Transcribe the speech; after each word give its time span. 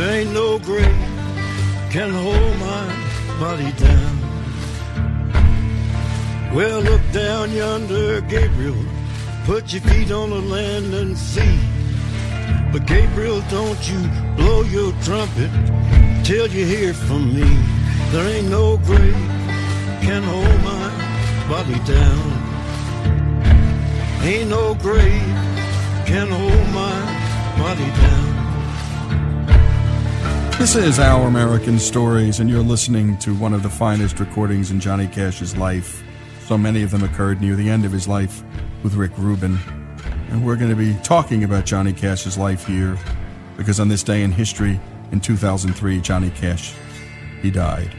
There 0.00 0.20
ain't 0.20 0.32
no 0.32 0.58
grave 0.58 1.04
can 1.90 2.08
hold 2.08 2.56
my 2.56 2.84
body 3.38 3.70
down. 3.72 4.14
Well, 6.54 6.80
look 6.80 7.02
down 7.12 7.52
yonder, 7.52 8.22
Gabriel. 8.22 8.82
Put 9.44 9.74
your 9.74 9.82
feet 9.82 10.10
on 10.10 10.30
the 10.30 10.40
land 10.40 10.94
and 10.94 11.18
see. 11.18 11.58
But 12.72 12.86
Gabriel, 12.86 13.42
don't 13.50 13.82
you 13.90 14.00
blow 14.38 14.62
your 14.62 14.94
trumpet 15.02 15.50
till 16.24 16.46
you 16.46 16.64
hear 16.64 16.94
from 16.94 17.34
me. 17.34 17.50
There 18.10 18.26
ain't 18.26 18.48
no 18.48 18.78
grave 18.78 19.20
can 20.00 20.22
hold 20.22 20.60
my 20.64 20.88
body 21.46 21.78
down. 21.84 22.24
Ain't 24.22 24.48
no 24.48 24.74
grave 24.76 25.36
can 26.06 26.28
hold 26.30 26.68
my 26.72 26.96
body 27.58 27.90
down. 28.00 28.29
This 30.60 30.76
is 30.76 30.98
Our 30.98 31.26
American 31.26 31.78
Stories, 31.78 32.38
and 32.38 32.50
you're 32.50 32.60
listening 32.60 33.16
to 33.20 33.34
one 33.34 33.54
of 33.54 33.62
the 33.62 33.70
finest 33.70 34.20
recordings 34.20 34.70
in 34.70 34.78
Johnny 34.78 35.06
Cash's 35.06 35.56
life. 35.56 36.04
So 36.44 36.58
many 36.58 36.82
of 36.82 36.90
them 36.90 37.02
occurred 37.02 37.40
near 37.40 37.56
the 37.56 37.70
end 37.70 37.86
of 37.86 37.92
his 37.92 38.06
life 38.06 38.44
with 38.82 38.92
Rick 38.92 39.12
Rubin. 39.16 39.58
And 40.28 40.44
we're 40.44 40.56
going 40.56 40.68
to 40.68 40.76
be 40.76 40.92
talking 41.02 41.44
about 41.44 41.64
Johnny 41.64 41.94
Cash's 41.94 42.36
life 42.36 42.66
here 42.66 42.98
because 43.56 43.80
on 43.80 43.88
this 43.88 44.02
day 44.02 44.22
in 44.22 44.32
history, 44.32 44.78
in 45.12 45.20
2003, 45.20 45.98
Johnny 46.02 46.28
Cash, 46.28 46.74
he 47.40 47.50
died. 47.50 47.90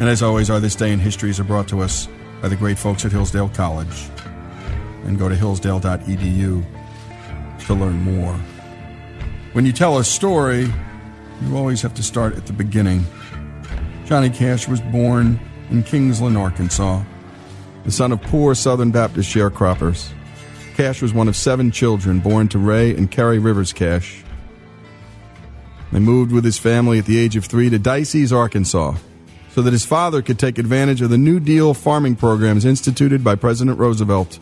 And 0.00 0.08
as 0.08 0.22
always, 0.22 0.48
our 0.48 0.60
This 0.60 0.76
Day 0.76 0.90
in 0.90 0.98
Histories 0.98 1.38
are 1.38 1.44
brought 1.44 1.68
to 1.68 1.82
us 1.82 2.08
by 2.40 2.48
the 2.48 2.56
great 2.56 2.78
folks 2.78 3.04
at 3.04 3.12
Hillsdale 3.12 3.50
College. 3.50 4.08
And 5.04 5.18
go 5.18 5.28
to 5.28 5.36
hillsdale.edu 5.36 6.64
to 7.66 7.74
learn 7.74 8.00
more. 8.00 8.40
When 9.52 9.66
you 9.66 9.72
tell 9.72 9.98
a 9.98 10.04
story, 10.04 10.72
you 11.42 11.56
always 11.56 11.82
have 11.82 11.94
to 11.94 12.02
start 12.02 12.36
at 12.36 12.46
the 12.46 12.52
beginning. 12.52 13.04
Johnny 14.04 14.30
Cash 14.30 14.68
was 14.68 14.80
born 14.80 15.40
in 15.70 15.82
Kingsland, 15.82 16.36
Arkansas, 16.36 17.02
the 17.84 17.90
son 17.90 18.12
of 18.12 18.20
poor 18.22 18.54
Southern 18.54 18.90
Baptist 18.90 19.34
sharecroppers. 19.34 20.10
Cash 20.76 21.00
was 21.00 21.14
one 21.14 21.28
of 21.28 21.36
seven 21.36 21.70
children 21.70 22.20
born 22.20 22.48
to 22.48 22.58
Ray 22.58 22.94
and 22.94 23.10
Carrie 23.10 23.38
Rivers 23.38 23.72
Cash. 23.72 24.22
They 25.92 26.00
moved 26.00 26.32
with 26.32 26.44
his 26.44 26.58
family 26.58 26.98
at 26.98 27.06
the 27.06 27.18
age 27.18 27.36
of 27.36 27.44
three 27.44 27.70
to 27.70 27.78
Dyess, 27.78 28.36
Arkansas, 28.36 28.96
so 29.50 29.62
that 29.62 29.72
his 29.72 29.86
father 29.86 30.22
could 30.22 30.38
take 30.38 30.58
advantage 30.58 31.00
of 31.00 31.10
the 31.10 31.18
New 31.18 31.38
Deal 31.38 31.74
farming 31.74 32.16
programs 32.16 32.64
instituted 32.64 33.22
by 33.22 33.36
President 33.36 33.78
Roosevelt. 33.78 34.40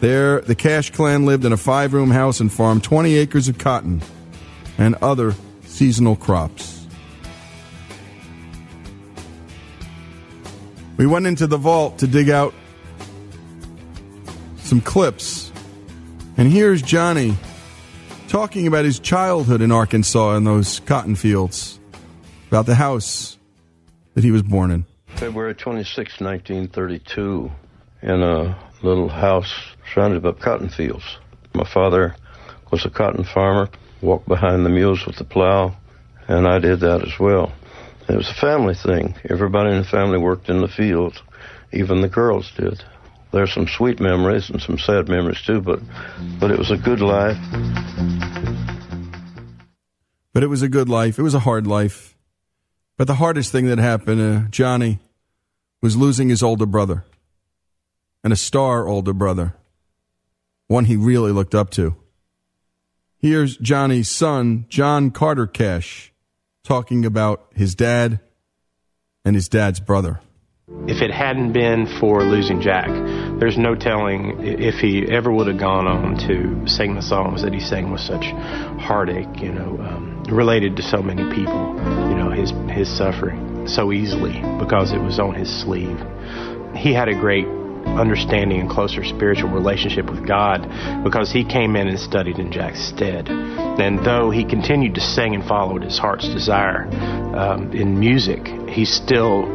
There, 0.00 0.40
the 0.42 0.54
Cash 0.54 0.90
clan 0.90 1.24
lived 1.24 1.44
in 1.44 1.52
a 1.52 1.56
five 1.56 1.94
room 1.94 2.10
house 2.10 2.40
and 2.40 2.52
farmed 2.52 2.84
20 2.84 3.14
acres 3.16 3.48
of 3.48 3.58
cotton 3.58 4.02
and 4.76 4.94
other 4.96 5.34
seasonal 5.70 6.16
crops. 6.16 6.86
We 10.96 11.06
went 11.06 11.26
into 11.26 11.46
the 11.46 11.56
vault 11.56 11.98
to 12.00 12.06
dig 12.06 12.28
out 12.28 12.52
some 14.58 14.80
clips. 14.80 15.50
And 16.36 16.52
here's 16.52 16.82
Johnny 16.82 17.36
talking 18.28 18.66
about 18.66 18.84
his 18.84 18.98
childhood 18.98 19.62
in 19.62 19.72
Arkansas 19.72 20.36
in 20.36 20.44
those 20.44 20.80
cotton 20.80 21.14
fields, 21.16 21.80
about 22.48 22.66
the 22.66 22.74
house 22.74 23.38
that 24.14 24.24
he 24.24 24.30
was 24.30 24.42
born 24.42 24.70
in. 24.70 24.84
February 25.16 25.54
26, 25.54 26.20
1932, 26.20 27.50
in 28.02 28.22
a 28.22 28.56
little 28.82 29.08
house 29.08 29.52
surrounded 29.92 30.22
by 30.22 30.32
cotton 30.32 30.68
fields. 30.68 31.18
My 31.54 31.64
father 31.64 32.14
was 32.70 32.84
a 32.84 32.90
cotton 32.90 33.24
farmer, 33.24 33.70
walked 34.02 34.28
behind 34.28 34.64
the 34.64 34.70
mules 34.70 35.04
with 35.06 35.16
the 35.16 35.24
plow, 35.24 35.76
and 36.28 36.46
I 36.46 36.58
did 36.58 36.80
that 36.80 37.06
as 37.06 37.18
well. 37.18 37.52
It 38.08 38.16
was 38.16 38.28
a 38.28 38.34
family 38.34 38.74
thing. 38.74 39.14
Everybody 39.28 39.70
in 39.70 39.78
the 39.78 39.88
family 39.88 40.18
worked 40.18 40.48
in 40.48 40.60
the 40.60 40.68
fields, 40.68 41.22
even 41.72 42.00
the 42.00 42.08
girls 42.08 42.50
did. 42.56 42.82
There's 43.32 43.52
some 43.52 43.68
sweet 43.68 44.00
memories 44.00 44.50
and 44.50 44.60
some 44.60 44.78
sad 44.78 45.08
memories 45.08 45.40
too, 45.42 45.60
but 45.60 45.80
but 46.40 46.50
it 46.50 46.58
was 46.58 46.70
a 46.70 46.76
good 46.76 47.00
life. 47.00 47.38
But 50.32 50.42
it 50.42 50.48
was 50.48 50.62
a 50.62 50.68
good 50.68 50.88
life. 50.88 51.18
It 51.18 51.22
was 51.22 51.34
a 51.34 51.40
hard 51.40 51.66
life. 51.66 52.16
But 52.96 53.06
the 53.06 53.14
hardest 53.14 53.52
thing 53.52 53.66
that 53.66 53.78
happened 53.78 54.18
to 54.18 54.48
Johnny 54.50 54.98
was 55.80 55.96
losing 55.96 56.28
his 56.28 56.42
older 56.42 56.66
brother 56.66 57.04
and 58.22 58.32
a 58.32 58.36
star 58.36 58.86
older 58.86 59.12
brother, 59.12 59.54
one 60.66 60.84
he 60.84 60.96
really 60.96 61.32
looked 61.32 61.54
up 61.54 61.70
to. 61.70 61.96
Here's 63.22 63.58
Johnny's 63.58 64.08
son, 64.08 64.64
John 64.70 65.10
Carter 65.10 65.46
Cash, 65.46 66.10
talking 66.64 67.04
about 67.04 67.52
his 67.54 67.74
dad 67.74 68.18
and 69.26 69.36
his 69.36 69.46
dad's 69.46 69.78
brother. 69.78 70.20
If 70.86 71.02
it 71.02 71.10
hadn't 71.10 71.52
been 71.52 71.86
for 72.00 72.24
losing 72.24 72.62
Jack, 72.62 72.88
there's 73.38 73.58
no 73.58 73.74
telling 73.74 74.42
if 74.42 74.76
he 74.76 75.06
ever 75.06 75.30
would 75.30 75.48
have 75.48 75.58
gone 75.58 75.86
on 75.86 76.16
to 76.28 76.66
sing 76.66 76.94
the 76.94 77.02
songs 77.02 77.42
that 77.42 77.52
he 77.52 77.60
sang 77.60 77.92
with 77.92 78.00
such 78.00 78.24
heartache, 78.80 79.42
you 79.42 79.52
know, 79.52 79.78
um, 79.82 80.24
related 80.24 80.76
to 80.76 80.82
so 80.82 81.02
many 81.02 81.24
people, 81.34 81.76
you 82.08 82.16
know, 82.16 82.30
his, 82.30 82.52
his 82.74 82.88
suffering 82.88 83.68
so 83.68 83.92
easily 83.92 84.40
because 84.58 84.92
it 84.92 84.98
was 84.98 85.18
on 85.18 85.34
his 85.34 85.50
sleeve. 85.62 86.02
He 86.74 86.94
had 86.94 87.10
a 87.10 87.14
great 87.14 87.46
understanding 87.86 88.60
and 88.60 88.70
closer 88.70 89.04
spiritual 89.04 89.50
relationship 89.50 90.10
with 90.10 90.26
God 90.26 90.62
because 91.04 91.30
he 91.30 91.44
came 91.44 91.76
in 91.76 91.88
and 91.88 91.98
studied 91.98 92.38
in 92.38 92.52
Jack's 92.52 92.80
stead. 92.80 93.28
And 93.28 94.04
though 94.04 94.30
he 94.30 94.44
continued 94.44 94.94
to 94.94 95.00
sing 95.00 95.34
and 95.34 95.44
followed 95.44 95.82
his 95.82 95.98
heart's 95.98 96.28
desire 96.28 96.84
um, 97.36 97.72
in 97.72 97.98
music, 97.98 98.46
he 98.68 98.84
still 98.84 99.46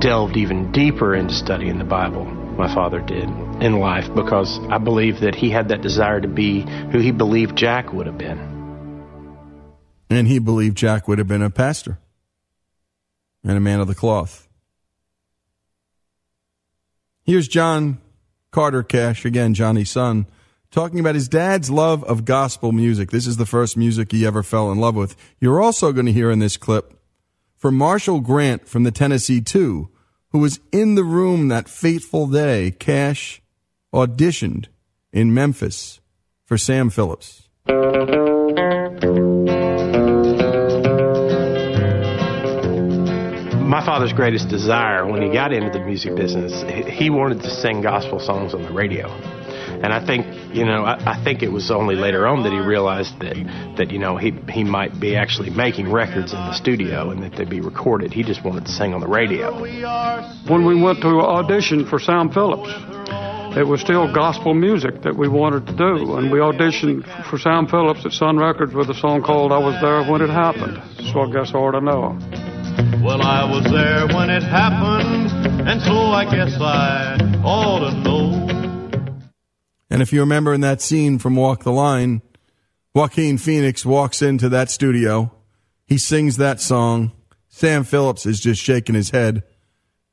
delved 0.00 0.36
even 0.36 0.72
deeper 0.72 1.14
into 1.14 1.34
studying 1.34 1.78
the 1.78 1.84
Bible. 1.84 2.24
My 2.24 2.72
father 2.74 3.00
did 3.00 3.28
in 3.60 3.78
life 3.78 4.14
because 4.14 4.58
I 4.70 4.78
believe 4.78 5.20
that 5.20 5.34
he 5.34 5.50
had 5.50 5.68
that 5.68 5.82
desire 5.82 6.20
to 6.20 6.28
be 6.28 6.62
who 6.92 7.00
he 7.00 7.10
believed 7.10 7.56
Jack 7.56 7.92
would 7.92 8.06
have 8.06 8.18
been. 8.18 8.56
And 10.08 10.26
he 10.26 10.38
believed 10.38 10.76
Jack 10.76 11.08
would 11.08 11.18
have 11.18 11.28
been 11.28 11.42
a 11.42 11.50
pastor 11.50 11.98
and 13.42 13.56
a 13.56 13.60
man 13.60 13.80
of 13.80 13.88
the 13.88 13.94
cloth. 13.94 14.45
Here's 17.26 17.48
John 17.48 17.98
Carter 18.52 18.84
Cash, 18.84 19.24
again, 19.24 19.52
Johnny's 19.52 19.90
son, 19.90 20.26
talking 20.70 21.00
about 21.00 21.16
his 21.16 21.28
dad's 21.28 21.68
love 21.68 22.04
of 22.04 22.24
gospel 22.24 22.70
music. 22.70 23.10
This 23.10 23.26
is 23.26 23.36
the 23.36 23.44
first 23.44 23.76
music 23.76 24.12
he 24.12 24.24
ever 24.24 24.44
fell 24.44 24.70
in 24.70 24.78
love 24.78 24.94
with. 24.94 25.16
You're 25.40 25.60
also 25.60 25.92
going 25.92 26.06
to 26.06 26.12
hear 26.12 26.30
in 26.30 26.38
this 26.38 26.56
clip 26.56 26.96
from 27.56 27.76
Marshall 27.76 28.20
Grant 28.20 28.68
from 28.68 28.84
the 28.84 28.92
Tennessee 28.92 29.40
Two, 29.40 29.88
who 30.30 30.38
was 30.38 30.60
in 30.70 30.94
the 30.94 31.02
room 31.02 31.48
that 31.48 31.68
fateful 31.68 32.28
day 32.28 32.70
Cash 32.70 33.42
auditioned 33.92 34.66
in 35.12 35.34
Memphis 35.34 36.00
for 36.44 36.56
Sam 36.56 36.90
Phillips. 36.90 37.48
My 43.76 43.84
father's 43.84 44.14
greatest 44.14 44.48
desire 44.48 45.04
when 45.06 45.20
he 45.20 45.28
got 45.28 45.52
into 45.52 45.68
the 45.68 45.84
music 45.84 46.16
business, 46.16 46.64
he 46.88 47.10
wanted 47.10 47.42
to 47.42 47.50
sing 47.50 47.82
gospel 47.82 48.18
songs 48.18 48.54
on 48.54 48.62
the 48.62 48.72
radio. 48.72 49.06
And 49.06 49.92
I 49.92 50.02
think, 50.02 50.24
you 50.56 50.64
know, 50.64 50.84
I, 50.84 51.12
I, 51.12 51.22
think 51.22 51.42
it 51.42 51.52
was 51.52 51.70
only 51.70 51.94
later 51.94 52.26
on 52.26 52.42
that 52.44 52.52
he 52.52 52.58
realized 52.58 53.20
that, 53.20 53.36
that 53.76 53.90
you 53.90 53.98
know, 53.98 54.16
he, 54.16 54.30
he 54.48 54.64
might 54.64 54.98
be 54.98 55.14
actually 55.14 55.50
making 55.50 55.92
records 55.92 56.32
in 56.32 56.38
the 56.38 56.54
studio 56.54 57.10
and 57.10 57.22
that 57.22 57.36
they'd 57.36 57.50
be 57.50 57.60
recorded. 57.60 58.14
He 58.14 58.22
just 58.22 58.42
wanted 58.42 58.64
to 58.64 58.72
sing 58.72 58.94
on 58.94 59.00
the 59.00 59.08
radio. 59.08 59.52
When 60.48 60.64
we 60.64 60.80
went 60.80 61.02
to 61.02 61.20
audition 61.20 61.84
for 61.84 61.98
Sam 61.98 62.32
Phillips, 62.32 62.72
it 63.58 63.66
was 63.66 63.82
still 63.82 64.10
gospel 64.10 64.54
music 64.54 65.02
that 65.02 65.14
we 65.14 65.28
wanted 65.28 65.66
to 65.66 65.76
do. 65.76 66.16
And 66.16 66.32
we 66.32 66.38
auditioned 66.38 67.04
for 67.28 67.36
Sam 67.36 67.66
Phillips 67.66 68.06
at 68.06 68.12
Sun 68.12 68.38
Records 68.38 68.72
with 68.72 68.88
a 68.88 68.94
song 68.94 69.22
called 69.22 69.52
I 69.52 69.58
Was 69.58 69.78
There 69.82 70.02
When 70.10 70.22
It 70.22 70.30
Happened. 70.30 70.80
So 71.12 71.20
I 71.20 71.30
guess 71.30 71.50
I 71.52 71.58
ought 71.58 71.72
to 71.72 71.82
know. 71.82 72.55
Well, 73.02 73.22
I 73.22 73.44
was 73.50 73.64
there 73.64 74.06
when 74.08 74.30
it 74.30 74.42
happened, 74.42 75.30
and 75.68 75.80
so 75.82 75.92
I 75.92 76.24
guess 76.24 76.54
I 76.60 77.16
ought 77.44 77.90
to 77.90 77.96
know. 77.98 78.46
And 79.88 80.02
if 80.02 80.12
you 80.12 80.20
remember 80.20 80.52
in 80.52 80.60
that 80.60 80.82
scene 80.82 81.18
from 81.18 81.36
Walk 81.36 81.64
the 81.64 81.72
Line, 81.72 82.20
Joaquin 82.94 83.38
Phoenix 83.38 83.86
walks 83.86 84.20
into 84.22 84.48
that 84.50 84.70
studio. 84.70 85.32
He 85.86 85.98
sings 85.98 86.36
that 86.36 86.60
song. 86.60 87.12
Sam 87.48 87.84
Phillips 87.84 88.26
is 88.26 88.40
just 88.40 88.60
shaking 88.60 88.94
his 88.94 89.10
head. 89.10 89.42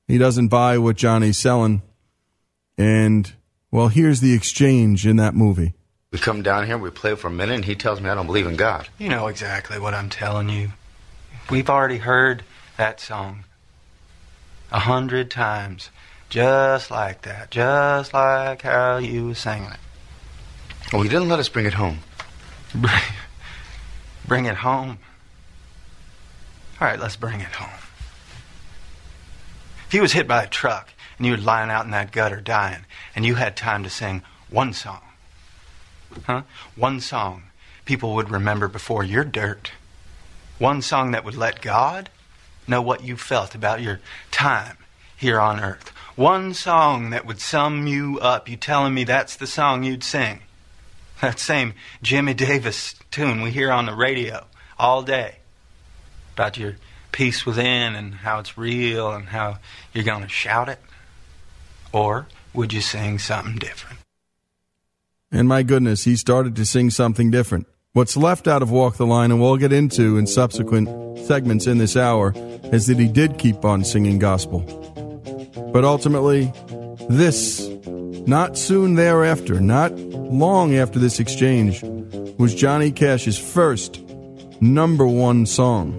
He 0.07 0.17
doesn't 0.17 0.49
buy 0.49 0.77
what 0.77 0.95
Johnny's 0.95 1.37
selling. 1.37 1.81
And, 2.77 3.33
well, 3.71 3.87
here's 3.89 4.21
the 4.21 4.33
exchange 4.33 5.05
in 5.05 5.17
that 5.17 5.33
movie. 5.33 5.73
We 6.11 6.19
come 6.19 6.43
down 6.43 6.65
here, 6.67 6.77
we 6.77 6.91
play 6.91 7.15
for 7.15 7.27
a 7.27 7.31
minute, 7.31 7.55
and 7.55 7.65
he 7.65 7.75
tells 7.75 7.99
me 7.99 8.09
I 8.09 8.15
don't 8.15 8.27
believe 8.27 8.47
in 8.47 8.55
God. 8.55 8.87
You 8.99 9.09
know 9.09 9.27
exactly 9.27 9.79
what 9.79 9.93
I'm 9.93 10.09
telling 10.09 10.47
you. 10.47 10.69
We've 11.49 11.69
already 11.69 11.97
heard 11.97 12.43
that 12.77 12.99
song 12.99 13.45
a 14.71 14.79
hundred 14.79 15.29
times, 15.29 15.89
just 16.29 16.89
like 16.89 17.21
that, 17.21 17.51
just 17.51 18.13
like 18.13 18.63
how 18.63 18.97
you 18.97 19.27
were 19.27 19.35
singing 19.35 19.69
it. 19.69 19.79
Oh, 20.91 21.01
he 21.01 21.09
didn't 21.09 21.29
let 21.29 21.39
us 21.39 21.49
bring 21.49 21.65
it 21.65 21.75
home. 21.75 21.99
Bring, 22.73 23.01
bring 24.27 24.45
it 24.45 24.57
home. 24.57 24.97
All 26.81 26.87
right, 26.87 26.99
let's 26.99 27.15
bring 27.15 27.39
it 27.39 27.47
home. 27.47 27.79
If 29.87 29.93
you 29.93 30.01
was 30.01 30.13
hit 30.13 30.27
by 30.27 30.43
a 30.43 30.47
truck 30.47 30.89
and 31.17 31.27
you 31.27 31.33
were 31.33 31.37
lying 31.37 31.69
out 31.69 31.85
in 31.85 31.91
that 31.91 32.11
gutter 32.11 32.41
dying, 32.41 32.85
and 33.15 33.25
you 33.25 33.35
had 33.35 33.55
time 33.55 33.83
to 33.83 33.89
sing 33.89 34.23
one 34.49 34.73
song, 34.73 35.01
huh? 36.25 36.41
One 36.75 36.99
song 36.99 37.43
people 37.85 38.15
would 38.15 38.31
remember 38.31 38.67
before 38.67 39.03
your 39.03 39.23
dirt. 39.23 39.71
One 40.57 40.81
song 40.81 41.11
that 41.11 41.23
would 41.23 41.35
let 41.35 41.61
God 41.61 42.09
know 42.67 42.81
what 42.81 43.03
you 43.03 43.17
felt 43.17 43.55
about 43.55 43.81
your 43.81 43.99
time 44.31 44.77
here 45.15 45.39
on 45.39 45.59
earth. 45.59 45.89
One 46.15 46.53
song 46.53 47.09
that 47.09 47.25
would 47.25 47.39
sum 47.39 47.87
you 47.87 48.19
up. 48.19 48.47
You 48.47 48.57
telling 48.57 48.93
me 48.93 49.03
that's 49.03 49.35
the 49.35 49.47
song 49.47 49.83
you'd 49.83 50.03
sing? 50.03 50.41
That 51.21 51.39
same 51.39 51.73
Jimmie 52.01 52.33
Davis 52.33 52.95
tune 53.09 53.41
we 53.41 53.51
hear 53.51 53.71
on 53.71 53.85
the 53.85 53.95
radio 53.95 54.45
all 54.77 55.03
day 55.03 55.37
about 56.33 56.57
your 56.57 56.75
peace 57.11 57.45
within 57.45 57.95
and 57.95 58.15
how 58.15 58.39
it's 58.39 58.57
real 58.57 59.11
and 59.11 59.29
how 59.29 59.59
you're 59.93 60.03
going 60.03 60.23
to 60.23 60.29
shout 60.29 60.67
it? 60.67 60.79
Or 61.93 62.27
would 62.53 62.73
you 62.73 62.81
sing 62.81 63.19
something 63.19 63.55
different? 63.55 63.99
And 65.31 65.47
my 65.47 65.63
goodness, 65.63 66.03
he 66.03 66.15
started 66.15 66.55
to 66.57 66.65
sing 66.65 66.89
something 66.89 67.31
different. 67.31 67.67
What's 67.95 68.17
left 68.17 68.47
out 68.47 68.63
of 68.63 68.71
Walk 68.71 68.97
the 68.97 69.05
Line, 69.05 69.29
and 69.29 69.39
we'll 69.39 69.57
get 69.57 69.71
into 69.71 70.17
in 70.17 70.25
subsequent 70.25 71.19
segments 71.27 71.67
in 71.67 71.77
this 71.77 71.95
hour, 71.95 72.33
is 72.71 72.87
that 72.87 72.97
he 72.97 73.07
did 73.07 73.37
keep 73.37 73.63
on 73.63 73.83
singing 73.83 74.17
gospel. 74.17 74.61
But 75.71 75.85
ultimately, 75.85 76.51
this, 77.07 77.69
not 78.25 78.57
soon 78.57 78.95
thereafter, 78.95 79.61
not 79.61 79.91
long 79.95 80.73
after 80.73 80.97
this 80.97 81.19
exchange, 81.19 81.83
was 82.39 82.55
Johnny 82.55 82.91
Cash's 82.91 83.37
first 83.37 84.01
number 84.59 85.05
one 85.05 85.45
song 85.45 85.93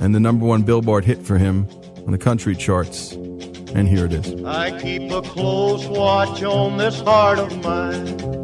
and 0.00 0.12
the 0.12 0.18
number 0.18 0.44
one 0.44 0.64
Billboard 0.64 1.04
hit 1.04 1.22
for 1.24 1.38
him 1.38 1.68
on 2.04 2.10
the 2.10 2.18
country 2.18 2.56
charts. 2.56 3.12
And 3.12 3.86
here 3.86 4.06
it 4.06 4.12
is. 4.12 4.44
I 4.44 4.76
keep 4.80 5.08
a 5.12 5.22
close 5.22 5.86
watch 5.86 6.42
on 6.42 6.78
this 6.78 7.00
heart 7.00 7.38
of 7.38 7.62
mine. 7.62 8.43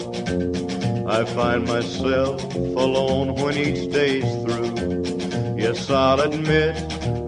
I 1.11 1.25
find 1.25 1.67
myself 1.67 2.41
alone 2.55 3.35
when 3.35 3.57
each 3.57 3.91
day's 3.91 4.23
through. 4.45 5.57
Yes, 5.57 5.89
I'll 5.89 6.21
admit 6.21 6.73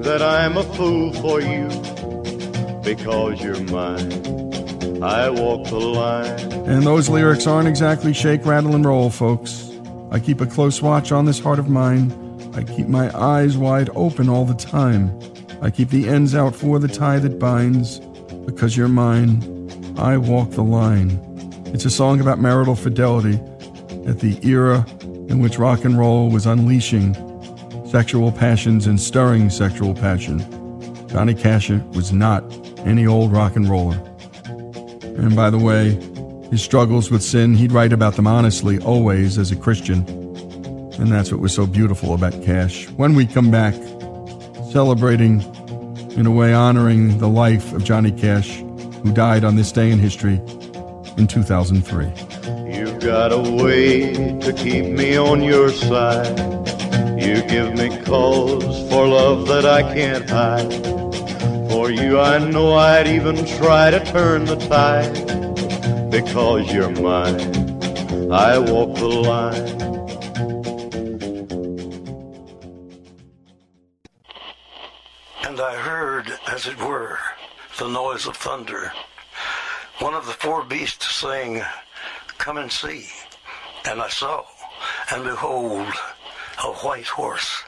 that 0.04 0.22
I'm 0.22 0.56
a 0.56 0.64
fool 0.64 1.12
for 1.16 1.42
you 1.42 1.68
because 2.82 3.42
you're 3.42 3.62
mine. 3.66 5.04
I 5.04 5.30
walk 5.30 5.68
the 5.68 5.82
line. 5.82 6.54
And 6.66 6.84
those 6.84 7.10
lyrics 7.10 7.46
aren't 7.46 7.68
exactly 7.68 8.14
shake, 8.14 8.46
rattle, 8.46 8.74
and 8.74 8.86
roll, 8.86 9.10
folks. 9.10 9.70
I 10.12 10.20
keep 10.22 10.40
a 10.40 10.46
close 10.46 10.82
watch 10.82 11.12
on 11.12 11.26
this 11.26 11.40
heart 11.40 11.60
of 11.60 11.68
mine. 11.68 12.10
I 12.56 12.64
keep 12.64 12.88
my 12.88 13.14
eyes 13.14 13.58
wide 13.58 13.90
open 13.96 14.30
all 14.30 14.46
the 14.46 14.54
time. 14.54 15.12
I 15.62 15.70
keep 15.70 15.90
the 15.90 16.08
ends 16.08 16.36
out 16.36 16.56
for 16.56 16.80
the 16.80 16.88
tie 16.88 17.20
that 17.20 17.38
binds. 17.38 18.00
Because 18.46 18.78
you're 18.78 18.88
mine, 18.88 19.44
I 19.98 20.16
walk 20.16 20.52
the 20.52 20.64
line. 20.64 21.20
It's 21.74 21.84
a 21.84 21.90
song 21.90 22.22
about 22.22 22.40
marital 22.40 22.78
fidelity 22.78 23.42
at 24.08 24.20
the 24.20 24.38
era 24.48 24.86
in 25.30 25.40
which 25.40 25.58
rock 25.58 25.86
and 25.86 25.98
roll 25.98 26.30
was 26.30 26.46
unleashing 26.46 27.14
sexual 27.90 28.32
passions 28.32 28.88
and 28.88 29.00
stirring 29.00 29.50
sexual 29.50 29.94
passion. 29.94 30.40
Johnny 31.08 31.34
Cash 31.34 31.70
was 31.70 32.12
not 32.12 32.44
any 32.80 33.06
old 33.06 33.32
rock 33.32 33.56
and 33.56 33.70
roller. 33.70 34.02
And 34.44 35.36
by 35.36 35.50
the 35.50 35.60
way, 35.60 35.92
his 36.50 36.64
struggles 36.64 37.12
with 37.12 37.24
sin, 37.24 37.54
he'd 37.54 37.72
write 37.72 37.94
about 37.94 38.16
them 38.16 38.28
honestly, 38.28 38.80
always 38.80 39.38
as 39.38 39.52
a 39.52 39.56
Christian. 39.56 40.08
And 41.00 41.12
that's 41.12 41.32
what 41.32 41.40
was 41.40 41.54
so 41.54 41.66
beautiful 41.66 42.14
about 42.14 42.34
Cash. 42.44 42.90
When 42.90 43.14
we 43.14 43.26
come 43.26 43.52
back, 43.52 43.74
celebrating, 44.72 45.42
in 46.18 46.26
a 46.26 46.32
way, 46.32 46.54
honoring 46.54 47.20
the 47.20 47.30
life 47.30 47.74
of 47.74 47.84
Johnny 47.84 48.12
Cash, 48.12 48.58
who 48.58 49.14
died 49.14 49.44
on 49.44 49.56
this 49.56 49.72
day 49.72 49.92
in 49.92 50.00
history 50.00 50.42
in 51.18 51.28
2003. 51.28 52.33
Got 53.04 53.34
a 53.34 53.38
way 53.62 54.14
to 54.14 54.54
keep 54.54 54.86
me 54.86 55.18
on 55.18 55.44
your 55.44 55.70
side. 55.70 56.40
You 57.22 57.44
give 57.44 57.74
me 57.74 57.90
cause 58.04 58.90
for 58.90 59.06
love 59.06 59.46
that 59.50 59.66
I 59.66 59.84
can't 59.94 60.30
hide. 60.30 60.72
For 61.70 61.92
you, 61.92 62.22
I 62.22 62.38
know 62.38 62.76
I'd 62.76 63.08
even 63.08 63.46
try 63.46 63.92
to 63.92 64.00
turn 64.06 64.46
the 64.46 64.56
tide. 64.56 65.12
Because 66.10 66.72
you're 66.72 66.92
mine, 66.92 67.42
I 68.32 68.58
walk 68.58 68.96
the 68.96 69.08
line. 69.08 69.82
And 75.44 75.60
I 75.60 75.76
heard, 75.76 76.32
as 76.48 76.68
it 76.68 76.80
were, 76.80 77.20
the 77.80 77.90
noise 77.90 78.28
of 78.28 78.38
thunder. 78.38 78.94
One 80.00 80.14
of 80.14 80.26
the 80.26 80.32
four 80.32 80.64
beasts 80.64 81.14
saying, 81.18 81.62
Come 82.44 82.58
and 82.58 82.70
see. 82.70 83.06
And 83.86 84.02
I 84.02 84.10
saw, 84.10 84.44
and 85.14 85.24
behold, 85.24 85.88
a 86.62 86.74
white 86.84 87.08
horse. 87.08 87.64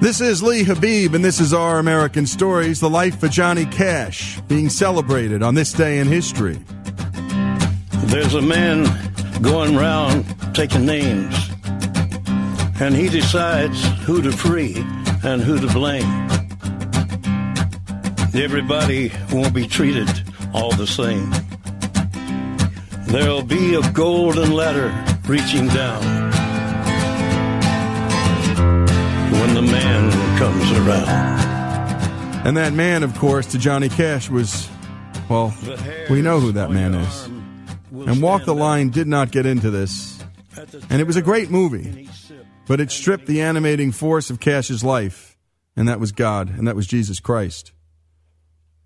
This 0.00 0.22
is 0.22 0.42
Lee 0.42 0.62
Habib, 0.62 1.14
and 1.14 1.22
this 1.22 1.38
is 1.38 1.52
Our 1.52 1.78
American 1.78 2.26
Stories, 2.26 2.80
the 2.80 2.88
life 2.88 3.22
of 3.22 3.30
Johnny 3.30 3.66
Cash, 3.66 4.40
being 4.48 4.70
celebrated 4.70 5.42
on 5.42 5.54
this 5.54 5.74
day 5.74 5.98
in 5.98 6.06
history. 6.06 6.58
There's 8.04 8.32
a 8.32 8.40
man 8.40 8.86
going 9.42 9.76
round 9.76 10.24
taking 10.54 10.86
names, 10.86 11.36
and 12.80 12.96
he 12.96 13.10
decides 13.10 13.84
who 14.06 14.22
to 14.22 14.32
free 14.32 14.76
and 15.24 15.42
who 15.42 15.60
to 15.60 15.66
blame. 15.74 16.26
Everybody 18.34 19.12
won't 19.30 19.52
be 19.52 19.66
treated 19.66 20.08
all 20.54 20.72
the 20.72 20.86
same. 20.86 21.30
There'll 23.08 23.42
be 23.42 23.74
a 23.74 23.92
golden 23.92 24.52
ladder 24.52 24.92
reaching 25.26 25.66
down 25.68 26.02
when 29.32 29.54
the 29.54 29.62
man 29.62 30.38
comes 30.38 30.70
around. 30.72 32.46
And 32.46 32.56
that 32.58 32.74
man, 32.74 33.02
of 33.02 33.16
course, 33.18 33.46
to 33.46 33.58
Johnny 33.58 33.88
Cash 33.88 34.28
was, 34.28 34.68
well, 35.30 35.54
we 36.10 36.20
know 36.20 36.38
who 36.38 36.52
that 36.52 36.70
man 36.70 36.94
is. 36.94 37.24
And 37.90 38.20
Walk 38.20 38.44
the 38.44 38.54
Line 38.54 38.90
did 38.90 39.06
not 39.06 39.30
get 39.30 39.46
into 39.46 39.70
this. 39.70 40.22
And 40.90 41.00
it 41.00 41.06
was 41.06 41.16
a 41.16 41.22
great 41.22 41.50
movie, 41.50 42.10
but 42.66 42.78
it 42.78 42.90
stripped 42.90 43.24
the 43.24 43.40
animating 43.40 43.90
force 43.90 44.28
of 44.28 44.38
Cash's 44.38 44.84
life, 44.84 45.38
and 45.74 45.88
that 45.88 45.98
was 45.98 46.12
God, 46.12 46.50
and 46.50 46.68
that 46.68 46.76
was 46.76 46.86
Jesus 46.86 47.20
Christ. 47.20 47.72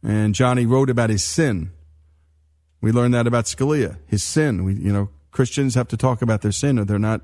And 0.00 0.32
Johnny 0.32 0.64
wrote 0.64 0.90
about 0.90 1.10
his 1.10 1.24
sin. 1.24 1.72
We 2.82 2.90
learned 2.90 3.14
that 3.14 3.28
about 3.28 3.44
Scalia, 3.46 3.96
his 4.06 4.22
sin. 4.22 4.64
We, 4.64 4.74
you 4.74 4.92
know, 4.92 5.08
Christians 5.30 5.76
have 5.76 5.88
to 5.88 5.96
talk 5.96 6.20
about 6.20 6.42
their 6.42 6.52
sin, 6.52 6.78
or 6.78 6.84
they're 6.84 6.98
not, 6.98 7.22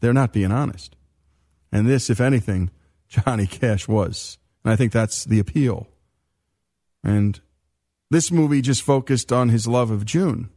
they're 0.00 0.14
not 0.14 0.32
being 0.32 0.50
honest. 0.50 0.96
And 1.70 1.86
this, 1.86 2.10
if 2.10 2.20
anything, 2.20 2.70
Johnny 3.08 3.46
Cash 3.46 3.86
was. 3.86 4.38
And 4.64 4.72
I 4.72 4.76
think 4.76 4.90
that's 4.90 5.24
the 5.24 5.38
appeal. 5.38 5.86
And 7.04 7.38
this 8.10 8.32
movie 8.32 8.62
just 8.62 8.82
focused 8.82 9.32
on 9.32 9.50
his 9.50 9.68
love 9.68 9.90
of 9.90 10.06
June, 10.06 10.48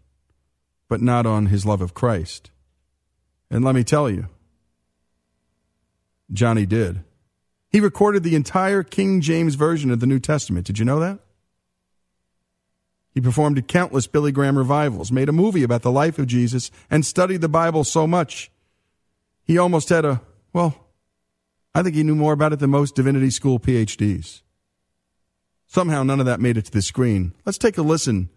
but 0.87 1.01
not 1.01 1.25
on 1.25 1.47
his 1.47 1.65
love 1.65 1.81
of 1.81 1.93
Christ. 1.93 2.49
And 3.51 3.63
let 3.65 3.75
me 3.75 3.83
tell 3.83 4.09
you, 4.09 4.27
Johnny 6.31 6.65
did. 6.65 7.03
He 7.69 7.79
recorded 7.79 8.23
the 8.23 8.35
entire 8.35 8.83
King 8.83 9.19
James 9.19 9.55
Version 9.55 9.91
of 9.91 9.99
the 9.99 10.07
New 10.07 10.19
Testament. 10.19 10.65
Did 10.65 10.79
you 10.79 10.85
know 10.85 10.99
that? 10.99 11.19
He 13.13 13.21
performed 13.21 13.67
countless 13.67 14.07
Billy 14.07 14.31
Graham 14.31 14.57
revivals, 14.57 15.11
made 15.11 15.29
a 15.29 15.33
movie 15.33 15.63
about 15.63 15.81
the 15.81 15.91
life 15.91 16.19
of 16.19 16.27
Jesus, 16.27 16.69
and 16.89 17.05
studied 17.05 17.41
the 17.41 17.49
Bible 17.49 17.83
so 17.83 18.05
much. 18.05 18.51
He 19.43 19.57
almost 19.57 19.89
had 19.89 20.05
a, 20.05 20.21
well, 20.53 20.87
I 21.73 21.81
think 21.81 21.95
he 21.95 22.03
knew 22.03 22.15
more 22.15 22.33
about 22.33 22.53
it 22.53 22.59
than 22.59 22.69
most 22.69 22.95
divinity 22.95 23.29
school 23.29 23.59
PhDs. 23.59 24.41
Somehow 25.67 26.03
none 26.03 26.19
of 26.19 26.25
that 26.25 26.39
made 26.39 26.57
it 26.57 26.65
to 26.65 26.71
the 26.71 26.81
screen. 26.81 27.33
Let's 27.45 27.57
take 27.57 27.77
a 27.77 27.81
listen 27.81 28.29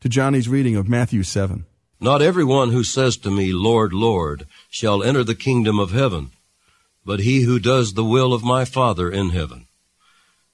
to 0.00 0.08
Johnny's 0.08 0.48
reading 0.48 0.76
of 0.76 0.88
Matthew 0.88 1.22
7. 1.22 1.66
Not 1.98 2.22
everyone 2.22 2.70
who 2.70 2.84
says 2.84 3.16
to 3.18 3.30
me, 3.30 3.52
Lord, 3.52 3.92
Lord, 3.92 4.46
shall 4.68 5.02
enter 5.02 5.24
the 5.24 5.34
kingdom 5.34 5.78
of 5.78 5.92
heaven, 5.92 6.30
but 7.04 7.20
he 7.20 7.42
who 7.42 7.58
does 7.58 7.94
the 7.94 8.04
will 8.04 8.32
of 8.32 8.44
my 8.44 8.64
Father 8.64 9.10
in 9.10 9.30
heaven. 9.30 9.66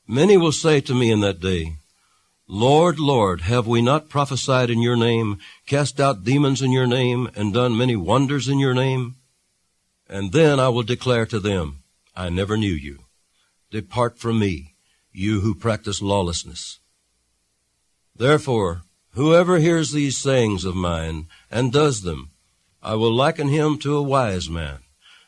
Many 0.07 0.37
will 0.37 0.52
say 0.52 0.81
to 0.83 0.95
me 0.95 1.11
in 1.11 1.21
that 1.21 1.41
day, 1.41 1.76
Lord, 2.49 2.99
Lord, 2.99 3.42
have 3.42 3.66
we 3.66 3.80
not 3.80 4.08
prophesied 4.08 4.68
in 4.68 4.82
your 4.82 4.96
name, 4.96 5.38
cast 5.66 6.00
out 6.00 6.25
demons 6.25 6.61
in 6.61 6.72
your 6.72 6.87
name, 6.87 7.30
and 7.34 7.54
done 7.54 7.76
many 7.76 7.96
wonders 7.96 8.49
in 8.49 8.58
your 8.58 8.75
name? 8.75 9.16
And 10.08 10.32
then 10.32 10.61
I 10.61 10.68
will 10.68 10.82
declare 10.82 11.25
to 11.26 11.40
them, 11.40 11.82
I 12.14 12.28
never 12.28 12.56
knew 12.56 12.72
you. 12.72 13.04
Depart 13.70 14.18
from 14.18 14.38
me, 14.38 14.75
you 15.12 15.40
who 15.40 15.54
practice 15.54 16.02
lawlessness. 16.02 16.80
Therefore, 18.14 18.82
whoever 19.12 19.58
hears 19.58 19.92
these 19.92 20.18
sayings 20.18 20.64
of 20.64 20.75
mine 20.75 21.28
and 21.50 21.72
does 21.72 22.02
them, 22.02 22.30
I 22.82 22.96
will 22.96 23.12
liken 23.12 23.49
him 23.49 23.78
to 23.78 23.96
a 23.96 24.02
wise 24.02 24.50
man 24.50 24.80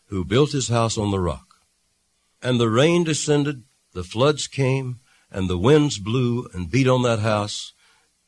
who 0.06 0.24
built 0.24 0.52
his 0.52 0.68
house 0.68 0.98
on 0.98 1.10
the 1.10 1.20
rock. 1.20 1.56
And 2.42 2.60
the 2.60 2.68
rain 2.68 3.04
descended, 3.04 3.62
the 3.94 4.04
floods 4.04 4.46
came, 4.46 5.00
and 5.34 5.50
the 5.50 5.58
winds 5.58 5.98
blew 5.98 6.48
and 6.54 6.70
beat 6.70 6.86
on 6.86 7.02
that 7.02 7.18
house, 7.18 7.72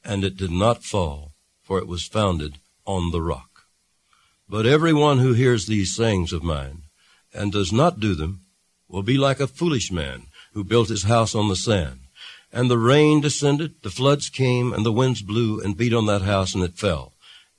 and 0.04 0.24
it 0.24 0.36
did 0.36 0.50
not 0.50 0.82
fall, 0.82 1.34
for 1.62 1.78
it 1.78 1.86
was 1.86 2.04
founded 2.04 2.58
on 2.84 3.12
the 3.12 3.22
rock. 3.22 3.62
But 4.48 4.66
every 4.66 4.92
one 4.92 5.18
who 5.18 5.32
hears 5.32 5.66
these 5.66 5.94
sayings 5.94 6.32
of 6.32 6.42
mine 6.42 6.82
and 7.32 7.52
does 7.52 7.72
not 7.72 8.00
do 8.00 8.16
them 8.16 8.42
will 8.88 9.04
be 9.04 9.16
like 9.16 9.38
a 9.38 9.46
foolish 9.46 9.92
man 9.92 10.26
who 10.52 10.64
built 10.64 10.88
his 10.88 11.04
house 11.04 11.32
on 11.32 11.48
the 11.48 11.54
sand. 11.54 12.00
And 12.52 12.68
the 12.68 12.78
rain 12.78 13.20
descended, 13.20 13.82
the 13.82 13.90
floods 13.90 14.28
came, 14.28 14.72
and 14.72 14.84
the 14.84 14.92
winds 14.92 15.22
blew 15.22 15.60
and 15.60 15.76
beat 15.76 15.92
on 15.92 16.06
that 16.06 16.22
house, 16.22 16.54
and 16.54 16.64
it 16.64 16.76
fell. 16.76 17.12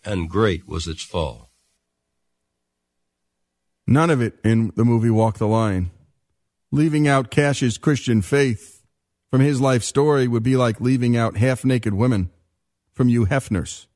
And 0.03 0.29
great 0.29 0.67
was 0.67 0.87
its 0.87 1.03
fall. 1.03 1.51
None 3.85 4.09
of 4.09 4.21
it 4.21 4.39
in 4.43 4.73
the 4.75 4.83
movie 4.83 5.09
Walk 5.09 5.37
the 5.37 5.47
Line. 5.47 5.91
Leaving 6.69 7.07
out 7.07 7.31
Cash's 7.31 7.77
Christian 7.77 8.21
faith 8.21 8.76
from 9.29 9.41
his 9.41 9.59
life 9.59 9.83
story 9.83 10.27
would 10.27 10.43
be 10.43 10.55
like 10.55 10.81
leaving 10.81 11.17
out 11.17 11.37
half 11.37 11.65
naked 11.65 11.93
women 11.93 12.29
from 12.93 13.09
Hugh 13.09 13.25
Hefner's, 13.25 13.87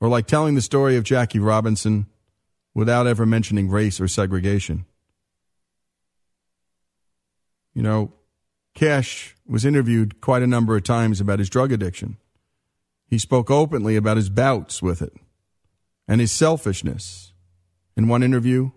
or 0.00 0.08
like 0.08 0.26
telling 0.26 0.54
the 0.54 0.62
story 0.62 0.96
of 0.96 1.04
Jackie 1.04 1.38
Robinson 1.38 2.06
without 2.74 3.06
ever 3.06 3.26
mentioning 3.26 3.68
race 3.68 4.00
or 4.00 4.08
segregation. 4.08 4.84
You 7.74 7.82
know, 7.82 8.12
Cash 8.74 9.36
was 9.46 9.64
interviewed 9.64 10.20
quite 10.20 10.42
a 10.42 10.46
number 10.46 10.76
of 10.76 10.84
times 10.84 11.20
about 11.20 11.38
his 11.38 11.50
drug 11.50 11.72
addiction. 11.72 12.16
He 13.08 13.18
spoke 13.18 13.50
openly 13.50 13.96
about 13.96 14.16
his 14.16 14.30
bouts 14.30 14.82
with 14.82 15.02
it 15.02 15.12
and 16.08 16.20
his 16.20 16.32
selfishness. 16.32 17.32
In 17.96 18.08
one 18.08 18.24
interview 18.24 18.70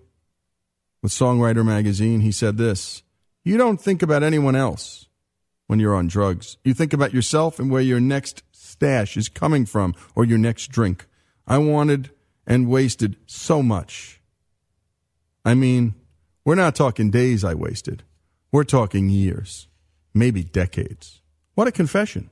with 1.01 1.11
Songwriter 1.11 1.65
magazine, 1.65 2.21
he 2.21 2.31
said 2.31 2.57
this 2.57 3.01
You 3.43 3.57
don't 3.57 3.81
think 3.81 4.03
about 4.03 4.23
anyone 4.23 4.55
else 4.55 5.06
when 5.67 5.79
you're 5.79 5.95
on 5.95 6.07
drugs. 6.07 6.57
You 6.63 6.73
think 6.73 6.93
about 6.93 7.13
yourself 7.13 7.59
and 7.59 7.69
where 7.69 7.81
your 7.81 7.99
next 7.99 8.43
stash 8.51 9.15
is 9.17 9.29
coming 9.29 9.65
from 9.65 9.93
or 10.15 10.25
your 10.25 10.37
next 10.37 10.67
drink. 10.67 11.05
I 11.45 11.57
wanted 11.59 12.11
and 12.45 12.69
wasted 12.69 13.17
so 13.25 13.61
much. 13.61 14.21
I 15.45 15.53
mean, 15.53 15.93
we're 16.43 16.55
not 16.55 16.75
talking 16.75 17.11
days 17.11 17.43
I 17.43 17.53
wasted. 17.53 18.03
We're 18.51 18.63
talking 18.63 19.09
years, 19.09 19.67
maybe 20.13 20.43
decades. 20.43 21.21
What 21.55 21.67
a 21.67 21.71
confession. 21.71 22.29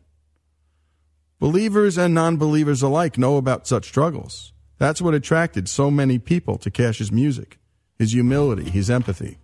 Believers 1.40 1.98
and 1.98 2.14
non 2.14 2.38
believers 2.38 2.82
alike 2.82 3.18
know 3.18 3.38
about 3.38 3.68
such 3.68 3.86
struggles. 3.86 4.54
That's 4.78 5.02
what 5.02 5.14
attracted 5.14 5.68
so 5.68 5.92
many 5.92 6.20
people 6.20 6.58
to 6.60 6.72
Cash's 6.72 7.12
music 7.12 7.58
his 7.98 8.12
humility, 8.12 8.70
his 8.70 8.90
empathy. 8.90 9.38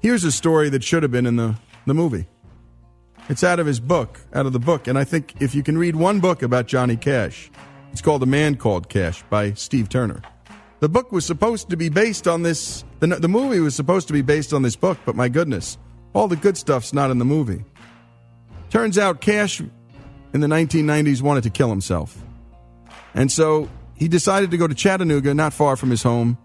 Here's 0.00 0.22
a 0.22 0.30
story 0.30 0.68
that 0.70 0.84
should 0.84 1.02
have 1.02 1.10
been 1.10 1.26
in 1.26 1.36
the, 1.36 1.56
the 1.86 1.94
movie. 1.94 2.26
It's 3.28 3.42
out 3.42 3.58
of 3.58 3.66
his 3.66 3.80
book, 3.80 4.20
out 4.32 4.46
of 4.46 4.52
the 4.52 4.60
book. 4.60 4.86
And 4.86 4.98
I 4.98 5.04
think 5.04 5.34
if 5.40 5.54
you 5.54 5.62
can 5.62 5.76
read 5.76 5.96
one 5.96 6.20
book 6.20 6.42
about 6.42 6.66
Johnny 6.66 6.96
Cash, 6.96 7.50
it's 7.92 8.00
called 8.00 8.22
A 8.22 8.26
Man 8.26 8.56
Called 8.56 8.88
Cash 8.88 9.22
by 9.28 9.52
Steve 9.54 9.88
Turner. 9.88 10.22
The 10.80 10.88
book 10.88 11.10
was 11.10 11.26
supposed 11.26 11.68
to 11.70 11.76
be 11.76 11.88
based 11.88 12.28
on 12.28 12.42
this, 12.42 12.84
the, 13.00 13.08
the 13.08 13.28
movie 13.28 13.58
was 13.58 13.74
supposed 13.74 14.06
to 14.06 14.12
be 14.12 14.22
based 14.22 14.52
on 14.52 14.62
this 14.62 14.76
book, 14.76 14.98
but 15.04 15.16
my 15.16 15.28
goodness, 15.28 15.76
all 16.14 16.28
the 16.28 16.36
good 16.36 16.56
stuff's 16.56 16.92
not 16.92 17.10
in 17.10 17.18
the 17.18 17.24
movie. 17.24 17.64
Turns 18.70 18.96
out 18.96 19.20
Cash 19.20 19.60
in 19.60 20.40
the 20.40 20.46
1990s 20.46 21.20
wanted 21.20 21.42
to 21.42 21.50
kill 21.50 21.70
himself. 21.70 22.22
And 23.14 23.32
so 23.32 23.68
he 23.94 24.06
decided 24.06 24.52
to 24.52 24.56
go 24.56 24.68
to 24.68 24.74
Chattanooga, 24.74 25.34
not 25.34 25.52
far 25.52 25.74
from 25.74 25.90
his 25.90 26.04
home, 26.04 26.38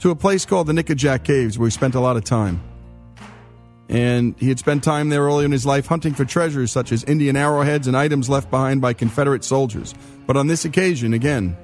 to 0.00 0.10
a 0.10 0.16
place 0.16 0.44
called 0.44 0.66
the 0.66 0.72
Nickajack 0.72 1.22
Caves, 1.22 1.58
where 1.58 1.66
he 1.66 1.70
spent 1.70 1.94
a 1.94 2.00
lot 2.00 2.16
of 2.16 2.24
time. 2.24 2.60
And 3.88 4.38
he 4.38 4.48
had 4.48 4.58
spent 4.58 4.84
time 4.84 5.08
there 5.08 5.22
early 5.22 5.46
in 5.46 5.52
his 5.52 5.64
life 5.64 5.86
hunting 5.86 6.12
for 6.12 6.24
treasures 6.24 6.70
such 6.70 6.92
as 6.92 7.04
Indian 7.04 7.36
arrowheads 7.36 7.86
and 7.86 7.96
items 7.96 8.28
left 8.28 8.50
behind 8.50 8.82
by 8.82 8.92
Confederate 8.92 9.44
soldiers. 9.44 9.94
But 10.26 10.36
on 10.36 10.46
this 10.46 10.66
occasion, 10.66 11.14
again, 11.14 11.56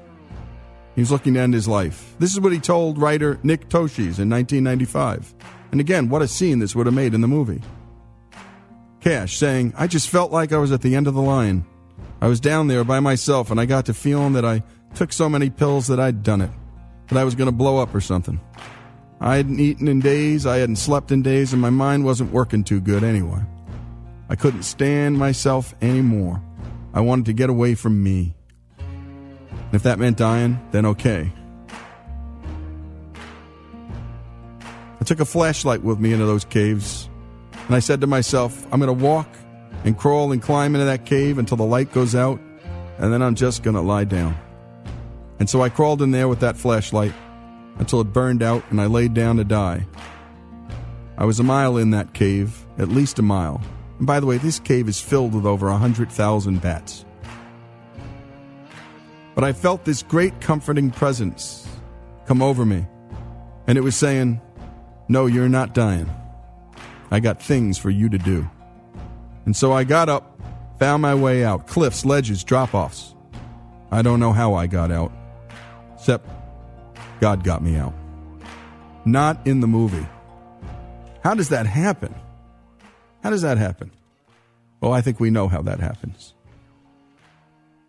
he 0.95 1.03
was 1.03 1.11
looking 1.11 1.35
to 1.35 1.41
end 1.41 1.53
his 1.53 1.69
life. 1.69 2.15
This 2.19 2.33
is 2.33 2.41
what 2.41 2.53
he 2.53 2.61
told 2.61 2.99
writer 2.99 3.39
Nick 3.43 3.69
Tosches 3.69 4.19
in 4.19 4.31
1995. 4.31 5.35
And 5.73 5.81
again, 5.81 6.09
what 6.09 6.23
a 6.23 6.29
scene 6.29 6.61
this 6.61 6.75
would 6.75 6.87
have 6.87 6.95
made 6.95 7.15
in 7.15 7.21
the 7.21 7.29
movie. 7.29 7.61
Cash 9.01 9.37
saying, 9.37 9.75
I 9.77 9.87
just 9.87 10.09
felt 10.09 10.33
like 10.33 10.53
I 10.53 10.59
was 10.59 10.73
at 10.73 10.81
the 10.81 10.95
end 10.95 11.07
of 11.07 11.15
the 11.15 11.21
line. 11.21 11.67
I 12.23 12.29
was 12.29 12.41
down 12.41 12.69
there 12.69 12.85
by 12.85 13.01
myself 13.01 13.51
and 13.51 13.61
I 13.61 13.67
got 13.67 13.85
to 13.87 13.95
feeling 13.95 14.33
that 14.33 14.47
I 14.47 14.63
took 14.95 15.13
so 15.13 15.29
many 15.29 15.51
pills 15.51 15.89
that 15.89 16.01
I'd 16.01 16.23
done 16.23 16.41
it, 16.41 16.51
that 17.09 17.19
I 17.19 17.25
was 17.25 17.35
going 17.35 17.49
to 17.49 17.53
blow 17.53 17.79
up 17.79 17.95
or 17.95 18.01
something. 18.01 18.41
I 19.25 19.37
hadn't 19.37 19.59
eaten 19.59 19.89
in 19.89 20.01
days, 20.01 20.45
I 20.45 20.59
hadn't 20.59 20.77
slept 20.77 21.11
in 21.11 21.23
days, 21.23 21.55
and 21.55 21.63
my 21.63 21.71
mind 21.71 22.05
wasn't 22.05 22.31
working 22.31 22.63
too 22.63 22.79
good 22.79 23.03
anyway. 23.03 23.41
I 24.29 24.37
couldn't 24.37 24.65
stand 24.65 25.19
myself 25.19 25.75
anymore. 25.81 26.43
I 26.93 27.01
wanted 27.01 27.25
to 27.25 27.33
get 27.33 27.49
away 27.49 27.75
from 27.75 28.03
me. 28.03 28.35
And 28.79 29.73
if 29.73 29.83
that 29.85 29.99
meant 29.99 30.19
dying, 30.19 30.61
then 30.73 30.85
okay. 30.85 31.33
I 35.01 35.05
took 35.07 35.21
a 35.21 35.25
flashlight 35.25 35.83
with 35.83 35.99
me 35.99 36.13
into 36.13 36.27
those 36.27 36.45
caves, 36.45 37.09
and 37.67 37.75
I 37.75 37.79
said 37.79 38.03
to 38.03 38.07
myself, 38.07 38.67
I'm 38.71 38.79
going 38.79 38.95
to 38.95 39.05
walk 39.05 39.29
and 39.85 39.97
crawl 39.97 40.33
and 40.33 40.43
climb 40.43 40.75
into 40.75 40.85
that 40.85 41.07
cave 41.07 41.39
until 41.39 41.57
the 41.57 41.65
light 41.65 41.95
goes 41.95 42.15
out, 42.15 42.39
and 42.99 43.11
then 43.11 43.23
I'm 43.23 43.37
just 43.37 43.63
going 43.63 43.75
to 43.75 43.81
lie 43.81 44.05
down. 44.05 44.37
And 45.39 45.49
so 45.49 45.63
I 45.63 45.71
crawled 45.71 46.03
in 46.03 46.11
there 46.11 46.29
with 46.29 46.41
that 46.41 46.59
flashlight 46.59 47.15
until 47.79 48.01
it 48.01 48.13
burned 48.13 48.43
out 48.43 48.63
and 48.71 48.81
I 48.81 48.87
laid 48.87 49.15
down 49.15 49.37
to 49.37 49.45
die. 49.45 49.87
I 51.17 51.25
was 51.25 51.39
a 51.39 51.45
mile 51.45 51.77
in 51.77 51.91
that 51.91 52.13
cave, 52.13 52.67
at 52.79 52.89
least 52.89 53.19
a 53.19 53.23
mile. 53.23 53.63
And 53.99 54.07
by 54.07 54.21
the 54.21 54.27
way, 54.27 54.39
this 54.39 54.59
cave 54.59 54.89
is 54.89 55.01
filled 55.01 55.35
with 55.35 55.47
over 55.47 55.69
a 55.69 55.73
100,000 55.73 56.61
bats. 56.61 57.05
But 59.35 59.45
I 59.45 59.53
felt 59.53 59.85
this 59.85 60.03
great 60.03 60.41
comforting 60.41 60.91
presence 60.91 61.69
come 62.27 62.43
over 62.43 62.65
me. 62.65 62.87
And 63.67 63.79
it 63.79 63.83
was 63.83 63.97
saying, 63.97 64.41
No, 65.09 65.27
you're 65.27 65.49
not 65.49 65.75
dying. 65.75 66.11
I 67.11 67.21
got 67.21 67.43
things 67.43 67.79
for 67.79 67.91
you 67.91 68.09
to 68.09 68.19
do. 68.19 68.49
And 69.47 69.55
so 69.55 69.73
I 69.73 69.85
got 69.85 70.09
up, 70.09 70.41
found 70.79 71.03
my 71.03 71.15
way 71.15 71.45
out 71.45 71.67
cliffs, 71.67 72.05
ledges, 72.05 72.45
drop 72.45 72.75
offs. 72.75 73.15
I 73.91 74.03
don't 74.03 74.21
know 74.21 74.33
how 74.33 74.55
I 74.55 74.67
got 74.67 74.91
out, 74.91 75.13
except 75.95 76.29
God 77.21 77.45
got 77.45 77.63
me 77.63 77.77
out. 77.77 77.95
Not 79.05 79.47
in 79.47 79.61
the 79.61 79.67
movie. 79.67 80.07
How 81.23 81.35
does 81.35 81.49
that 81.51 81.67
happen? 81.67 82.15
How 83.23 83.31
does 83.31 83.43
that 83.43 83.59
happen? 83.59 83.91
Well, 84.81 84.93
I 84.93 85.01
think 85.01 85.19
we 85.19 85.31
know 85.31 85.49
how 85.49 85.63
that 85.63 85.81
happens. 85.81 86.35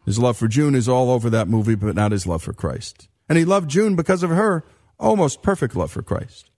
His 0.06 0.20
love 0.20 0.38
for 0.38 0.48
June 0.48 0.76
is 0.76 0.88
all 0.88 1.12
over 1.12 1.30
that 1.30 1.48
movie, 1.48 1.76
but 1.76 1.96
not 1.96 2.12
his 2.12 2.28
love 2.28 2.44
for 2.44 2.54
Christ. 2.54 3.10
And 3.28 3.38
he 3.38 3.44
loved 3.44 3.70
June 3.70 3.96
because 3.96 4.24
of 4.24 4.30
her 4.30 4.64
almost 5.00 5.42
perfect 5.42 5.76
love 5.76 5.92
for 5.92 6.04
Christ. 6.04 6.50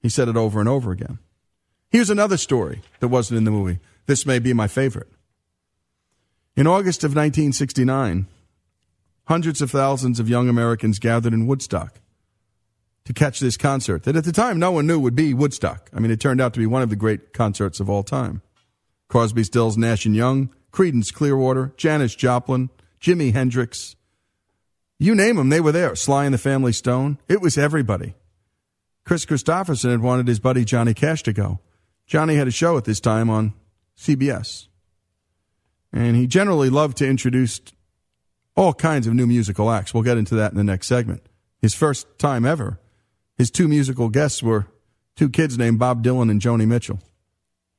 He 0.00 0.08
said 0.08 0.28
it 0.28 0.36
over 0.36 0.60
and 0.60 0.68
over 0.68 0.92
again. 0.92 1.18
Here's 1.90 2.10
another 2.10 2.36
story 2.36 2.82
that 3.00 3.08
wasn't 3.08 3.38
in 3.38 3.44
the 3.44 3.50
movie. 3.50 3.78
This 4.06 4.26
may 4.26 4.38
be 4.38 4.52
my 4.52 4.68
favorite. 4.68 5.08
In 6.54 6.66
August 6.66 7.02
of 7.02 7.10
1969, 7.10 8.26
hundreds 9.24 9.62
of 9.62 9.70
thousands 9.70 10.20
of 10.20 10.28
young 10.28 10.48
Americans 10.48 10.98
gathered 10.98 11.32
in 11.32 11.46
Woodstock 11.46 11.98
to 13.04 13.12
catch 13.12 13.40
this 13.40 13.56
concert 13.56 14.04
that 14.04 14.16
at 14.16 14.24
the 14.24 14.32
time 14.32 14.58
no 14.58 14.70
one 14.70 14.86
knew 14.86 15.00
would 15.00 15.14
be 15.14 15.34
Woodstock. 15.34 15.90
I 15.92 16.00
mean, 16.00 16.10
it 16.10 16.20
turned 16.20 16.40
out 16.40 16.54
to 16.54 16.60
be 16.60 16.66
one 16.66 16.82
of 16.82 16.90
the 16.90 16.96
great 16.96 17.32
concerts 17.32 17.80
of 17.80 17.90
all 17.90 18.02
time. 18.02 18.42
Crosby, 19.08 19.44
Stills, 19.44 19.76
Nash 19.76 20.06
and 20.06 20.16
Young, 20.16 20.54
Creedence 20.72 21.12
Clearwater, 21.12 21.72
Janis 21.76 22.14
Joplin, 22.14 22.70
Jimi 23.00 23.32
Hendrix. 23.32 23.96
You 24.98 25.14
name 25.14 25.36
them, 25.36 25.48
they 25.48 25.60
were 25.60 25.72
there. 25.72 25.94
Sly 25.96 26.24
and 26.24 26.32
the 26.32 26.38
Family 26.38 26.72
Stone. 26.72 27.18
It 27.28 27.40
was 27.40 27.58
everybody. 27.58 28.14
Kris 29.04 29.26
Kristofferson 29.26 29.90
had 29.90 30.00
wanted 30.00 30.28
his 30.28 30.38
buddy 30.38 30.64
Johnny 30.64 30.94
Cash 30.94 31.24
to 31.24 31.32
go. 31.32 31.58
Johnny 32.06 32.36
had 32.36 32.48
a 32.48 32.52
show 32.52 32.76
at 32.76 32.84
this 32.84 33.00
time 33.00 33.28
on 33.28 33.52
CBS. 33.98 34.68
And 35.92 36.16
he 36.16 36.26
generally 36.26 36.70
loved 36.70 36.96
to 36.98 37.06
introduce 37.06 37.60
all 38.56 38.72
kinds 38.72 39.06
of 39.06 39.14
new 39.14 39.26
musical 39.26 39.70
acts. 39.70 39.92
We'll 39.92 40.02
get 40.02 40.18
into 40.18 40.34
that 40.36 40.52
in 40.52 40.56
the 40.56 40.64
next 40.64 40.86
segment. 40.86 41.22
His 41.60 41.74
first 41.74 42.18
time 42.18 42.44
ever, 42.44 42.78
his 43.42 43.50
two 43.50 43.66
musical 43.66 44.08
guests 44.08 44.40
were 44.40 44.68
two 45.16 45.28
kids 45.28 45.58
named 45.58 45.76
Bob 45.76 46.04
Dylan 46.04 46.30
and 46.30 46.40
Joni 46.40 46.64
Mitchell. 46.64 47.00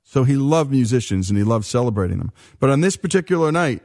So 0.03 0.25
he 0.25 0.36
loved 0.36 0.72
musicians 0.72 1.29
and 1.29 1.38
he 1.38 1.43
loved 1.46 1.63
celebrating 1.63 2.17
them. 2.17 2.34
But 2.60 2.70
on 2.70 2.82
this 2.82 2.98
particular 2.98 3.50
night, 3.50 3.82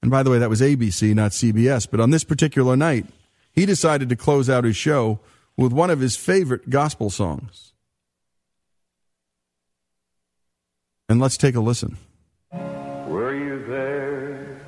and 0.00 0.10
by 0.10 0.22
the 0.22 0.30
way, 0.30 0.38
that 0.38 0.48
was 0.48 0.62
ABC, 0.62 1.14
not 1.14 1.32
CBS, 1.32 1.86
but 1.90 2.00
on 2.00 2.08
this 2.08 2.24
particular 2.24 2.74
night, 2.74 3.04
he 3.52 3.66
decided 3.66 4.08
to 4.08 4.16
close 4.16 4.48
out 4.48 4.64
his 4.64 4.78
show 4.78 5.20
with 5.58 5.74
one 5.74 5.90
of 5.90 6.00
his 6.00 6.16
favorite 6.16 6.70
gospel 6.70 7.10
songs. 7.10 7.74
And 11.06 11.20
let's 11.20 11.36
take 11.36 11.54
a 11.54 11.60
listen. 11.60 11.98
Were 12.50 13.34
you 13.34 13.62
there 13.66 14.58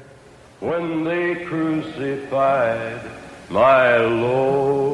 when 0.60 1.04
they 1.04 1.46
crucified 1.46 3.00
my 3.48 3.96
Lord? 3.96 4.85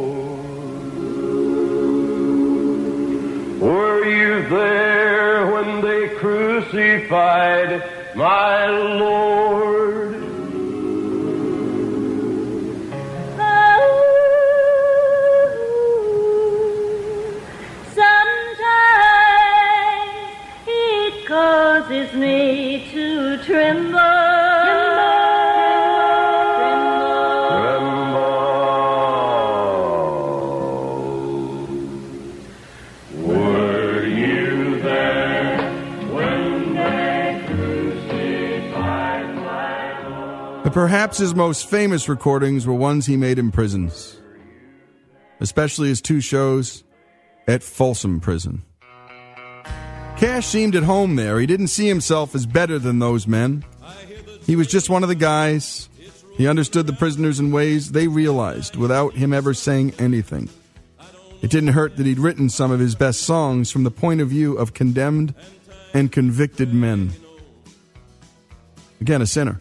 Crucified 7.13 8.17
my 8.17 8.67
Lord? 8.69 10.15
Sometimes 17.95 18.63
it 20.67 21.27
causes 21.27 22.15
me 22.15 22.89
to 22.93 23.39
tremble. 23.45 24.12
But 40.73 40.81
perhaps 40.81 41.19
his 41.19 41.35
most 41.35 41.69
famous 41.69 42.09
recordings 42.09 42.67
were 42.67 42.73
ones 42.73 43.05
he 43.05 43.19
made 43.19 43.39
in 43.39 43.51
prisons, 43.51 44.19
especially 45.39 45.89
his 45.89 46.01
two 46.01 46.23
shows 46.23 46.83
at 47.47 47.63
Folsom 47.63 48.21
Prison. 48.21 48.63
Cash 50.17 50.47
seemed 50.47 50.75
at 50.75 50.85
home 50.85 51.17
there. 51.17 51.39
He 51.39 51.47
didn't 51.47 51.69
see 51.69 51.87
himself 51.89 52.35
as 52.35 52.47
better 52.47 52.79
than 52.79 53.01
those 53.01 53.27
men. 53.27 53.67
He 54.47 54.57
was 54.57 54.67
just 54.67 54.89
one 54.89 55.03
of 55.03 55.11
the 55.11 55.15
guys. 55.15 55.91
He 56.39 56.49
understood 56.49 56.87
the 56.87 56.95
prisoners 56.95 57.39
in 57.39 57.53
ways 57.53 57.93
they 57.93 58.09
realized 58.09 58.75
without 58.75 59.13
him 59.13 59.35
ever 59.35 59.53
saying 59.53 59.93
anything. 59.99 60.49
It 61.43 61.51
didn't 61.51 61.75
hurt 61.75 61.99
that 61.99 62.07
he'd 62.07 62.19
written 62.19 62.49
some 62.49 62.71
of 62.71 62.81
his 62.81 62.95
best 62.95 63.21
songs 63.25 63.71
from 63.71 63.85
the 63.85 63.91
point 63.91 64.23
of 64.23 64.31
view 64.31 64.57
of 64.57 64.73
condemned 64.73 65.35
and 65.93 66.11
convicted 66.11 66.73
men. 66.73 67.13
Again, 69.03 69.21
a 69.21 69.27
sinner. 69.27 69.61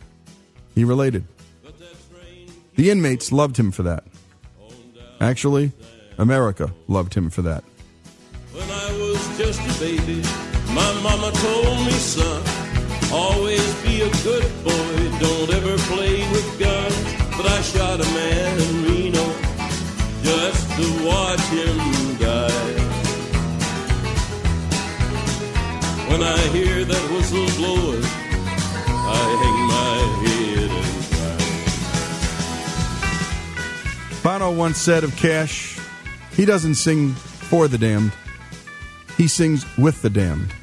He 0.76 0.84
related. 0.84 1.26
The 2.76 2.90
inmates 2.90 3.32
loved 3.32 3.58
him 3.58 3.72
for 3.72 3.84
that. 3.84 4.04
Actually, 5.20 5.72
America 6.18 6.72
loved 6.88 7.14
him 7.14 7.30
for 7.30 7.42
that. 7.44 7.64
When 8.54 8.70
I 8.70 8.92
was 8.98 9.38
just 9.38 9.60
a 9.60 9.80
baby, 9.80 10.22
my 10.74 10.92
mama 11.04 11.32
told 11.32 11.86
me, 11.86 11.92
son, 11.92 12.42
always 13.12 13.74
be 13.84 14.02
a 14.02 14.10
good 14.24 14.50
boy, 14.64 15.20
don't 15.20 15.50
ever 15.54 15.78
play 15.94 16.28
with 16.32 16.60
guns. 16.60 16.96
But 17.38 17.46
I 17.46 17.62
shot 17.62 18.00
a 18.00 18.10
man 18.14 18.60
in 18.62 18.84
Reno 18.86 19.26
just 20.24 20.70
to 20.78 21.06
watch 21.06 21.42
him 21.58 21.78
die. 22.18 22.78
When 26.10 26.24
I 26.24 26.38
hear 26.50 26.84
that 26.84 27.12
whistle 27.12 27.50
blowing, 27.58 28.04
I 28.04 29.24
hang 29.42 29.60
my 29.68 29.98
head 30.24 30.41
Bono 34.24 34.52
once 34.52 34.78
said 34.78 35.04
of 35.04 35.16
Cash, 35.16 35.80
he 36.32 36.46
doesn't 36.46 36.76
sing 36.76 37.12
for 37.14 37.68
the 37.68 37.78
damned, 37.78 38.12
he 39.18 39.28
sings 39.28 39.66
with 39.78 40.02
the 40.02 40.10
damned. 40.10 40.54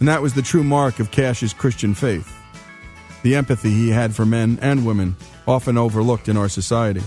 And 0.00 0.08
that 0.08 0.22
was 0.22 0.34
the 0.34 0.42
true 0.42 0.64
mark 0.64 0.98
of 0.98 1.10
Cash's 1.10 1.52
Christian 1.52 1.94
faith 1.94 2.36
the 3.22 3.36
empathy 3.36 3.70
he 3.70 3.90
had 3.90 4.14
for 4.14 4.24
men 4.24 4.58
and 4.62 4.86
women, 4.86 5.16
often 5.46 5.76
overlooked 5.76 6.28
in 6.28 6.36
our 6.36 6.48
society. 6.48 7.02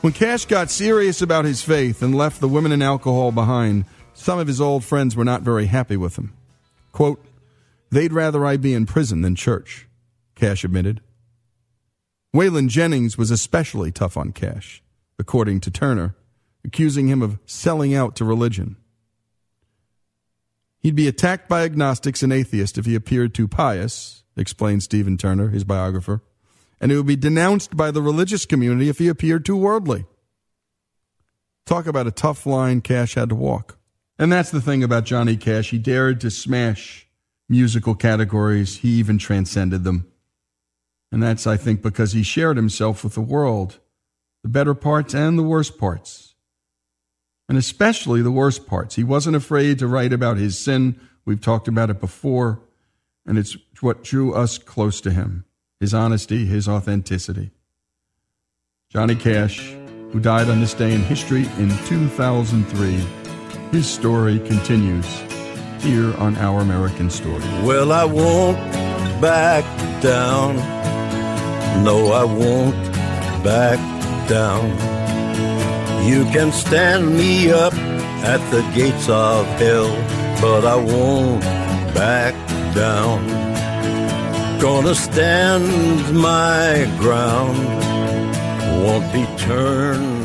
When 0.00 0.12
Cash 0.12 0.46
got 0.46 0.70
serious 0.70 1.20
about 1.20 1.44
his 1.44 1.62
faith 1.62 2.02
and 2.02 2.14
left 2.14 2.40
the 2.40 2.48
women 2.48 2.72
and 2.72 2.82
alcohol 2.82 3.32
behind, 3.32 3.84
some 4.14 4.38
of 4.38 4.46
his 4.46 4.60
old 4.60 4.84
friends 4.84 5.16
were 5.16 5.24
not 5.24 5.42
very 5.42 5.66
happy 5.66 5.96
with 5.96 6.16
him. 6.16 6.32
Quote, 6.92 7.22
They'd 7.90 8.12
rather 8.12 8.46
I 8.46 8.56
be 8.56 8.74
in 8.74 8.86
prison 8.86 9.22
than 9.22 9.34
church, 9.34 9.86
Cash 10.34 10.64
admitted. 10.64 11.00
Waylon 12.38 12.68
Jennings 12.68 13.18
was 13.18 13.32
especially 13.32 13.90
tough 13.90 14.16
on 14.16 14.30
Cash, 14.30 14.80
according 15.18 15.58
to 15.58 15.72
Turner, 15.72 16.14
accusing 16.64 17.08
him 17.08 17.20
of 17.20 17.40
selling 17.46 17.96
out 17.96 18.14
to 18.14 18.24
religion. 18.24 18.76
He'd 20.78 20.94
be 20.94 21.08
attacked 21.08 21.48
by 21.48 21.64
agnostics 21.64 22.22
and 22.22 22.32
atheists 22.32 22.78
if 22.78 22.86
he 22.86 22.94
appeared 22.94 23.34
too 23.34 23.48
pious, 23.48 24.22
explained 24.36 24.84
Stephen 24.84 25.18
Turner, 25.18 25.48
his 25.48 25.64
biographer, 25.64 26.22
and 26.80 26.92
he 26.92 26.96
would 26.96 27.08
be 27.08 27.16
denounced 27.16 27.76
by 27.76 27.90
the 27.90 28.00
religious 28.00 28.46
community 28.46 28.88
if 28.88 28.98
he 28.98 29.08
appeared 29.08 29.44
too 29.44 29.56
worldly. 29.56 30.06
Talk 31.66 31.88
about 31.88 32.06
a 32.06 32.12
tough 32.12 32.46
line 32.46 32.82
Cash 32.82 33.14
had 33.14 33.30
to 33.30 33.34
walk. 33.34 33.78
And 34.16 34.30
that's 34.30 34.52
the 34.52 34.60
thing 34.60 34.84
about 34.84 35.06
Johnny 35.06 35.36
Cash. 35.36 35.70
He 35.70 35.78
dared 35.78 36.20
to 36.20 36.30
smash 36.30 37.08
musical 37.48 37.96
categories, 37.96 38.76
he 38.76 38.90
even 38.90 39.18
transcended 39.18 39.82
them. 39.82 40.06
And 41.10 41.22
that's, 41.22 41.46
I 41.46 41.56
think, 41.56 41.82
because 41.82 42.12
he 42.12 42.22
shared 42.22 42.56
himself 42.56 43.02
with 43.02 43.14
the 43.14 43.20
world, 43.20 43.78
the 44.42 44.48
better 44.48 44.74
parts 44.74 45.14
and 45.14 45.38
the 45.38 45.42
worst 45.42 45.78
parts. 45.78 46.34
And 47.48 47.56
especially 47.56 48.20
the 48.20 48.30
worst 48.30 48.66
parts. 48.66 48.96
He 48.96 49.04
wasn't 49.04 49.36
afraid 49.36 49.78
to 49.78 49.86
write 49.86 50.12
about 50.12 50.36
his 50.36 50.58
sin. 50.58 51.00
We've 51.24 51.40
talked 51.40 51.66
about 51.66 51.88
it 51.88 52.00
before. 52.00 52.60
And 53.24 53.38
it's 53.38 53.56
what 53.80 54.04
drew 54.04 54.34
us 54.34 54.58
close 54.58 55.00
to 55.02 55.10
him 55.10 55.44
his 55.80 55.94
honesty, 55.94 56.44
his 56.44 56.66
authenticity. 56.66 57.52
Johnny 58.90 59.14
Cash, 59.14 59.60
who 60.10 60.18
died 60.18 60.48
on 60.48 60.60
this 60.60 60.74
day 60.74 60.92
in 60.92 61.02
history 61.02 61.46
in 61.58 61.68
2003, 61.86 63.00
his 63.70 63.88
story 63.88 64.40
continues 64.40 65.06
here 65.80 66.16
on 66.16 66.36
Our 66.38 66.60
American 66.60 67.10
Story. 67.10 67.42
Well, 67.62 67.92
I 67.92 68.04
won't 68.04 68.58
back 69.20 69.62
down. 70.02 70.56
No, 71.82 72.12
I 72.12 72.24
won't 72.24 72.74
back 73.42 73.78
down. 74.28 74.68
You 76.06 76.24
can 76.26 76.52
stand 76.52 77.16
me 77.16 77.50
up 77.50 77.74
at 78.24 78.40
the 78.50 78.62
gates 78.74 79.08
of 79.08 79.46
hell, 79.62 79.90
but 80.40 80.64
I 80.64 80.76
won't 80.76 81.42
back 81.94 82.34
down. 82.74 83.26
Gonna 84.60 84.94
stand 84.94 85.66
my 86.12 86.86
ground, 86.98 87.58
won't 88.82 89.12
be 89.12 89.24
turned 89.36 90.17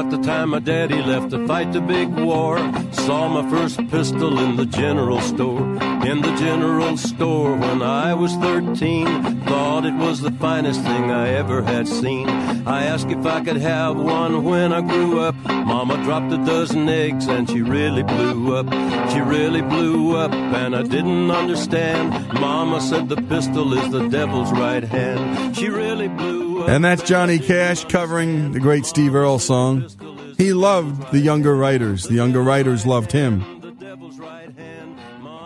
about 0.00 0.10
the 0.10 0.26
time 0.26 0.48
my 0.50 0.58
daddy 0.58 1.02
left 1.02 1.28
to 1.30 1.46
fight 1.46 1.72
the 1.74 1.80
big 1.80 2.08
war, 2.08 2.56
saw 2.90 3.28
my 3.28 3.50
first 3.50 3.76
pistol 3.90 4.38
in 4.38 4.56
the 4.56 4.64
general 4.64 5.20
store. 5.20 5.60
In 6.06 6.22
the 6.22 6.34
general 6.36 6.96
store 6.96 7.54
when 7.54 7.82
I 7.82 8.14
was 8.14 8.34
13, 8.36 9.42
thought 9.42 9.84
it 9.84 9.94
was 9.94 10.22
the 10.22 10.30
finest 10.30 10.80
thing 10.80 11.10
I 11.10 11.28
ever 11.34 11.62
had 11.62 11.86
seen. 11.86 12.30
I 12.66 12.84
asked 12.84 13.08
if 13.08 13.26
I 13.26 13.44
could 13.44 13.58
have 13.58 13.98
one 13.98 14.42
when 14.42 14.72
I 14.72 14.80
grew 14.80 15.20
up. 15.20 15.34
Mama 15.44 16.02
dropped 16.02 16.32
a 16.32 16.38
dozen 16.46 16.88
eggs 16.88 17.26
and 17.26 17.46
she 17.50 17.60
really 17.60 18.02
blew 18.02 18.56
up. 18.56 18.72
She 19.12 19.20
really 19.20 19.60
blew 19.60 20.16
up 20.16 20.32
and 20.32 20.74
I 20.74 20.82
didn't 20.82 21.30
understand. 21.30 22.32
Mama 22.40 22.80
said 22.80 23.10
the 23.10 23.20
pistol 23.34 23.74
is 23.74 23.90
the 23.90 24.08
devil's 24.08 24.50
right 24.52 24.84
hand. 24.84 25.54
She 25.54 25.68
really 25.68 26.08
blew. 26.08 26.49
And 26.68 26.84
that's 26.84 27.02
Johnny 27.02 27.38
Cash 27.38 27.84
covering 27.84 28.52
the 28.52 28.60
great 28.60 28.86
Steve 28.86 29.14
Earle 29.14 29.38
song. 29.38 29.88
He 30.36 30.52
loved 30.52 31.12
the 31.12 31.20
younger 31.20 31.54
writers. 31.54 32.04
The 32.04 32.14
younger 32.14 32.42
writers 32.42 32.86
loved 32.86 33.12
him. 33.12 33.42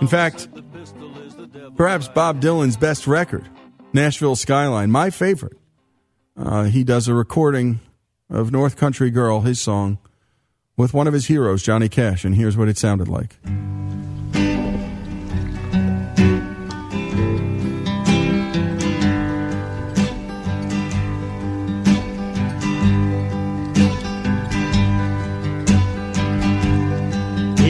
In 0.00 0.07
fact, 0.09 0.48
perhaps 1.77 2.09
Bob 2.09 2.40
Dylan's 2.40 2.77
best 2.77 3.07
record, 3.07 3.48
Nashville 3.92 4.37
Skyline, 4.37 4.90
my 4.90 5.11
favorite. 5.11 5.57
Uh, 6.37 6.64
he 6.64 6.85
does 6.85 7.09
a 7.09 7.14
recording 7.14 7.81
of 8.29 8.53
North 8.53 8.77
Country 8.77 9.11
Girl, 9.11 9.42
his 9.42 9.61
song, 9.61 9.98
with 10.77 10.92
one 10.92 11.07
of 11.07 11.14
his 11.14 11.27
heroes, 11.27 11.62
Johnny 11.62 11.88
Cash, 11.88 12.24
and 12.24 12.35
here's 12.35 12.57
what 12.57 12.68
it 12.68 12.77
sounded 12.77 13.09
like. 13.09 13.37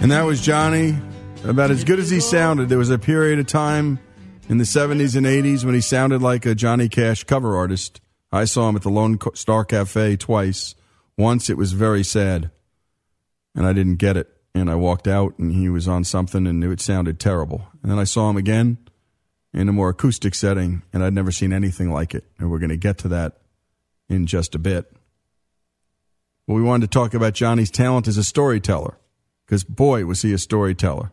And 0.00 0.10
that 0.10 0.24
was 0.24 0.40
Johnny. 0.40 0.96
About 1.44 1.70
as 1.70 1.84
good 1.84 1.98
as 1.98 2.10
he 2.10 2.20
sounded. 2.20 2.68
There 2.68 2.78
was 2.78 2.90
a 2.90 2.98
period 2.98 3.38
of 3.38 3.46
time 3.46 3.98
in 4.48 4.58
the 4.58 4.64
70s 4.64 5.16
and 5.16 5.24
80s 5.24 5.64
when 5.64 5.74
he 5.74 5.80
sounded 5.80 6.20
like 6.20 6.44
a 6.44 6.54
Johnny 6.54 6.88
Cash 6.88 7.24
cover 7.24 7.56
artist. 7.56 8.00
I 8.32 8.44
saw 8.44 8.68
him 8.68 8.76
at 8.76 8.82
the 8.82 8.90
Lone 8.90 9.18
Star 9.34 9.64
Cafe 9.64 10.16
twice. 10.16 10.74
Once 11.16 11.48
it 11.48 11.56
was 11.56 11.72
very 11.72 12.02
sad, 12.02 12.50
and 13.54 13.66
I 13.66 13.72
didn't 13.72 13.96
get 13.96 14.16
it. 14.16 14.28
And 14.54 14.70
I 14.70 14.74
walked 14.74 15.06
out, 15.06 15.38
and 15.38 15.52
he 15.52 15.68
was 15.68 15.86
on 15.86 16.04
something, 16.04 16.46
and 16.46 16.64
it 16.64 16.80
sounded 16.80 17.20
terrible. 17.20 17.68
And 17.82 17.90
then 17.90 17.98
I 17.98 18.04
saw 18.04 18.28
him 18.28 18.36
again 18.36 18.78
in 19.54 19.68
a 19.68 19.72
more 19.72 19.90
acoustic 19.90 20.34
setting, 20.34 20.82
and 20.92 21.04
I'd 21.04 21.14
never 21.14 21.30
seen 21.30 21.52
anything 21.52 21.90
like 21.92 22.14
it. 22.14 22.24
And 22.38 22.50
we're 22.50 22.58
going 22.58 22.70
to 22.70 22.76
get 22.76 22.98
to 22.98 23.08
that 23.08 23.38
in 24.08 24.26
just 24.26 24.54
a 24.54 24.58
bit. 24.58 24.92
But 26.46 26.54
we 26.54 26.62
wanted 26.62 26.90
to 26.90 26.98
talk 26.98 27.14
about 27.14 27.34
Johnny's 27.34 27.70
talent 27.70 28.08
as 28.08 28.16
a 28.16 28.24
storyteller, 28.24 28.98
because 29.50 29.64
boy, 29.64 30.06
was 30.06 30.22
he 30.22 30.32
a 30.32 30.38
storyteller. 30.38 31.10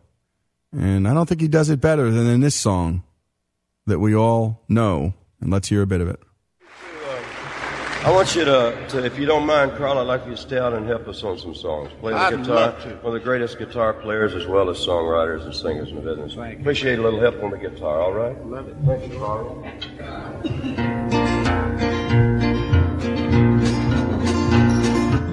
And 0.70 1.08
I 1.08 1.14
don't 1.14 1.28
think 1.28 1.40
he 1.40 1.48
does 1.48 1.70
it 1.70 1.80
better 1.80 2.08
than 2.08 2.28
in 2.28 2.38
this 2.38 2.54
song 2.54 3.02
that 3.86 3.98
we 3.98 4.14
all 4.14 4.62
know. 4.68 5.14
And 5.40 5.50
let's 5.50 5.66
hear 5.66 5.82
a 5.82 5.88
bit 5.88 6.00
of 6.00 6.06
it. 6.06 6.20
I 8.04 8.12
want 8.12 8.36
you 8.36 8.44
to, 8.44 8.86
to, 8.90 9.04
if 9.04 9.18
you 9.18 9.26
don't 9.26 9.44
mind, 9.44 9.72
Carl, 9.72 9.98
I'd 9.98 10.02
like 10.02 10.24
you 10.24 10.30
to 10.30 10.36
stay 10.36 10.56
out 10.56 10.72
and 10.72 10.86
help 10.86 11.08
us 11.08 11.24
on 11.24 11.36
some 11.36 11.52
songs. 11.52 11.90
Play 11.98 12.12
the 12.12 12.18
I'd 12.18 12.36
guitar. 12.36 12.54
love 12.54 12.82
to. 12.84 12.90
One 12.90 13.06
of 13.06 13.12
the 13.14 13.24
greatest 13.24 13.58
guitar 13.58 13.92
players 13.92 14.34
as 14.34 14.46
well 14.46 14.70
as 14.70 14.78
songwriters 14.78 15.44
and 15.44 15.52
singers 15.52 15.88
in 15.88 15.96
the 15.96 16.02
business. 16.02 16.34
Appreciate 16.60 17.00
a 17.00 17.02
little 17.02 17.18
help 17.18 17.42
on 17.42 17.50
the 17.50 17.58
guitar, 17.58 18.00
all 18.00 18.12
right? 18.12 18.40
Love 18.46 18.68
it. 18.68 18.76
Thank 18.86 19.12
you, 19.12 19.18
Carl. 19.18 19.64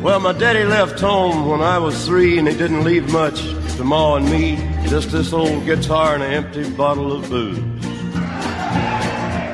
Well, 0.06 0.20
my 0.20 0.34
daddy 0.34 0.64
left 0.66 1.00
home 1.00 1.48
when 1.48 1.62
I 1.62 1.80
was 1.80 2.06
three, 2.06 2.38
and 2.38 2.48
he 2.48 2.56
didn't 2.56 2.84
leave 2.84 3.12
much 3.12 3.42
to 3.78 3.84
Ma 3.84 4.18
and 4.18 4.30
me. 4.30 4.56
Just 4.88 5.10
this 5.10 5.34
old 5.34 5.66
guitar 5.66 6.14
and 6.14 6.22
an 6.22 6.32
empty 6.32 6.70
bottle 6.70 7.12
of 7.12 7.28
booze. 7.28 7.58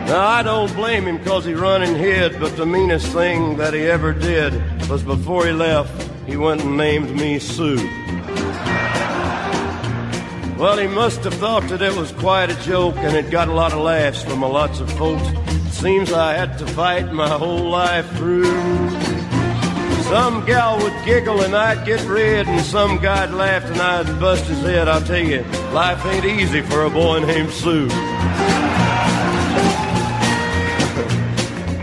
Now, 0.10 0.28
I 0.28 0.44
don't 0.44 0.76
blame 0.76 1.06
him 1.06 1.20
because 1.20 1.46
he 1.46 1.54
run 1.54 1.84
and 1.84 1.96
hid, 1.96 2.38
but 2.38 2.58
the 2.58 2.66
meanest 2.66 3.14
thing 3.14 3.56
that 3.60 3.74
he 3.74 3.84
ever 3.84 4.12
did 4.12 4.52
was 4.90 5.04
before 5.04 5.46
he 5.46 5.54
left, 5.54 6.10
he 6.28 6.36
went 6.36 6.60
and 6.64 6.76
named 6.76 7.16
me 7.16 7.40
Sue. 7.40 7.78
Well, 10.58 10.78
he 10.78 10.88
must 10.88 11.24
have 11.24 11.36
thought 11.36 11.66
that 11.70 11.82
it 11.82 11.96
was 11.96 12.12
quite 12.12 12.50
a 12.52 12.62
joke, 12.62 12.98
and 12.98 13.16
it 13.16 13.32
got 13.32 13.48
a 13.48 13.54
lot 13.54 13.72
of 13.72 13.80
laughs 13.80 14.22
from 14.22 14.44
a 14.44 14.50
lots 14.50 14.82
of 14.82 14.92
folks. 14.98 15.26
Seems 15.70 16.12
I 16.12 16.34
had 16.34 16.58
to 16.58 16.68
fight 16.68 17.14
my 17.14 17.30
whole 17.30 17.70
life 17.70 18.06
through. 18.18 19.11
Some 20.12 20.46
gal 20.46 20.78
would 20.84 21.06
giggle 21.06 21.40
and 21.40 21.56
I'd 21.56 21.86
get 21.86 22.06
red, 22.06 22.46
and 22.46 22.60
some 22.66 22.98
guy'd 22.98 23.32
laugh 23.32 23.64
and 23.64 23.82
I'd 23.82 24.20
bust 24.20 24.44
his 24.44 24.60
head. 24.60 24.90
I'll 24.90 25.02
tell 25.02 25.24
you, 25.24 25.42
life 25.72 26.06
ain't 26.06 26.26
easy 26.26 26.60
for 26.60 26.84
a 26.84 26.90
boy 26.90 27.20
named 27.20 27.50
Sue. 27.50 27.88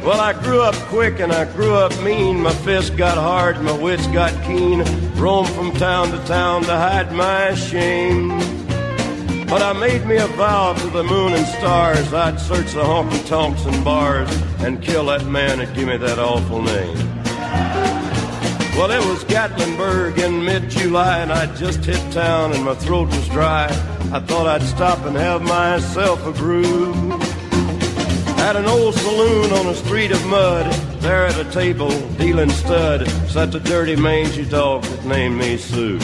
Well, 0.05 0.21
I 0.21 0.39
grew 0.43 0.61
up 0.61 0.75
quick 0.91 1.21
and 1.21 1.33
I 1.33 1.51
grew 1.55 1.73
up 1.73 1.99
mean. 2.03 2.43
My 2.43 2.53
fists 2.53 2.91
got 2.91 3.17
hard, 3.17 3.63
my 3.63 3.73
wits 3.73 4.07
got 4.09 4.35
keen. 4.45 4.85
Roamed 5.15 5.49
from 5.49 5.73
town 5.73 6.11
to 6.11 6.19
town 6.27 6.65
to 6.65 6.77
hide 6.77 7.11
my 7.13 7.55
shame. 7.55 8.29
But 9.49 9.63
I 9.63 9.73
made 9.73 10.05
me 10.05 10.19
a 10.19 10.27
vow 10.27 10.75
to 10.75 10.87
the 10.89 11.03
moon 11.03 11.33
and 11.33 11.47
stars 11.47 12.13
I'd 12.13 12.39
search 12.39 12.73
the 12.73 12.83
honky 12.83 13.27
tonks 13.27 13.65
and 13.65 13.83
bars 13.83 14.31
and 14.59 14.83
kill 14.83 15.07
that 15.07 15.25
man 15.25 15.61
that 15.61 15.75
give 15.75 15.89
me 15.89 15.97
that 15.97 16.19
awful 16.19 16.61
name. 16.61 17.88
Well, 18.79 18.93
it 18.93 19.05
was 19.09 19.25
Gatlinburg 19.25 20.19
in 20.19 20.45
mid-July, 20.45 21.19
and 21.19 21.33
I'd 21.33 21.57
just 21.57 21.85
hit 21.85 22.01
town, 22.13 22.53
and 22.53 22.65
my 22.65 22.77
throat 22.77 23.09
was 23.09 23.29
dry. 23.29 23.65
I 24.13 24.21
thought 24.21 24.47
I'd 24.47 24.63
stop 24.63 25.05
and 25.05 25.17
have 25.17 25.43
myself 25.43 26.25
a 26.25 26.31
brew. 26.31 26.95
At 28.39 28.55
an 28.55 28.67
old 28.67 28.95
saloon 28.95 29.53
on 29.53 29.67
a 29.67 29.75
street 29.75 30.13
of 30.13 30.25
mud, 30.27 30.73
there 31.01 31.27
at 31.27 31.37
a 31.45 31.51
table, 31.51 31.91
dealing 32.19 32.51
stud, 32.51 33.09
sat 33.29 33.51
the 33.51 33.59
dirty 33.59 33.97
mangy 33.97 34.45
dog 34.45 34.85
that 34.85 35.05
named 35.05 35.39
me 35.39 35.57
Sue. 35.57 35.99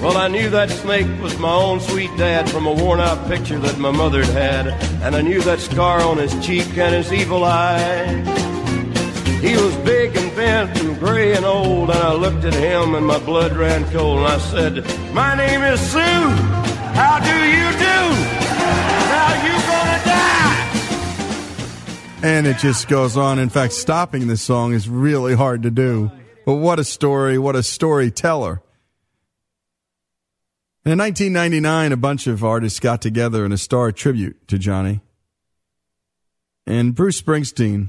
Well, 0.00 0.16
I 0.16 0.28
knew 0.28 0.48
that 0.48 0.70
snake 0.70 1.20
was 1.20 1.38
my 1.38 1.52
own 1.52 1.80
sweet 1.80 2.10
dad 2.16 2.48
from 2.48 2.64
a 2.64 2.72
worn 2.72 3.00
out 3.00 3.28
picture 3.28 3.58
that 3.58 3.76
my 3.76 3.90
mother'd 3.90 4.24
had, 4.28 4.68
and 5.02 5.14
I 5.14 5.20
knew 5.20 5.42
that 5.42 5.60
scar 5.60 6.00
on 6.00 6.16
his 6.16 6.34
cheek 6.44 6.78
and 6.78 6.94
his 6.94 7.12
evil 7.12 7.44
eye. 7.44 8.41
He 9.42 9.56
was 9.56 9.74
big 9.78 10.16
and 10.16 10.34
bent 10.36 10.80
and 10.80 10.96
gray 11.00 11.34
and 11.34 11.44
old, 11.44 11.90
and 11.90 11.98
I 11.98 12.14
looked 12.14 12.44
at 12.44 12.54
him 12.54 12.94
and 12.94 13.04
my 13.04 13.18
blood 13.18 13.56
ran 13.56 13.84
cold, 13.90 14.18
and 14.18 14.28
I 14.28 14.38
said, 14.38 14.84
My 15.12 15.34
name 15.34 15.62
is 15.62 15.80
Sue. 15.80 15.98
How 15.98 17.18
do 17.18 17.28
you 17.28 17.72
do? 17.72 17.98
Now 19.10 19.34
you 19.44 19.52
gonna 19.66 20.04
die? 20.04 20.42
And 22.22 22.46
it 22.46 22.58
just 22.58 22.86
goes 22.86 23.16
on. 23.16 23.40
In 23.40 23.48
fact, 23.48 23.72
stopping 23.72 24.28
this 24.28 24.42
song 24.42 24.74
is 24.74 24.88
really 24.88 25.34
hard 25.34 25.64
to 25.64 25.72
do. 25.72 26.12
But 26.46 26.54
what 26.54 26.78
a 26.78 26.84
story, 26.84 27.36
what 27.36 27.56
a 27.56 27.64
storyteller. 27.64 28.62
In 30.84 30.98
1999, 30.98 31.90
a 31.90 31.96
bunch 31.96 32.28
of 32.28 32.44
artists 32.44 32.78
got 32.78 33.02
together 33.02 33.44
in 33.44 33.50
a 33.50 33.58
star 33.58 33.90
tribute 33.90 34.46
to 34.46 34.56
Johnny. 34.56 35.00
And 36.64 36.94
Bruce 36.94 37.20
Springsteen, 37.20 37.88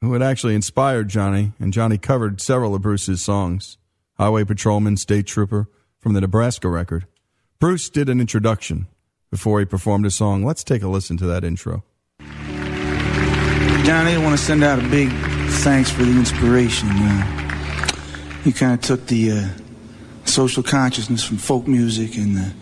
who 0.00 0.12
had 0.14 0.22
actually 0.22 0.54
inspired 0.54 1.08
Johnny, 1.08 1.52
and 1.60 1.72
Johnny 1.72 1.98
covered 1.98 2.40
several 2.40 2.74
of 2.74 2.82
Bruce's 2.82 3.22
songs 3.22 3.76
Highway 4.16 4.44
Patrolman, 4.44 4.96
State 4.96 5.26
Trooper, 5.26 5.68
from 5.98 6.12
the 6.12 6.20
Nebraska 6.20 6.68
record. 6.68 7.06
Bruce 7.58 7.88
did 7.90 8.08
an 8.08 8.20
introduction 8.20 8.86
before 9.30 9.60
he 9.60 9.66
performed 9.66 10.06
a 10.06 10.10
song. 10.10 10.44
Let's 10.44 10.64
take 10.64 10.82
a 10.82 10.88
listen 10.88 11.16
to 11.18 11.26
that 11.26 11.44
intro. 11.44 11.84
Johnny, 13.84 14.14
I 14.14 14.18
want 14.22 14.38
to 14.38 14.44
send 14.44 14.62
out 14.62 14.78
a 14.78 14.88
big 14.88 15.10
thanks 15.62 15.90
for 15.90 16.02
the 16.02 16.12
inspiration. 16.12 16.88
Uh, 16.90 17.88
you 18.44 18.52
kind 18.52 18.74
of 18.74 18.80
took 18.80 19.06
the 19.06 19.32
uh, 19.32 19.48
social 20.24 20.62
consciousness 20.62 21.24
from 21.24 21.36
folk 21.36 21.66
music 21.66 22.16
and 22.16 22.36
the, 22.36 22.52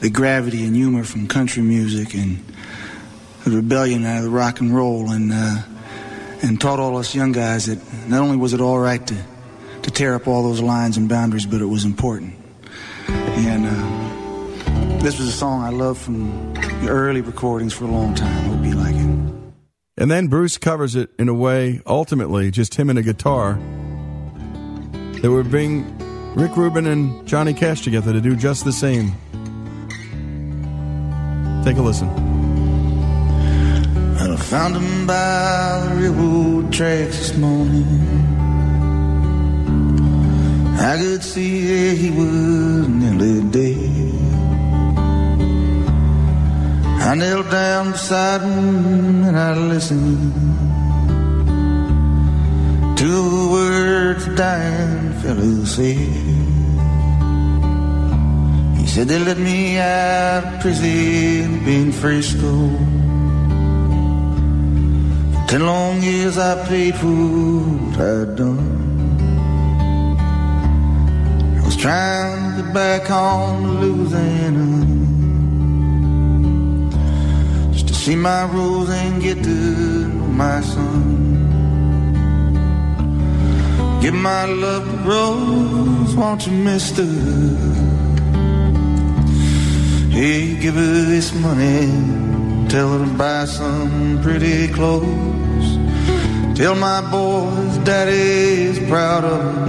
the 0.00 0.10
gravity 0.10 0.64
and 0.64 0.74
humor 0.74 1.04
from 1.04 1.28
country 1.28 1.62
music 1.62 2.14
and 2.14 2.44
the 3.44 3.50
rebellion 3.50 4.04
out 4.04 4.18
of 4.18 4.24
the 4.24 4.30
rock 4.30 4.60
and 4.60 4.74
roll 4.74 5.10
and 5.10 5.32
uh, 5.32 5.62
and 6.42 6.60
taught 6.60 6.78
all 6.78 6.96
us 6.96 7.14
young 7.14 7.32
guys 7.32 7.66
that 7.66 7.78
not 8.08 8.20
only 8.20 8.36
was 8.36 8.52
it 8.52 8.60
all 8.60 8.78
right 8.78 9.04
to 9.06 9.16
to 9.82 9.90
tear 9.90 10.14
up 10.14 10.26
all 10.26 10.42
those 10.42 10.60
lines 10.60 10.96
and 10.96 11.08
boundaries, 11.08 11.46
but 11.46 11.60
it 11.60 11.66
was 11.66 11.84
important. 11.84 12.34
And 13.08 13.66
uh, 13.66 14.98
this 15.02 15.18
was 15.18 15.28
a 15.28 15.32
song 15.32 15.62
I 15.62 15.70
loved 15.70 16.00
from 16.00 16.52
the 16.54 16.88
early 16.88 17.20
recordings 17.20 17.72
for 17.72 17.84
a 17.84 17.88
long 17.88 18.14
time. 18.14 18.44
Hope 18.44 18.66
you 18.66 18.74
like 18.74 18.94
it. 18.94 19.28
And 19.96 20.10
then 20.10 20.28
Bruce 20.28 20.58
covers 20.58 20.94
it 20.94 21.10
in 21.18 21.28
a 21.28 21.34
way, 21.34 21.80
ultimately, 21.86 22.50
just 22.50 22.74
him 22.74 22.90
and 22.90 22.98
a 22.98 23.02
guitar, 23.02 23.54
that 25.22 25.30
would 25.30 25.50
bring 25.50 25.86
Rick 26.34 26.56
Rubin 26.56 26.86
and 26.86 27.26
Johnny 27.26 27.54
Cash 27.54 27.80
together 27.80 28.12
to 28.12 28.20
do 28.20 28.36
just 28.36 28.64
the 28.64 28.72
same. 28.72 29.12
Take 31.64 31.76
a 31.76 31.82
listen. 31.82 32.27
Found 34.46 34.76
him 34.76 35.06
by 35.06 35.84
the 35.84 35.94
railroad 36.00 36.72
tracks 36.72 37.18
this 37.18 37.36
morning. 37.36 37.84
I 40.80 40.96
could 40.96 41.22
see 41.22 41.96
he 41.96 42.10
was 42.10 42.88
nearly 42.88 43.42
dead. 43.50 44.18
I 47.08 47.14
knelt 47.14 47.50
down 47.50 47.92
beside 47.92 48.40
him 48.42 49.24
and 49.24 49.36
I 49.38 49.54
listened 49.54 50.32
to 52.98 53.06
the 53.06 53.48
words 53.52 54.26
the 54.26 54.34
dying 54.34 55.12
fellow 55.20 55.64
said. 55.64 55.96
He 58.78 58.86
said 58.86 59.08
they 59.08 59.18
let 59.18 59.38
me 59.38 59.78
out 59.78 60.44
of 60.44 60.60
prison 60.60 61.66
in 61.66 61.92
free 61.92 62.22
For 62.22 63.07
ten 65.48 65.64
long 65.64 66.02
years 66.02 66.36
I 66.36 66.62
paid 66.68 66.94
for 66.94 67.06
what 67.06 67.98
I'd 67.98 68.36
done. 68.36 68.60
I 71.56 71.64
was 71.64 71.74
trying 71.74 72.56
to 72.56 72.62
get 72.62 72.74
back 72.74 73.06
home 73.06 73.62
to 73.64 73.70
Louisiana. 73.82 74.84
Just 77.72 77.88
to 77.88 77.94
see 77.94 78.14
my 78.14 78.44
Rose 78.44 78.90
and 78.90 79.22
get 79.22 79.42
to 79.42 79.48
know 79.48 80.26
my 80.44 80.60
son. 80.60 81.16
Give 84.02 84.12
my 84.12 84.44
love 84.44 84.84
to 84.84 84.96
Rose, 85.08 86.14
won't 86.14 86.46
you, 86.46 86.52
mister? 86.52 87.06
Hey, 90.10 90.60
give 90.60 90.74
her 90.74 91.04
this 91.14 91.32
money, 91.32 91.88
tell 92.68 92.98
her 92.98 93.06
to 93.06 93.10
buy 93.16 93.46
some 93.46 94.20
pretty 94.22 94.68
clothes. 94.68 95.37
Tell 96.58 96.74
my 96.74 97.00
boys 97.08 97.78
daddy's 97.84 98.80
proud 98.88 99.22
of 99.22 99.40
her. 99.40 99.66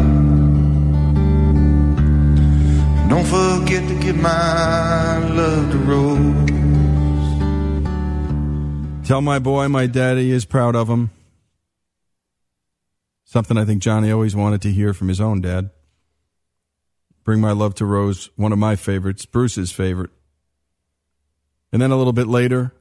Don't 3.08 3.28
forget 3.28 3.88
to 3.88 4.00
give 4.00 4.16
my 4.16 5.20
love 5.28 5.72
to 5.72 5.78
Rose. 5.78 6.50
Tell 9.08 9.22
my 9.22 9.38
boy 9.38 9.68
my 9.68 9.86
daddy 9.86 10.32
is 10.32 10.46
proud 10.46 10.76
of 10.76 10.88
him. 10.88 11.12
Something 13.24 13.60
I 13.60 13.66
think 13.66 13.84
Johnny 13.84 14.10
always 14.10 14.36
wanted 14.36 14.64
to 14.64 14.72
hear 14.72 14.96
from 14.96 15.10
his 15.10 15.22
own 15.22 15.42
dad. 15.42 15.70
Bring 17.24 17.40
My 17.40 17.52
Love 17.52 17.76
to 17.76 17.86
Rose, 17.86 18.32
one 18.36 18.52
of 18.52 18.58
my 18.58 18.76
favorites, 18.76 19.28
Bruce's 19.28 19.72
favorite. 19.72 20.10
And 21.72 21.80
then 21.80 21.92
a 21.92 21.98
little 21.98 22.14
bit 22.14 22.26
later, 22.26 22.74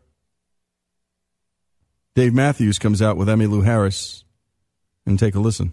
Dave 2.18 2.35
Matthews 2.35 2.81
comes 2.81 3.00
out 3.00 3.16
with 3.16 3.28
Emmylou 3.28 3.64
Harris. 3.64 4.24
And 5.07 5.20
take 5.20 5.37
a 5.37 5.38
listen. 5.38 5.70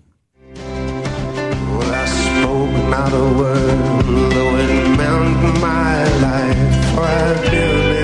Well, 0.53 1.91
I 1.91 2.05
spoke 2.05 2.88
not 2.88 3.12
a 3.12 3.34
word, 3.36 4.05
though 4.31 4.55
it 4.55 4.95
meant 4.95 5.60
my 5.60 6.03
life. 6.19 7.94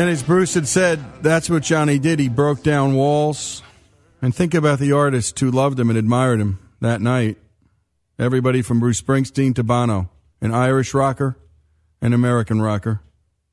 And 0.00 0.08
as 0.08 0.22
Bruce 0.22 0.54
had 0.54 0.66
said, 0.66 0.98
that's 1.22 1.50
what 1.50 1.62
Johnny 1.62 1.98
did. 1.98 2.20
He 2.20 2.30
broke 2.30 2.62
down 2.62 2.94
walls. 2.94 3.62
And 4.22 4.34
think 4.34 4.54
about 4.54 4.78
the 4.78 4.92
artists 4.92 5.38
who 5.38 5.50
loved 5.50 5.78
him 5.78 5.90
and 5.90 5.98
admired 5.98 6.40
him 6.40 6.58
that 6.80 7.02
night. 7.02 7.36
Everybody 8.18 8.62
from 8.62 8.80
Bruce 8.80 9.02
Springsteen 9.02 9.54
to 9.56 9.62
Bono, 9.62 10.08
an 10.40 10.54
Irish 10.54 10.94
rocker, 10.94 11.36
an 12.00 12.14
American 12.14 12.62
rocker, 12.62 13.02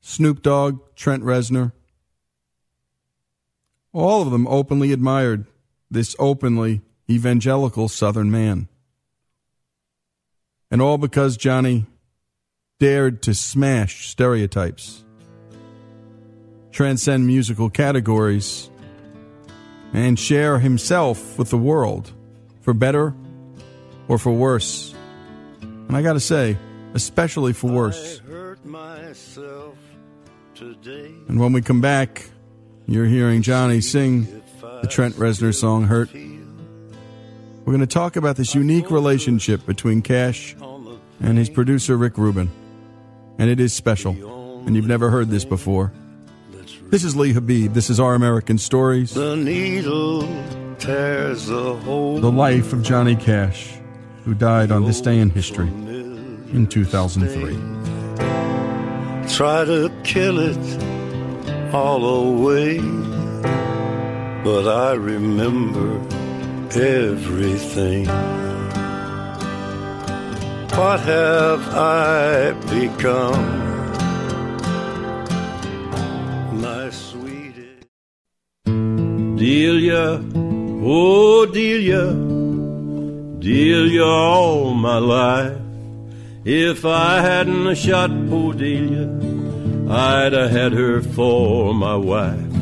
Snoop 0.00 0.42
Dogg, 0.42 0.80
Trent 0.96 1.22
Reznor. 1.22 1.72
All 3.92 4.22
of 4.22 4.30
them 4.30 4.46
openly 4.46 4.90
admired 4.90 5.44
this 5.90 6.16
openly 6.18 6.80
evangelical 7.10 7.90
Southern 7.90 8.30
man. 8.30 8.68
And 10.70 10.80
all 10.80 10.96
because 10.96 11.36
Johnny 11.36 11.84
dared 12.80 13.20
to 13.24 13.34
smash 13.34 14.08
stereotypes 14.08 15.04
transcend 16.78 17.26
musical 17.26 17.68
categories, 17.68 18.70
and 19.92 20.16
share 20.16 20.60
himself 20.60 21.36
with 21.36 21.50
the 21.50 21.58
world, 21.58 22.12
for 22.60 22.72
better 22.72 23.12
or 24.06 24.16
for 24.16 24.30
worse. 24.30 24.94
And 25.60 25.96
I 25.96 26.02
got 26.02 26.12
to 26.12 26.20
say, 26.20 26.56
especially 26.94 27.52
for 27.52 27.68
worse. 27.68 28.20
And 31.26 31.40
when 31.40 31.52
we 31.52 31.62
come 31.62 31.80
back, 31.80 32.30
you're 32.86 33.06
hearing 33.06 33.42
Johnny 33.42 33.80
sing 33.80 34.28
the 34.80 34.86
Trent 34.88 35.16
Reznor 35.16 35.52
song 35.52 35.82
Hurt. 35.82 36.14
We're 36.14 37.72
going 37.72 37.80
to 37.80 37.88
talk 37.88 38.14
about 38.14 38.36
this 38.36 38.54
unique 38.54 38.92
relationship 38.92 39.66
between 39.66 40.00
Cash 40.00 40.54
and 41.20 41.38
his 41.38 41.50
producer 41.50 41.96
Rick 41.96 42.16
Rubin. 42.18 42.48
And 43.36 43.50
it 43.50 43.58
is 43.58 43.72
special. 43.72 44.12
And 44.64 44.76
you've 44.76 44.86
never 44.86 45.10
heard 45.10 45.28
this 45.28 45.44
before. 45.44 45.92
This 46.90 47.04
is 47.04 47.14
Lee 47.14 47.34
Habib. 47.34 47.74
This 47.74 47.90
is 47.90 48.00
Our 48.00 48.14
American 48.14 48.56
Stories. 48.56 49.12
The 49.12 49.36
needle 49.36 50.22
tears 50.78 51.44
the 51.44 51.74
hole. 51.74 52.18
The 52.18 52.32
life 52.32 52.72
of 52.72 52.82
Johnny 52.82 53.14
Cash, 53.14 53.74
who 54.24 54.32
died 54.32 54.72
on 54.72 54.86
this 54.86 55.02
day 55.02 55.18
in 55.18 55.28
history 55.28 55.68
in 55.68 56.66
2003. 56.66 57.56
Try 59.28 59.66
to 59.66 59.92
kill 60.02 60.38
it 60.38 61.74
all 61.74 62.06
away. 62.06 62.78
But 64.42 64.66
I 64.66 64.94
remember 64.94 66.00
everything. 66.74 68.06
What 70.74 71.00
have 71.00 71.68
I 71.74 72.52
become? 72.70 73.67
Delia, 79.48 80.22
oh 80.84 81.46
Delia, 81.46 82.12
Delia 83.40 84.04
all 84.04 84.74
my 84.74 84.98
life. 84.98 85.56
If 86.44 86.84
I 86.84 87.22
hadn't 87.22 87.74
shot 87.76 88.10
poor 88.28 88.52
Delia, 88.52 89.08
I'd 89.90 90.34
have 90.34 90.50
had 90.50 90.72
her 90.74 91.00
for 91.00 91.72
my 91.72 91.96
wife. 91.96 92.52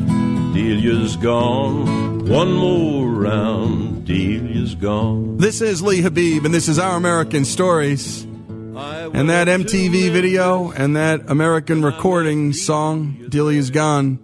Delia's 0.53 1.17
gone, 1.17 2.25
one 2.25 2.53
more 2.53 3.09
round, 3.09 4.05
Delia's 4.05 4.73
gone. 4.73 5.35
This 5.35 5.59
is 5.59 5.81
Lee 5.81 6.01
Habib, 6.01 6.45
and 6.45 6.53
this 6.53 6.69
is 6.69 6.79
Our 6.79 6.95
American 6.95 7.43
Stories. 7.43 8.23
And 8.23 9.29
that 9.29 9.49
MTV 9.49 10.09
video 10.11 10.71
and 10.71 10.95
that 10.95 11.29
American 11.29 11.81
recording 11.81 12.53
song, 12.53 13.25
Delia's 13.27 13.71
Gone, 13.71 14.19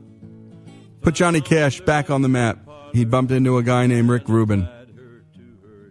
put 1.04 1.16
Johnny 1.16 1.42
Cash 1.42 1.82
back 1.82 2.10
on 2.10 2.22
the 2.22 2.30
map. 2.30 2.58
He 2.94 3.04
bumped 3.04 3.32
into 3.32 3.58
a 3.58 3.64
guy 3.64 3.88
named 3.88 4.10
Rick 4.10 4.30
Rubin, 4.30 4.68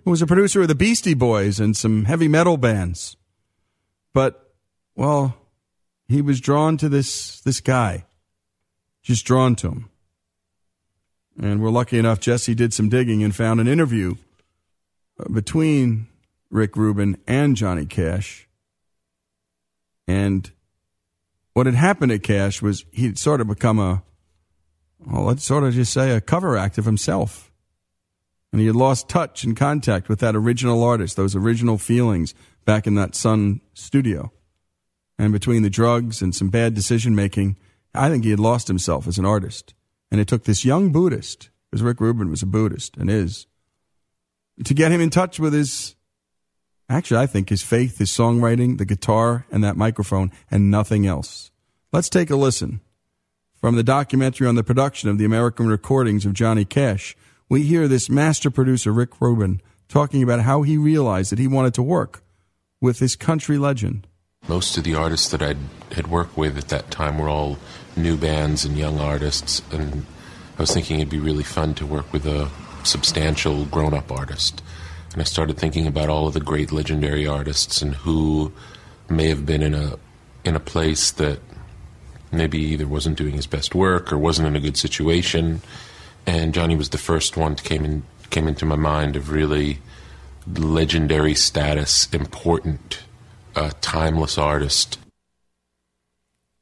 who 0.04 0.10
was 0.10 0.22
a 0.22 0.26
producer 0.26 0.62
of 0.62 0.68
the 0.68 0.74
Beastie 0.74 1.14
Boys 1.14 1.60
and 1.60 1.76
some 1.76 2.06
heavy 2.06 2.28
metal 2.28 2.56
bands. 2.56 3.16
But, 4.14 4.54
well, 4.96 5.36
he 6.08 6.22
was 6.22 6.40
drawn 6.40 6.76
to 6.78 6.88
this, 6.88 7.40
this 7.42 7.60
guy. 7.60 8.06
Just 9.02 9.26
drawn 9.26 9.54
to 9.56 9.68
him. 9.68 9.90
And 11.40 11.62
we're 11.62 11.70
lucky 11.70 11.98
enough, 11.98 12.20
Jesse 12.20 12.54
did 12.54 12.72
some 12.72 12.88
digging 12.88 13.22
and 13.22 13.34
found 13.34 13.60
an 13.60 13.68
interview 13.68 14.14
uh, 15.18 15.32
between 15.32 16.08
Rick 16.50 16.76
Rubin 16.76 17.16
and 17.26 17.56
Johnny 17.56 17.86
Cash. 17.86 18.46
And 20.06 20.50
what 21.52 21.66
had 21.66 21.74
happened 21.74 22.12
to 22.12 22.18
Cash 22.18 22.62
was 22.62 22.84
he'd 22.92 23.18
sort 23.18 23.40
of 23.40 23.48
become 23.48 23.78
a, 23.78 24.02
well, 25.06 25.24
let's 25.24 25.44
sort 25.44 25.64
of 25.64 25.74
just 25.74 25.92
say 25.92 26.10
a 26.10 26.20
cover 26.20 26.56
act 26.56 26.78
of 26.78 26.84
himself. 26.84 27.50
And 28.52 28.60
he 28.60 28.66
had 28.66 28.76
lost 28.76 29.08
touch 29.08 29.44
and 29.44 29.56
contact 29.56 30.08
with 30.08 30.20
that 30.20 30.36
original 30.36 30.82
artist, 30.84 31.16
those 31.16 31.34
original 31.34 31.78
feelings 31.78 32.34
back 32.64 32.86
in 32.86 32.94
that 32.96 33.14
Sun 33.14 33.60
studio. 33.74 34.30
And 35.18 35.32
between 35.32 35.62
the 35.62 35.70
drugs 35.70 36.20
and 36.20 36.34
some 36.34 36.48
bad 36.48 36.74
decision 36.74 37.14
making, 37.14 37.56
I 37.94 38.08
think 38.08 38.24
he 38.24 38.30
had 38.30 38.40
lost 38.40 38.68
himself 38.68 39.06
as 39.06 39.18
an 39.18 39.24
artist. 39.24 39.74
And 40.10 40.20
it 40.20 40.28
took 40.28 40.44
this 40.44 40.64
young 40.64 40.92
Buddhist, 40.92 41.50
because 41.70 41.82
Rick 41.82 42.00
Rubin 42.00 42.30
was 42.30 42.42
a 42.42 42.46
Buddhist 42.46 42.96
and 42.96 43.10
is, 43.10 43.46
to 44.64 44.74
get 44.74 44.92
him 44.92 45.00
in 45.00 45.10
touch 45.10 45.40
with 45.40 45.54
his, 45.54 45.96
actually, 46.88 47.20
I 47.20 47.26
think 47.26 47.48
his 47.48 47.62
faith, 47.62 47.98
his 47.98 48.10
songwriting, 48.10 48.76
the 48.76 48.84
guitar, 48.84 49.46
and 49.50 49.64
that 49.64 49.76
microphone, 49.76 50.30
and 50.50 50.70
nothing 50.70 51.06
else. 51.06 51.50
Let's 51.90 52.10
take 52.10 52.28
a 52.30 52.36
listen. 52.36 52.80
From 53.62 53.76
the 53.76 53.84
documentary 53.84 54.48
on 54.48 54.56
the 54.56 54.64
production 54.64 55.08
of 55.08 55.18
the 55.18 55.24
American 55.24 55.68
recordings 55.68 56.26
of 56.26 56.32
Johnny 56.32 56.64
Cash, 56.64 57.16
we 57.48 57.62
hear 57.62 57.86
this 57.86 58.10
master 58.10 58.50
producer, 58.50 58.90
Rick 58.90 59.20
Rubin, 59.20 59.62
talking 59.86 60.20
about 60.20 60.40
how 60.40 60.62
he 60.62 60.76
realized 60.76 61.30
that 61.30 61.38
he 61.38 61.46
wanted 61.46 61.72
to 61.74 61.82
work 61.84 62.24
with 62.80 62.98
this 62.98 63.14
country 63.14 63.58
legend. 63.58 64.08
Most 64.48 64.76
of 64.76 64.82
the 64.82 64.96
artists 64.96 65.28
that 65.28 65.42
I 65.42 65.54
had 65.94 66.08
worked 66.08 66.36
with 66.36 66.58
at 66.58 66.70
that 66.70 66.90
time 66.90 67.18
were 67.18 67.28
all 67.28 67.56
new 67.94 68.16
bands 68.16 68.64
and 68.64 68.76
young 68.76 68.98
artists, 68.98 69.62
and 69.70 70.06
I 70.58 70.62
was 70.62 70.74
thinking 70.74 70.98
it'd 70.98 71.08
be 71.08 71.20
really 71.20 71.44
fun 71.44 71.74
to 71.74 71.86
work 71.86 72.12
with 72.12 72.26
a 72.26 72.50
substantial 72.82 73.66
grown 73.66 73.94
up 73.94 74.10
artist. 74.10 74.60
And 75.12 75.22
I 75.22 75.24
started 75.24 75.56
thinking 75.56 75.86
about 75.86 76.08
all 76.08 76.26
of 76.26 76.34
the 76.34 76.40
great 76.40 76.72
legendary 76.72 77.28
artists 77.28 77.80
and 77.80 77.94
who 77.94 78.52
may 79.08 79.28
have 79.28 79.46
been 79.46 79.62
in 79.62 79.74
a 79.74 80.00
in 80.44 80.56
a 80.56 80.60
place 80.60 81.12
that 81.12 81.38
maybe 82.32 82.58
either 82.58 82.86
wasn't 82.86 83.18
doing 83.18 83.34
his 83.34 83.46
best 83.46 83.74
work 83.74 84.12
or 84.12 84.18
wasn't 84.18 84.48
in 84.48 84.56
a 84.56 84.60
good 84.60 84.76
situation. 84.76 85.62
And 86.26 86.54
Johnny 86.54 86.76
was 86.76 86.90
the 86.90 86.98
first 86.98 87.36
one 87.36 87.54
that 87.54 87.64
came 87.64 87.84
in 87.84 88.02
came 88.30 88.48
into 88.48 88.64
my 88.64 88.76
mind 88.76 89.14
of 89.14 89.30
really 89.30 89.78
legendary 90.56 91.34
status, 91.34 92.08
important, 92.12 93.02
uh, 93.54 93.70
timeless 93.80 94.38
artist. 94.38 94.98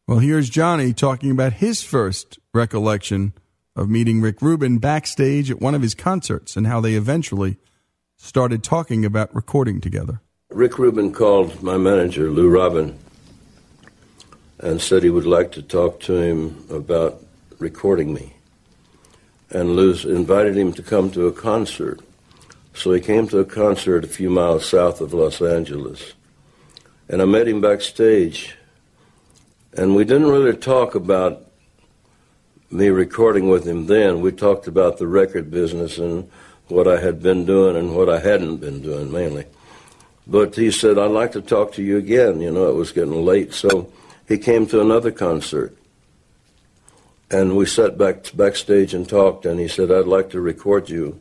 Well, 0.08 0.18
here's 0.18 0.50
Johnny 0.50 0.92
talking 0.92 1.30
about 1.30 1.54
his 1.54 1.82
first 1.82 2.40
recollection 2.52 3.32
of 3.76 3.88
meeting 3.88 4.20
Rick 4.20 4.42
Rubin 4.42 4.78
backstage 4.78 5.50
at 5.50 5.60
one 5.60 5.74
of 5.76 5.82
his 5.82 5.94
concerts 5.94 6.56
and 6.56 6.66
how 6.66 6.80
they 6.80 6.94
eventually 6.94 7.56
started 8.16 8.64
talking 8.64 9.04
about 9.04 9.32
recording 9.34 9.80
together. 9.80 10.20
Rick 10.50 10.78
Rubin 10.78 11.12
called 11.12 11.62
my 11.62 11.76
manager, 11.76 12.28
Lou 12.28 12.48
Robin, 12.48 12.98
and 14.62 14.80
said 14.80 15.02
he 15.02 15.10
would 15.10 15.26
like 15.26 15.52
to 15.52 15.62
talk 15.62 16.00
to 16.00 16.14
him 16.14 16.64
about 16.70 17.22
recording 17.58 18.12
me. 18.12 18.34
And 19.50 19.70
Lou 19.70 19.92
invited 20.08 20.56
him 20.56 20.72
to 20.74 20.82
come 20.82 21.10
to 21.12 21.26
a 21.26 21.32
concert. 21.32 22.00
So 22.74 22.92
he 22.92 23.00
came 23.00 23.26
to 23.28 23.38
a 23.38 23.44
concert 23.44 24.04
a 24.04 24.08
few 24.08 24.30
miles 24.30 24.68
south 24.68 25.00
of 25.00 25.12
Los 25.12 25.40
Angeles. 25.40 26.14
And 27.08 27.20
I 27.20 27.24
met 27.24 27.48
him 27.48 27.60
backstage. 27.60 28.56
And 29.72 29.96
we 29.96 30.04
didn't 30.04 30.30
really 30.30 30.56
talk 30.56 30.94
about 30.94 31.46
me 32.70 32.88
recording 32.88 33.48
with 33.48 33.66
him 33.66 33.86
then. 33.86 34.20
We 34.20 34.30
talked 34.30 34.68
about 34.68 34.98
the 34.98 35.06
record 35.06 35.50
business 35.50 35.98
and 35.98 36.30
what 36.68 36.86
I 36.86 37.00
had 37.00 37.22
been 37.22 37.44
doing 37.44 37.76
and 37.76 37.96
what 37.96 38.08
I 38.08 38.20
hadn't 38.20 38.58
been 38.58 38.80
doing 38.82 39.10
mainly. 39.10 39.46
But 40.26 40.54
he 40.54 40.70
said, 40.70 40.98
I'd 40.98 41.10
like 41.10 41.32
to 41.32 41.42
talk 41.42 41.72
to 41.72 41.82
you 41.82 41.96
again. 41.96 42.40
You 42.40 42.52
know, 42.52 42.68
it 42.68 42.74
was 42.74 42.92
getting 42.92 43.24
late. 43.24 43.52
So 43.52 43.90
he 44.30 44.38
came 44.38 44.64
to 44.64 44.80
another 44.80 45.10
concert. 45.10 45.76
And 47.32 47.56
we 47.56 47.66
sat 47.66 47.98
back 47.98 48.30
backstage 48.32 48.94
and 48.94 49.08
talked, 49.08 49.44
and 49.44 49.58
he 49.58 49.66
said, 49.66 49.90
I'd 49.90 50.06
like 50.06 50.30
to 50.30 50.40
record 50.40 50.88
you 50.88 51.20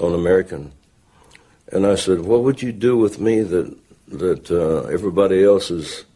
on 0.00 0.14
American. 0.14 0.72
And 1.70 1.86
I 1.86 1.96
said, 1.96 2.20
What 2.20 2.44
would 2.44 2.62
you 2.62 2.72
do 2.72 2.96
with 2.96 3.20
me 3.20 3.42
that, 3.42 3.76
that 4.08 4.50
uh, 4.50 4.88
everybody 4.88 5.44
else 5.44 5.68
has 5.68 6.06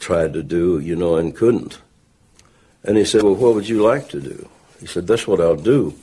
tried 0.00 0.32
to 0.32 0.42
do, 0.42 0.80
you 0.80 0.96
know, 0.96 1.14
and 1.14 1.34
couldn't? 1.34 1.78
And 2.82 2.96
he 2.96 3.04
said, 3.04 3.22
Well, 3.22 3.36
what 3.36 3.54
would 3.54 3.68
you 3.68 3.82
like 3.82 4.08
to 4.10 4.20
do? 4.20 4.48
He 4.80 4.86
said, 4.86 5.06
That's 5.06 5.28
what 5.28 5.40
I'll 5.40 5.54
do. 5.54 5.94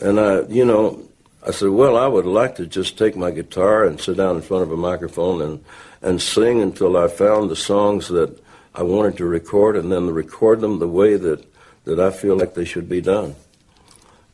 And 0.00 0.20
I, 0.20 0.42
you 0.42 0.64
know, 0.64 1.02
I 1.44 1.50
said, 1.50 1.70
Well, 1.70 1.96
I 1.96 2.06
would 2.06 2.26
like 2.26 2.54
to 2.56 2.66
just 2.66 2.96
take 2.96 3.16
my 3.16 3.32
guitar 3.32 3.84
and 3.84 4.00
sit 4.00 4.16
down 4.16 4.36
in 4.36 4.42
front 4.42 4.62
of 4.62 4.70
a 4.70 4.76
microphone 4.76 5.42
and, 5.42 5.64
and 6.00 6.20
sing 6.22 6.60
until 6.62 6.96
I 6.96 7.08
found 7.08 7.50
the 7.50 7.56
songs 7.56 8.08
that 8.08 8.42
I 8.74 8.82
wanted 8.82 9.16
to 9.18 9.24
record 9.24 9.76
and 9.76 9.90
then 9.90 10.10
record 10.10 10.60
them 10.60 10.78
the 10.78 10.88
way 10.88 11.16
that, 11.16 11.44
that 11.84 11.98
I 11.98 12.10
feel 12.10 12.36
like 12.36 12.54
they 12.54 12.64
should 12.64 12.88
be 12.88 13.00
done. 13.00 13.34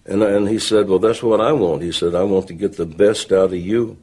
And, 0.06 0.22
and 0.22 0.48
he 0.48 0.58
said, 0.58 0.88
Well, 0.88 0.98
that's 0.98 1.22
what 1.22 1.40
I 1.40 1.52
want. 1.52 1.82
He 1.82 1.92
said, 1.92 2.14
I 2.14 2.24
want 2.24 2.48
to 2.48 2.54
get 2.54 2.76
the 2.76 2.86
best 2.86 3.32
out 3.32 3.52
of 3.52 3.56
you. 3.56 3.96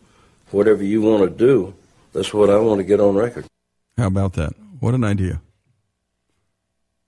Whatever 0.49 0.83
you 0.83 1.01
want 1.01 1.23
to 1.23 1.29
do, 1.29 1.73
that's 2.11 2.33
what 2.33 2.49
I 2.49 2.57
want 2.57 2.79
to 2.79 2.83
get 2.83 2.99
on 2.99 3.15
record. 3.15 3.45
How 3.97 4.07
about 4.07 4.33
that? 4.33 4.53
What 4.79 4.95
an 4.95 5.03
idea. 5.03 5.41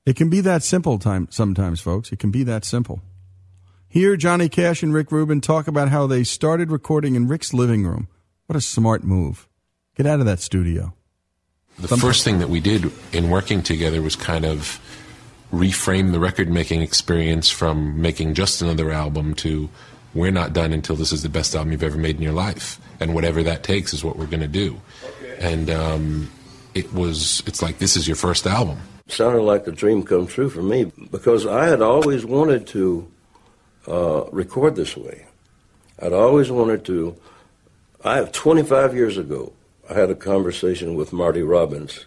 It 0.06 0.16
can 0.16 0.30
be 0.30 0.42
that 0.42 0.64
simple 0.64 1.00
time 1.00 1.28
sometimes, 1.32 1.82
folks. 1.82 2.12
It 2.12 2.20
can 2.20 2.30
be 2.30 2.44
that 2.44 2.66
simple. 2.66 3.02
Here, 3.88 4.16
Johnny 4.18 4.50
Cash 4.50 4.84
and 4.84 4.94
Rick 4.94 5.12
Rubin 5.12 5.40
talk 5.42 5.68
about 5.68 5.90
how 5.90 6.08
they 6.08 6.24
started 6.24 6.72
recording 6.72 7.16
in 7.16 7.28
Rick's 7.28 7.54
living 7.54 7.86
room. 7.86 8.08
What 8.48 8.56
a 8.58 8.62
smart 8.62 9.04
move. 9.04 9.48
Get 9.96 10.06
out 10.06 10.20
of 10.20 10.26
that 10.26 10.40
studio. 10.40 10.94
The 11.80 11.98
first 11.98 12.24
thing 12.24 12.40
that 12.40 12.50
we 12.50 12.60
did 12.60 12.92
in 13.12 13.30
working 13.30 13.64
together 13.64 14.02
was 14.02 14.16
kind 14.16 14.46
of 14.46 14.80
reframe 15.52 16.12
the 16.12 16.20
record 16.20 16.50
making 16.50 16.82
experience 16.82 17.50
from 17.50 18.02
making 18.02 18.34
just 18.34 18.62
another 18.62 18.92
album 18.92 19.36
to 19.36 19.70
we're 20.14 20.32
not 20.32 20.54
done 20.54 20.74
until 20.74 20.96
this 20.96 21.12
is 21.12 21.24
the 21.24 21.30
best 21.30 21.56
album 21.56 21.72
you've 21.72 21.84
ever 21.84 21.98
made 21.98 22.16
in 22.16 22.22
your 22.22 22.34
life. 22.34 22.80
And 23.00 23.16
whatever 23.16 23.42
that 23.44 23.64
takes 23.64 23.94
is 23.94 24.04
what 24.04 24.18
we're 24.18 24.28
going 24.28 24.42
to 24.42 24.48
do. 24.48 24.80
And 25.40 25.70
um, 25.70 26.32
it 26.74 26.94
was, 26.94 27.42
it's 27.48 27.62
like, 27.62 27.80
this 27.80 27.96
is 27.96 28.08
your 28.08 28.16
first 28.16 28.46
album. 28.46 28.80
Sounded 29.08 29.42
like 29.42 29.68
a 29.68 29.72
dream 29.72 30.04
come 30.04 30.28
true 30.28 30.50
for 30.50 30.62
me 30.62 30.92
because 31.12 31.46
I 31.46 31.66
had 31.66 31.82
always 31.82 32.26
wanted 32.26 32.68
to 32.68 33.12
uh, 33.88 34.26
record 34.32 34.76
this 34.76 34.96
way. 34.96 35.26
I'd 36.00 36.14
always 36.14 36.50
wanted 36.52 36.86
to. 36.86 37.16
I 38.04 38.18
have 38.18 38.32
25 38.32 38.96
years 38.96 39.18
ago, 39.18 39.54
I 39.90 39.96
had 39.96 40.10
a 40.10 40.16
conversation 40.16 40.96
with 40.96 41.12
Marty 41.12 41.44
Robbins. 41.44 42.06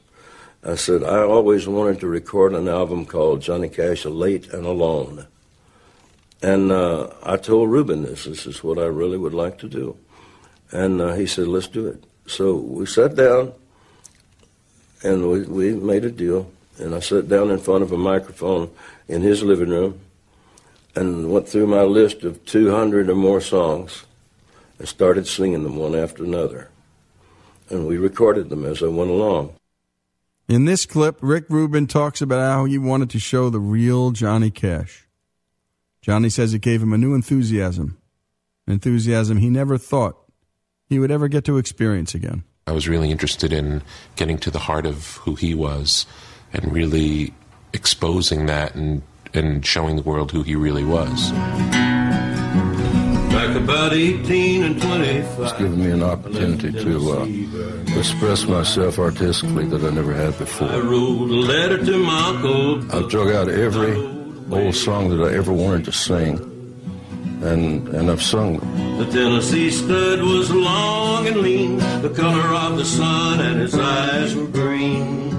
I 0.64 0.76
said, 0.76 1.04
I 1.04 1.20
always 1.20 1.68
wanted 1.68 2.00
to 2.00 2.06
record 2.06 2.54
an 2.54 2.68
album 2.68 3.04
called 3.04 3.42
Johnny 3.42 3.68
Cash 3.68 4.06
Late 4.06 4.52
and 4.52 4.64
Alone. 4.64 5.26
And 6.42 6.72
uh, 6.72 7.10
I 7.22 7.36
told 7.36 7.70
Rubin 7.70 8.02
this. 8.02 8.24
This 8.24 8.46
is 8.46 8.64
what 8.64 8.78
I 8.78 8.86
really 8.86 9.18
would 9.18 9.34
like 9.34 9.58
to 9.58 9.68
do. 9.68 9.96
And 10.72 11.00
uh, 11.00 11.12
he 11.14 11.26
said, 11.26 11.48
let's 11.48 11.68
do 11.68 11.86
it. 11.86 12.02
So 12.26 12.56
we 12.56 12.86
sat 12.86 13.14
down 13.14 13.52
and 15.02 15.30
we, 15.30 15.42
we 15.42 15.74
made 15.74 16.04
a 16.04 16.10
deal. 16.10 16.50
And 16.78 16.94
I 16.94 17.00
sat 17.00 17.28
down 17.28 17.50
in 17.50 17.58
front 17.58 17.82
of 17.82 17.92
a 17.92 17.98
microphone 17.98 18.70
in 19.06 19.20
his 19.20 19.42
living 19.42 19.70
room 19.70 20.00
and 20.94 21.30
went 21.30 21.48
through 21.48 21.66
my 21.66 21.82
list 21.82 22.24
of 22.24 22.44
200 22.46 23.10
or 23.10 23.14
more 23.14 23.40
songs 23.40 24.04
and 24.78 24.88
started 24.88 25.26
singing 25.26 25.62
them 25.62 25.76
one 25.76 25.94
after 25.94 26.24
another. 26.24 26.70
And 27.70 27.87
we 27.87 27.96
recorded 27.96 28.48
them 28.48 28.64
as 28.64 28.83
I 28.83 28.87
went 28.87 29.11
along. 29.11 29.55
In 30.48 30.64
this 30.64 30.87
clip, 30.87 31.18
Rick 31.20 31.46
Rubin 31.48 31.87
talks 31.87 32.20
about 32.22 32.40
how 32.40 32.64
he 32.66 32.79
wanted 32.79 33.11
to 33.11 33.18
show 33.18 33.50
the 33.50 33.59
real 33.59 34.12
Johnny 34.12 34.50
Cash. 34.50 35.09
Johnny 36.00 36.29
says 36.29 36.55
it 36.55 36.61
gave 36.61 36.81
him 36.83 36.92
a 36.92 36.98
new 36.98 37.14
enthusiasm, 37.14 37.98
enthusiasm 38.68 39.38
he 39.38 39.50
never 39.50 39.76
thought 39.76 40.16
he 40.88 41.00
would 41.00 41.11
ever 41.11 41.26
get 41.26 41.44
to 41.46 41.59
experience 41.59 42.14
again. 42.14 42.44
I 42.68 42.72
was 42.72 42.88
really 42.88 43.11
interested 43.11 43.53
in 43.53 43.82
getting 44.14 44.38
to 44.38 44.51
the 44.51 44.61
heart 44.61 44.86
of 44.86 45.16
who 45.18 45.34
he 45.34 45.53
was 45.55 46.07
and 46.53 46.72
really 46.72 47.34
exposing 47.72 48.47
that 48.47 48.74
and, 48.76 49.03
and 49.34 49.66
showing 49.66 49.97
the 49.97 50.03
world 50.03 50.30
who 50.30 50.43
he 50.45 50.55
really 50.55 50.84
was. 50.84 51.32
Back 53.37 53.55
about 53.55 53.93
18 53.93 54.64
and 54.64 54.80
25. 54.80 55.41
It's 55.41 55.53
given 55.53 55.78
me 55.84 55.91
an 55.91 56.03
opportunity 56.03 56.72
to 56.72 57.12
uh, 57.12 57.99
express 57.99 58.47
myself 58.47 58.99
artistically 58.99 59.66
that 59.66 59.84
I 59.84 59.91
never 59.91 60.14
had 60.14 60.32
I 60.34 60.39
before. 60.39 60.68
wrote 60.68 61.30
a 61.30 61.41
letter 61.53 61.84
to 61.84 61.99
my 62.03 62.28
uncle. 62.30 62.97
I've 62.97 63.11
drug 63.11 63.28
out 63.34 63.51
every 63.51 63.95
old 64.51 64.74
song 64.74 65.11
that 65.11 65.22
I 65.22 65.34
ever 65.37 65.53
wanted 65.53 65.84
to 65.84 65.93
sing, 65.93 66.32
and 67.43 67.87
and 67.89 68.11
I've 68.11 68.22
sung 68.22 68.57
them. 68.57 68.99
The 69.05 69.05
Tennessee 69.12 69.70
stud 69.70 70.22
was 70.22 70.51
long 70.51 71.26
and 71.26 71.37
lean, 71.37 71.76
the 72.01 72.12
color 72.16 72.49
of 72.64 72.78
the 72.78 72.87
sun, 72.87 73.41
and 73.41 73.61
his 73.61 73.74
eyes 73.74 74.34
were 74.34 74.47
green. 74.47 75.30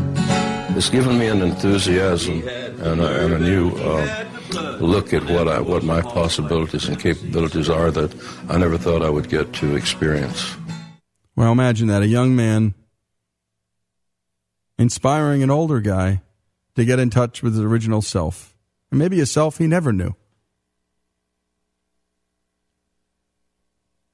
It's 0.78 0.92
given 0.92 1.18
me 1.18 1.26
an 1.30 1.42
enthusiasm 1.42 2.48
and 2.48 3.02
a, 3.02 3.26
and 3.26 3.34
a 3.34 3.40
new 3.40 3.72
uh, 3.78 4.26
look 4.52 5.14
at 5.14 5.26
what 5.26 5.48
I 5.48 5.60
what 5.60 5.84
my 5.84 6.02
possibilities 6.02 6.88
and 6.88 7.00
capabilities 7.00 7.70
are 7.70 7.92
that 7.92 8.16
I 8.50 8.58
never 8.58 8.78
thought 8.78 9.02
I 9.02 9.10
would 9.10 9.30
get 9.30 9.54
to 9.54 9.76
experience. 9.76 10.56
Well, 11.36 11.52
imagine 11.52 11.88
that 11.88 12.02
a 12.02 12.08
young 12.08 12.36
man 12.36 12.74
inspiring 14.80 15.44
an 15.44 15.50
older 15.50 15.82
guy 15.82 16.22
to 16.76 16.86
get 16.86 17.00
in 17.00 17.10
touch 17.10 17.42
with 17.42 17.54
his 17.54 17.62
original 17.62 18.02
self, 18.02 18.56
and 18.92 19.00
maybe 19.00 19.20
a 19.20 19.26
self 19.26 19.58
he 19.58 19.68
never 19.68 19.92
knew. 19.92 20.16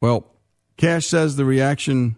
Well, 0.02 0.26
Cash 0.78 1.06
says 1.06 1.36
the 1.36 1.46
reaction 1.46 2.18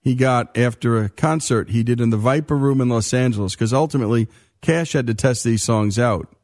he 0.00 0.14
got 0.14 0.56
after 0.56 1.02
a 1.02 1.10
concert 1.10 1.68
he 1.70 1.82
did 1.82 2.00
in 2.00 2.08
the 2.10 2.16
Viper 2.16 2.56
Room 2.56 2.80
in 2.80 2.88
Los 2.88 3.12
Angeles 3.12 3.54
because 3.54 3.74
ultimately 3.74 4.28
Cash 4.62 4.94
had 4.94 5.06
to 5.08 5.14
test 5.14 5.44
these 5.44 5.62
songs 5.62 5.98
out. 5.98 6.34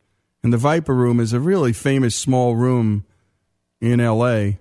And 0.45 0.53
the 0.53 0.59
Viper 0.59 0.95
Room 0.95 1.21
is 1.21 1.33
a 1.33 1.41
really 1.41 1.73
famous 1.73 2.15
small 2.15 2.55
room 2.55 3.07
in 3.81 3.99
LA. 3.99 4.59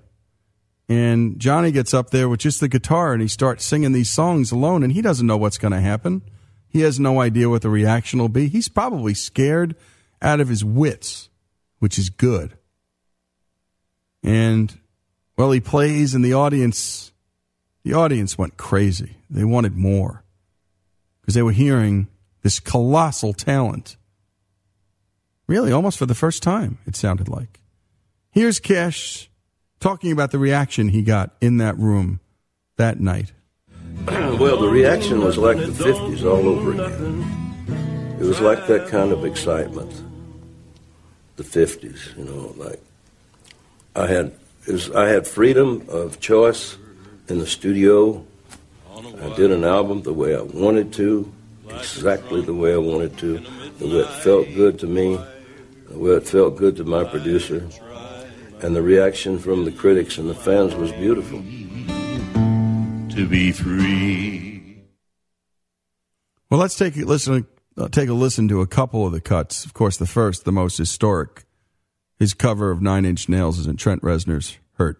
And 0.88 1.38
Johnny 1.38 1.74
gets 1.74 1.94
up 1.94 2.10
there 2.10 2.30
with 2.30 2.40
just 2.40 2.62
the 2.62 2.70
guitar 2.70 3.12
and 3.12 3.22
he 3.22 3.28
starts 3.28 3.66
singing 3.66 3.92
these 3.92 4.10
songs 4.10 4.54
alone 4.54 4.84
and 4.84 4.94
he 4.94 5.02
doesn't 5.02 5.28
know 5.28 5.36
what's 5.36 5.58
going 5.58 5.74
to 5.74 5.82
happen. 5.82 6.22
He 6.70 6.80
has 6.82 7.02
no 7.02 7.20
idea 7.20 7.50
what 7.50 7.64
the 7.64 7.70
reaction 7.70 8.20
will 8.20 8.30
be. 8.30 8.48
He's 8.48 8.70
probably 8.70 9.14
scared 9.14 9.76
out 10.22 10.40
of 10.40 10.48
his 10.48 10.64
wits, 10.64 11.28
which 11.80 12.00
is 12.00 12.10
good. 12.10 12.58
And 14.24 14.74
well, 15.38 15.52
he 15.52 15.60
plays 15.60 16.16
and 16.16 16.24
the 16.24 16.34
audience 16.34 17.12
the 17.84 17.94
audience 17.94 18.38
went 18.38 18.56
crazy. 18.56 19.18
They 19.30 19.44
wanted 19.44 19.76
more 19.76 20.24
because 21.20 21.34
they 21.34 21.44
were 21.44 21.52
hearing 21.52 22.08
this 22.42 22.62
colossal 22.62 23.34
talent. 23.34 23.98
Really, 25.54 25.72
almost 25.72 26.00
for 26.00 26.08
the 26.08 26.16
first 26.16 26.42
time, 26.42 26.80
it 26.88 26.96
sounded 26.96 27.30
like. 27.30 27.62
Here's 28.32 28.60
Cash 28.60 29.30
talking 29.80 30.12
about 30.12 30.32
the 30.32 30.40
reaction 30.40 30.88
he 30.88 31.04
got 31.04 31.36
in 31.42 31.58
that 31.58 31.78
room 31.78 32.22
that 32.78 33.00
night. 33.00 33.34
well, 34.08 34.60
the 34.60 34.68
reaction 34.68 35.22
was 35.22 35.38
like 35.38 35.58
the 35.58 35.68
50s 35.68 36.26
all 36.26 36.50
over 36.50 36.72
again. 36.72 38.18
It 38.20 38.24
was 38.24 38.42
like 38.42 38.66
that 38.66 38.88
kind 38.88 39.12
of 39.12 39.26
excitement. 39.26 39.94
The 41.36 41.44
50s, 41.44 42.18
you 42.18 42.24
know, 42.24 42.56
like 42.58 42.82
I 43.96 44.08
had 44.08 44.34
was, 44.68 44.90
I 44.90 45.08
had 45.08 45.28
freedom 45.28 45.86
of 45.88 46.20
choice 46.20 46.78
in 47.28 47.38
the 47.38 47.46
studio. 47.46 48.26
I 48.92 49.36
did 49.36 49.52
an 49.52 49.66
album 49.66 50.02
the 50.02 50.14
way 50.14 50.36
I 50.36 50.42
wanted 50.42 50.94
to, 50.94 51.32
exactly 51.70 52.42
the 52.42 52.56
way 52.56 52.74
I 52.74 52.78
wanted 52.78 53.20
to, 53.20 53.38
the 53.78 53.86
way 53.86 54.00
it 54.00 54.10
felt 54.24 54.48
good 54.56 54.80
to 54.80 54.88
me, 54.88 55.20
the 55.94 56.00
way 56.00 56.12
it 56.14 56.28
felt 56.28 56.58
good 56.58 56.76
to 56.78 56.84
my 56.84 57.04
producer. 57.04 57.68
And 58.62 58.76
the 58.76 58.82
reaction 58.82 59.38
from 59.38 59.64
the 59.64 59.72
critics 59.72 60.18
and 60.18 60.28
the 60.28 60.34
fans 60.34 60.74
was 60.74 60.92
beautiful. 60.94 61.40
To 63.16 63.28
be 63.30 63.52
free. 63.52 64.82
Well, 66.50 66.60
let's 66.60 66.76
take 66.76 66.98
a 66.98 67.02
listen. 67.02 67.46
Uh, 67.78 67.90
take 67.90 68.10
a 68.10 68.14
listen 68.14 68.48
to 68.48 68.62
a 68.62 68.68
couple 68.68 69.06
of 69.06 69.12
the 69.12 69.22
cuts. 69.22 69.66
Of 69.66 69.74
course, 69.74 69.98
the 69.98 70.08
first, 70.08 70.46
the 70.46 70.52
most 70.52 70.78
historic, 70.78 71.46
his 72.18 72.34
cover 72.34 72.72
of 72.72 72.82
Nine 72.82 73.06
Inch 73.06 73.30
Nails 73.30 73.60
is 73.60 73.68
in 73.68 73.78
Trent 73.78 74.02
Reznor's 74.02 74.58
"Hurt." 74.74 75.00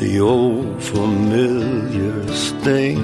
the 0.00 0.18
old 0.18 0.82
familiar 0.82 2.26
sting. 2.34 2.96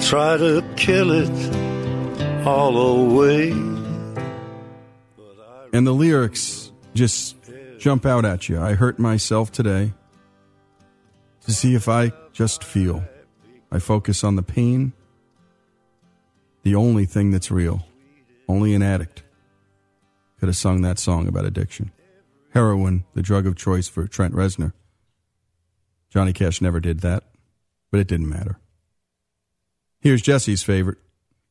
Try 0.00 0.38
to 0.38 0.64
kill 0.74 1.10
it 1.10 2.46
all 2.46 2.78
away. 2.78 3.50
And 5.74 5.86
the 5.86 5.92
lyrics 5.92 6.72
just 6.94 7.36
jump 7.78 8.06
out 8.06 8.24
at 8.24 8.48
you. 8.48 8.58
I 8.58 8.72
hurt 8.72 8.98
myself 8.98 9.52
today 9.52 9.92
to 11.42 11.52
see 11.52 11.74
if 11.74 11.90
I 11.90 12.10
just 12.32 12.64
feel. 12.64 13.04
I 13.70 13.80
focus 13.80 14.24
on 14.24 14.36
the 14.36 14.42
pain, 14.42 14.94
the 16.62 16.74
only 16.74 17.04
thing 17.04 17.32
that's 17.32 17.50
real. 17.50 17.84
Only 18.48 18.72
an 18.72 18.80
addict 18.80 19.24
could 20.40 20.48
have 20.48 20.56
sung 20.56 20.80
that 20.82 20.98
song 20.98 21.28
about 21.28 21.44
addiction. 21.44 21.92
Heroin, 22.54 23.04
the 23.12 23.20
drug 23.20 23.46
of 23.46 23.56
choice 23.56 23.88
for 23.88 24.06
Trent 24.06 24.32
Reznor. 24.32 24.72
Johnny 26.10 26.32
Cash 26.32 26.60
never 26.60 26.80
did 26.80 27.00
that, 27.00 27.24
but 27.90 28.00
it 28.00 28.08
didn't 28.08 28.28
matter. 28.28 28.58
Here's 30.00 30.22
Jesse's 30.22 30.62
favorite 30.62 30.98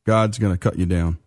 God's 0.04 0.38
Gonna 0.38 0.56
Cut 0.56 0.78
You 0.78 0.86
Down. 0.86 1.18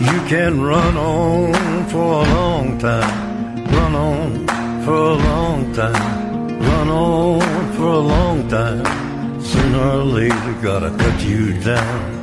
You 0.00 0.22
can 0.28 0.60
run 0.60 0.96
on 0.96 1.88
for 1.88 1.96
a 1.96 2.34
long 2.34 2.78
time, 2.78 3.64
run 3.66 3.94
on 3.94 4.46
for 4.84 4.94
a 4.94 5.14
long 5.14 5.72
time, 5.74 6.58
run 6.58 6.88
on 6.88 7.72
for 7.74 7.84
a 7.84 7.98
long 7.98 8.48
time. 8.48 9.40
Sooner 9.40 9.78
or 9.78 10.04
later, 10.04 10.56
gotta 10.62 10.90
cut 10.96 11.22
you 11.22 11.60
down. 11.60 12.15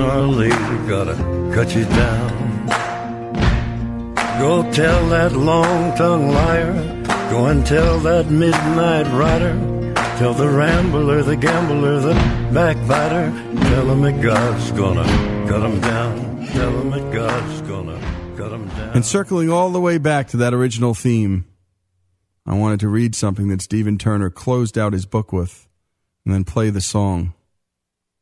Or 0.00 0.26
later, 0.26 0.86
gotta 0.88 1.14
cut 1.54 1.74
you 1.74 1.84
down. 1.84 2.66
Go 4.38 4.70
tell 4.72 5.08
that 5.08 5.32
long 5.32 5.96
tongued 5.96 6.34
liar, 6.34 6.72
go 7.30 7.46
and 7.46 7.64
tell 7.64 8.00
that 8.00 8.30
midnight 8.30 9.06
rider. 9.12 9.54
Tell 10.18 10.34
the 10.34 10.48
rambler, 10.48 11.22
the 11.22 11.36
gambler, 11.36 12.00
the 12.00 12.14
backbiter. 12.52 13.32
Tell 13.70 13.90
him 13.90 14.02
that 14.02 14.20
God's 14.20 14.70
gonna 14.72 15.04
cut 15.48 15.62
him 15.62 15.80
down. 15.80 16.46
Tell 16.46 16.70
him 16.80 16.90
that 16.90 17.12
God's 17.12 17.60
gonna 17.62 17.98
cut 18.36 18.52
him 18.52 18.68
down. 18.68 18.90
And 18.94 19.04
circling 19.04 19.50
all 19.50 19.70
the 19.70 19.80
way 19.80 19.98
back 19.98 20.28
to 20.28 20.36
that 20.38 20.52
original 20.54 20.94
theme, 20.94 21.46
I 22.44 22.54
wanted 22.54 22.80
to 22.80 22.88
read 22.88 23.14
something 23.14 23.48
that 23.48 23.62
Stephen 23.62 23.98
Turner 23.98 24.30
closed 24.30 24.76
out 24.76 24.92
his 24.92 25.06
book 25.06 25.32
with 25.32 25.68
and 26.24 26.34
then 26.34 26.44
play 26.44 26.70
the 26.70 26.80
song. 26.80 27.32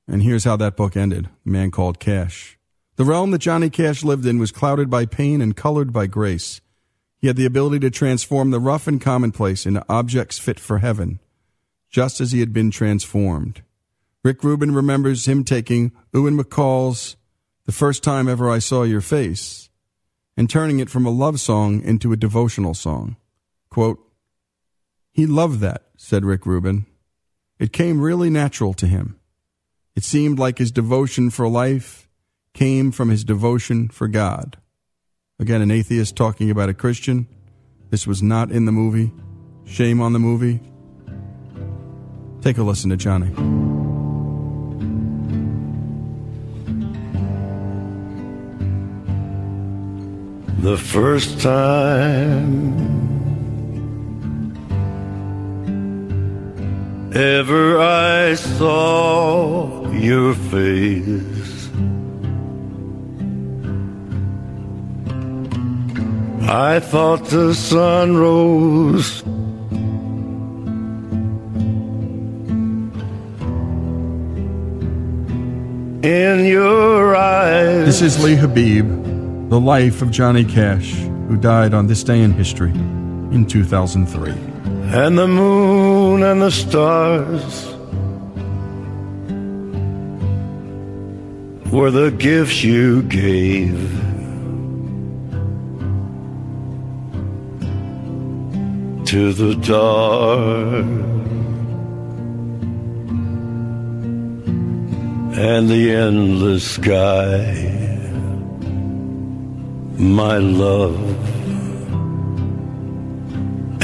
And 0.09 0.23
here's 0.23 0.45
how 0.45 0.57
that 0.57 0.77
book 0.77 0.97
ended 0.97 1.29
Man 1.45 1.71
Called 1.71 2.01
Cash. 2.01 2.59
The 2.97 3.05
realm 3.05 3.31
that 3.31 3.39
Johnny 3.39 3.71
Cash 3.71 4.05
lived 4.05 4.27
in 4.27 4.39
was 4.39 4.53
clouded 4.53 4.91
by 4.91 5.07
pain 5.07 5.41
and 5.41 5.57
colored 5.57 5.93
by 5.93 6.07
grace. 6.07 6.61
He 7.19 7.27
had 7.27 7.37
the 7.37 7.47
ability 7.47 7.79
to 7.81 7.91
transform 7.91 8.51
the 8.51 8.61
rough 8.61 8.87
and 8.87 9.01
commonplace 9.01 9.65
into 9.65 9.85
objects 9.89 10.39
fit 10.39 10.61
for 10.61 10.79
heaven, 10.79 11.21
just 11.89 12.21
as 12.21 12.33
he 12.33 12.41
had 12.41 12.53
been 12.53 12.71
transformed. 12.71 13.63
Rick 14.25 14.45
Rubin 14.45 14.75
remembers 14.75 15.27
him 15.27 15.45
taking 15.45 15.93
Ewan 16.13 16.37
MacColl's 16.37 17.17
The 17.65 17.73
First 17.73 18.03
Time 18.03 18.29
Ever 18.29 18.51
I 18.51 18.59
Saw 18.59 18.83
Your 18.83 19.01
Face 19.01 19.71
and 20.37 20.49
turning 20.49 20.79
it 20.79 20.91
from 20.91 21.07
a 21.07 21.11
love 21.11 21.41
song 21.41 21.81
into 21.83 22.13
a 22.13 22.17
devotional 22.17 22.75
song. 22.75 23.17
Quote, 23.69 23.99
He 25.13 25.27
loved 25.27 25.61
that, 25.61 25.87
said 25.97 26.25
Rick 26.25 26.47
Rubin. 26.47 26.87
It 27.59 27.73
came 27.73 28.01
really 28.01 28.31
natural 28.31 28.75
to 28.75 28.87
him. 28.87 29.19
It 29.95 30.05
seemed 30.05 30.39
like 30.39 30.59
his 30.59 30.71
devotion 30.71 31.31
for 31.31 31.49
life 31.49 32.09
came 32.55 32.93
from 32.93 33.11
his 33.11 33.25
devotion 33.25 33.89
for 33.89 34.09
God. 34.09 34.59
Again, 35.39 35.61
an 35.61 35.71
atheist 35.71 36.17
talking 36.17 36.51
about 36.51 36.69
a 36.69 36.75
Christian. 36.75 37.27
This 37.91 38.07
was 38.07 38.23
not 38.23 38.51
in 38.51 38.65
the 38.65 38.73
movie. 38.73 39.13
Shame 39.65 40.01
on 40.01 40.13
the 40.13 40.19
movie. 40.19 40.61
Take 42.41 42.59
a 42.59 42.63
listen 42.63 42.91
to 42.91 42.97
Johnny. 42.97 43.31
The 50.63 50.77
first 50.77 51.41
time 51.41 53.12
ever 57.15 57.79
I 57.79 58.35
saw 58.35 59.91
your 59.91 60.35
face, 60.35 61.69
I 66.49 66.81
thought 66.81 67.27
the 67.27 67.55
sun 67.55 68.17
rose. 68.17 69.23
In 76.03 76.47
your 76.47 77.15
eyes. 77.15 77.87
This 77.87 78.03
is 78.03 78.25
Lee 78.25 78.35
Habeeb, 78.35 79.51
the 79.51 79.61
life 79.61 80.03
of 80.03 80.11
Johnny 80.11 80.45
Cash, 80.45 80.95
who 81.29 81.37
died 81.37 81.75
on 81.75 81.87
this 81.87 82.03
day 82.03 82.23
in 82.23 82.33
history 82.33 82.71
in 82.71 83.47
2003. 83.47 84.52
And 84.95 85.17
the 85.17 85.27
moon 85.27 86.23
and 86.23 86.43
the 86.43 86.51
stars 86.51 87.67
were 91.73 91.91
the 91.91 92.11
gifts 92.11 92.63
you 92.63 93.03
gave. 93.05 93.81
To 99.07 99.33
the 99.33 99.55
dark 99.55 100.85
and 105.39 105.71
the 105.71 105.91
endless 105.91 106.71
sky, 106.71 107.55
my 109.97 110.37
love. 110.37 111.42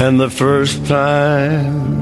And 0.01 0.17
the 0.17 0.29
first 0.29 0.85
time 0.85 1.99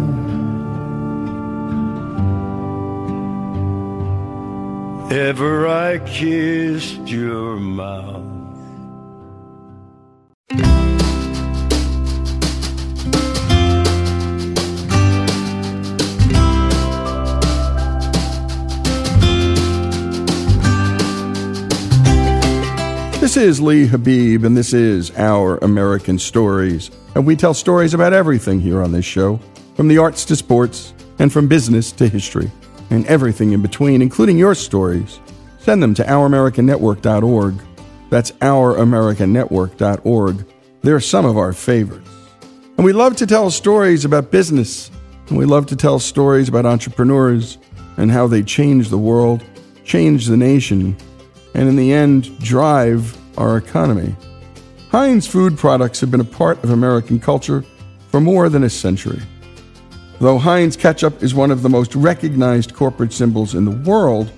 ever 5.12 5.68
I 5.68 5.98
kissed 5.98 7.08
your 7.08 7.56
mouth. 7.56 8.17
This 23.38 23.58
is 23.58 23.62
Lee 23.62 23.88
Habeeb, 23.88 24.46
and 24.46 24.58
this 24.58 24.74
is 24.74 25.12
Our 25.16 25.58
American 25.58 26.18
Stories. 26.18 26.90
And 27.14 27.24
we 27.24 27.36
tell 27.36 27.54
stories 27.54 27.94
about 27.94 28.12
everything 28.12 28.60
here 28.60 28.82
on 28.82 28.92
this 28.92 29.06
show 29.06 29.40
from 29.76 29.88
the 29.88 30.00
arts 30.00 30.26
to 30.26 30.36
sports, 30.36 30.96
and 31.20 31.32
from 31.32 31.48
business 31.48 31.92
to 31.92 32.08
history, 32.08 32.50
and 32.90 33.06
everything 33.06 33.52
in 33.52 33.62
between, 33.62 34.02
including 34.02 34.40
your 34.40 34.56
stories. 34.56 35.20
Send 35.60 35.84
them 35.84 35.94
to 35.94 36.04
ouramericannetwork.org. 36.04 37.62
That's 38.10 38.32
ouramericannetwork.org. 38.32 40.46
They're 40.82 41.00
some 41.00 41.26
of 41.26 41.38
our 41.38 41.54
favorites. 41.54 42.10
And 42.78 42.84
we 42.84 42.92
love 42.92 43.18
to 43.18 43.28
tell 43.28 43.52
stories 43.52 44.04
about 44.04 44.32
business, 44.32 44.90
and 45.30 45.38
we 45.38 45.46
love 45.46 45.68
to 45.68 45.76
tell 45.76 46.00
stories 46.00 46.50
about 46.50 46.66
entrepreneurs 46.66 47.60
and 47.98 48.10
how 48.10 48.26
they 48.26 48.42
change 48.42 48.90
the 48.90 48.98
world, 48.98 49.44
change 49.84 50.26
the 50.26 50.38
nation, 50.38 50.98
and 51.54 51.70
in 51.70 51.76
the 51.76 51.94
end, 51.94 52.36
drive 52.40 53.16
our 53.38 53.58
economy. 53.58 54.16
Heinz 54.90 55.28
food 55.28 55.58
products 55.58 56.00
have 56.00 56.12
been 56.12 56.22
a 56.22 56.26
part 56.26 56.64
of 56.64 56.72
American 56.72 57.20
culture 57.20 57.64
for 58.10 58.22
more 58.22 58.50
than 58.50 58.64
a 58.64 58.70
century. 58.70 59.22
Though 60.20 60.38
Heinz 60.38 60.76
ketchup 60.76 61.22
is 61.22 61.36
one 61.36 61.52
of 61.52 61.62
the 61.62 61.70
most 61.70 61.96
recognized 61.96 62.74
corporate 62.74 63.14
symbols 63.14 63.54
in 63.54 63.66
the 63.66 63.90
world, 63.90 64.32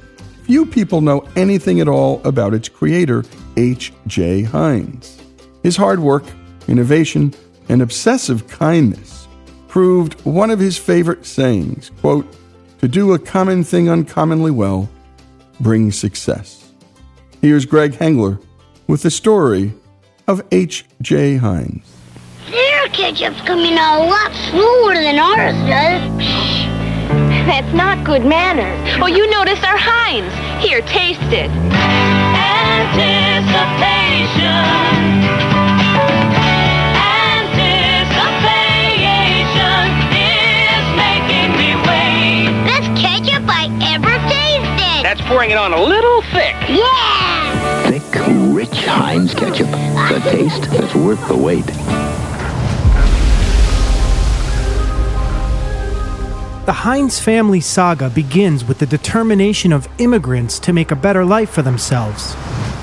few 0.43 0.65
people 0.65 1.01
know 1.01 1.25
anything 1.35 1.79
at 1.79 1.87
all 1.87 2.21
about 2.25 2.53
its 2.53 2.67
creator, 2.67 3.23
H.J. 3.55 4.43
Heinz. 4.43 5.17
His 5.63 5.77
hard 5.77 5.99
work, 5.99 6.23
innovation, 6.67 7.33
and 7.69 7.81
obsessive 7.81 8.47
kindness 8.47 9.27
proved 9.67 10.19
one 10.25 10.49
of 10.49 10.59
his 10.59 10.77
favorite 10.77 11.25
sayings, 11.25 11.91
quote, 12.01 12.25
to 12.79 12.87
do 12.87 13.13
a 13.13 13.19
common 13.19 13.63
thing 13.63 13.89
uncommonly 13.89 14.51
well 14.51 14.89
brings 15.59 15.97
success. 15.97 16.71
Here's 17.41 17.65
Greg 17.65 17.93
Hengler 17.93 18.41
with 18.89 19.03
the 19.03 19.11
story 19.11 19.71
of 20.27 20.41
H.J. 20.51 21.37
Heinz. 21.37 21.85
Their 22.49 22.87
ketchup's 22.87 23.39
coming 23.41 23.77
out 23.77 24.01
a 24.01 24.05
lot 24.09 24.33
slower 24.49 24.95
than 24.95 25.19
ours 25.19 25.53
does. 25.69 26.01
That's 27.45 27.71
not 27.75 28.03
good 28.03 28.25
manners. 28.25 28.97
Oh, 28.99 29.05
you 29.05 29.29
noticed 29.29 29.63
our 29.63 29.77
Heinz. 29.77 30.33
Here, 30.65 30.81
taste 30.81 31.21
it. 31.29 31.51
Anticipation. 32.33 33.29
Anticipation 38.17 39.85
is 40.17 40.81
making 40.97 41.53
me 41.61 41.77
wait. 41.85 42.49
Best 42.65 42.89
ketchup 42.97 43.45
I 43.45 43.69
ever 43.93 44.17
tasted. 44.33 45.05
That's 45.05 45.21
pouring 45.29 45.51
it 45.51 45.57
on 45.57 45.73
a 45.73 45.79
little 45.79 46.23
thick. 46.33 46.55
Yeah! 46.67 47.18
Thick, 47.99 48.21
rich 48.53 48.85
Heinz 48.85 49.33
ketchup. 49.33 49.67
The 49.67 50.19
taste 50.31 50.69
that's 50.71 50.95
worth 50.95 51.25
the 51.27 51.35
wait. 51.35 51.65
The 56.65 56.73
Heinz 56.73 57.19
family 57.19 57.59
saga 57.59 58.09
begins 58.09 58.63
with 58.63 58.79
the 58.79 58.85
determination 58.85 59.73
of 59.73 59.89
immigrants 59.97 60.59
to 60.59 60.73
make 60.73 60.91
a 60.91 60.95
better 60.95 61.25
life 61.25 61.49
for 61.49 61.61
themselves. 61.61 62.35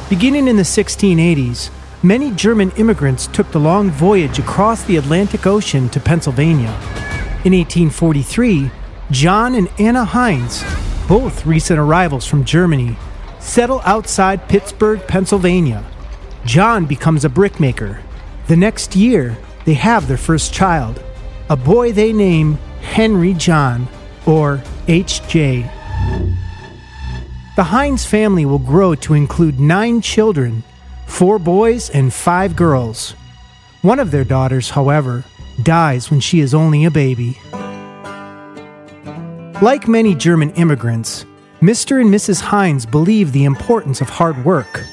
Beginning 0.08 0.48
in 0.48 0.56
the 0.56 0.62
1680s, 0.62 1.70
many 2.02 2.30
German 2.32 2.70
immigrants 2.72 3.26
took 3.28 3.50
the 3.52 3.60
long 3.60 3.90
voyage 3.90 4.38
across 4.38 4.82
the 4.84 4.96
Atlantic 4.96 5.46
Ocean 5.46 5.88
to 5.90 6.00
Pennsylvania. 6.00 6.72
In 7.44 7.52
1843, 7.52 8.70
John 9.10 9.54
and 9.54 9.68
Anna 9.78 10.04
Heinz, 10.04 10.64
both 11.06 11.46
recent 11.46 11.78
arrivals 11.78 12.26
from 12.26 12.44
Germany, 12.44 12.96
settle 13.46 13.80
outside 13.84 14.48
Pittsburgh, 14.48 15.00
Pennsylvania. 15.06 15.84
John 16.44 16.84
becomes 16.84 17.24
a 17.24 17.28
brickmaker. 17.28 18.02
The 18.48 18.56
next 18.56 18.96
year, 18.96 19.38
they 19.64 19.74
have 19.74 20.08
their 20.08 20.16
first 20.16 20.52
child, 20.52 21.02
a 21.48 21.56
boy 21.56 21.92
they 21.92 22.12
name 22.12 22.58
Henry 22.80 23.34
John, 23.34 23.88
or 24.26 24.62
H.J. 24.88 25.62
The 27.54 27.64
Heinz 27.64 28.04
family 28.04 28.44
will 28.44 28.58
grow 28.58 28.94
to 28.96 29.14
include 29.14 29.58
nine 29.60 30.00
children 30.00 30.62
four 31.06 31.38
boys 31.38 31.88
and 31.90 32.12
five 32.12 32.56
girls. 32.56 33.12
One 33.82 34.00
of 34.00 34.10
their 34.10 34.24
daughters, 34.24 34.70
however, 34.70 35.24
dies 35.62 36.10
when 36.10 36.18
she 36.20 36.40
is 36.40 36.52
only 36.52 36.84
a 36.84 36.90
baby. 36.90 37.38
Like 39.62 39.88
many 39.88 40.14
German 40.16 40.50
immigrants, 40.54 41.24
Mr. 41.66 42.00
and 42.00 42.14
Mrs. 42.14 42.40
Heinz 42.42 42.86
believe 42.86 43.32
the 43.32 43.42
importance 43.42 44.00
of 44.00 44.08
hard 44.08 44.44
work. 44.44 44.84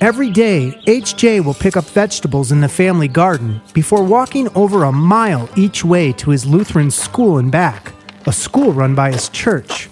Every 0.00 0.30
day, 0.30 0.80
HJ 0.86 1.44
will 1.44 1.54
pick 1.54 1.76
up 1.76 1.84
vegetables 1.86 2.52
in 2.52 2.60
the 2.60 2.68
family 2.68 3.08
garden 3.08 3.60
before 3.72 4.04
walking 4.04 4.48
over 4.54 4.84
a 4.84 4.92
mile 4.92 5.48
each 5.56 5.84
way 5.84 6.12
to 6.12 6.30
his 6.30 6.46
Lutheran 6.46 6.92
school 6.92 7.38
and 7.38 7.50
back, 7.50 7.92
a 8.26 8.32
school 8.32 8.72
run 8.72 8.94
by 8.94 9.10
his 9.10 9.28
church. 9.28 9.90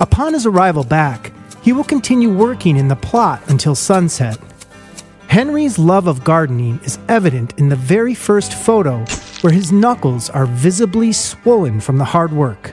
Upon 0.00 0.32
his 0.32 0.46
arrival 0.46 0.84
back, 0.84 1.32
he 1.62 1.74
will 1.74 1.84
continue 1.84 2.30
working 2.30 2.78
in 2.78 2.88
the 2.88 2.96
plot 2.96 3.42
until 3.48 3.74
sunset. 3.74 4.38
Henry's 5.26 5.78
love 5.78 6.06
of 6.06 6.24
gardening 6.24 6.80
is 6.82 6.98
evident 7.10 7.52
in 7.58 7.68
the 7.68 7.76
very 7.76 8.14
first 8.14 8.54
photo, 8.54 9.04
where 9.42 9.52
his 9.52 9.70
knuckles 9.70 10.30
are 10.30 10.46
visibly 10.46 11.12
swollen 11.12 11.78
from 11.78 11.98
the 11.98 12.06
hard 12.06 12.32
work. 12.32 12.72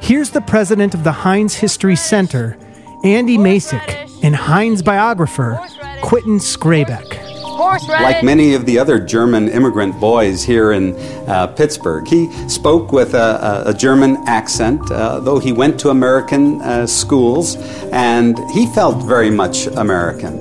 Here's 0.00 0.30
the 0.30 0.40
president 0.40 0.94
of 0.94 1.04
the 1.04 1.12
Heinz 1.12 1.56
History 1.56 1.96
Center, 1.96 2.56
Andy 3.04 3.36
Masich, 3.36 4.22
and 4.22 4.34
Heinz 4.34 4.80
biographer, 4.82 5.60
Quentin 6.02 6.38
Skrabec. 6.38 7.24
Like 7.88 8.22
many 8.22 8.54
of 8.54 8.64
the 8.64 8.78
other 8.78 8.98
German 8.98 9.48
immigrant 9.48 10.00
boys 10.00 10.44
here 10.44 10.72
in 10.72 10.94
uh, 11.28 11.48
Pittsburgh, 11.48 12.06
he 12.06 12.30
spoke 12.48 12.92
with 12.92 13.14
a, 13.14 13.64
a, 13.66 13.70
a 13.70 13.74
German 13.74 14.16
accent, 14.26 14.80
uh, 14.90 15.20
though 15.20 15.38
he 15.38 15.52
went 15.52 15.78
to 15.80 15.90
American 15.90 16.62
uh, 16.62 16.86
schools, 16.86 17.56
and 17.92 18.38
he 18.50 18.66
felt 18.68 19.04
very 19.04 19.30
much 19.30 19.66
American. 19.66 20.38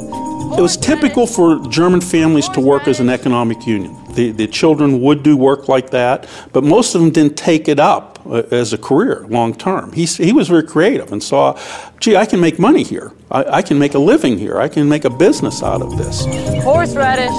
It 0.57 0.61
was 0.61 0.77
typical 0.77 1.27
for 1.27 1.59
German 1.67 2.01
families 2.01 2.47
to 2.49 2.61
work 2.61 2.87
as 2.87 2.99
an 2.99 3.09
economic 3.09 3.67
union. 3.67 3.95
The, 4.13 4.31
the 4.31 4.47
children 4.47 5.01
would 5.01 5.21
do 5.23 5.35
work 5.35 5.67
like 5.67 5.89
that, 5.89 6.27
but 6.53 6.63
most 6.63 6.95
of 6.95 7.01
them 7.01 7.11
didn't 7.11 7.37
take 7.37 7.67
it 7.67 7.79
up 7.79 8.16
Uh, 8.29 8.43
as 8.51 8.73
a 8.73 8.77
career 8.77 9.25
long 9.29 9.53
term. 9.53 9.91
He, 9.93 10.05
he 10.05 10.33
was 10.33 10.49
very 10.49 10.63
creative 10.63 11.13
and 11.13 11.23
saw, 11.23 11.57
gee, 11.99 12.17
I 12.17 12.25
can 12.25 12.41
make 12.41 12.59
money 12.59 12.83
here. 12.83 13.13
I, 13.31 13.43
I 13.45 13.61
can 13.61 13.79
make 13.79 13.93
a 13.93 13.99
living 13.99 14.37
here. 14.37 14.59
I 14.59 14.67
can 14.67 14.89
make 14.89 15.05
a 15.05 15.09
business 15.09 15.63
out 15.63 15.81
of 15.81 15.97
this. 15.97 16.25
Horseradish. 16.63 17.31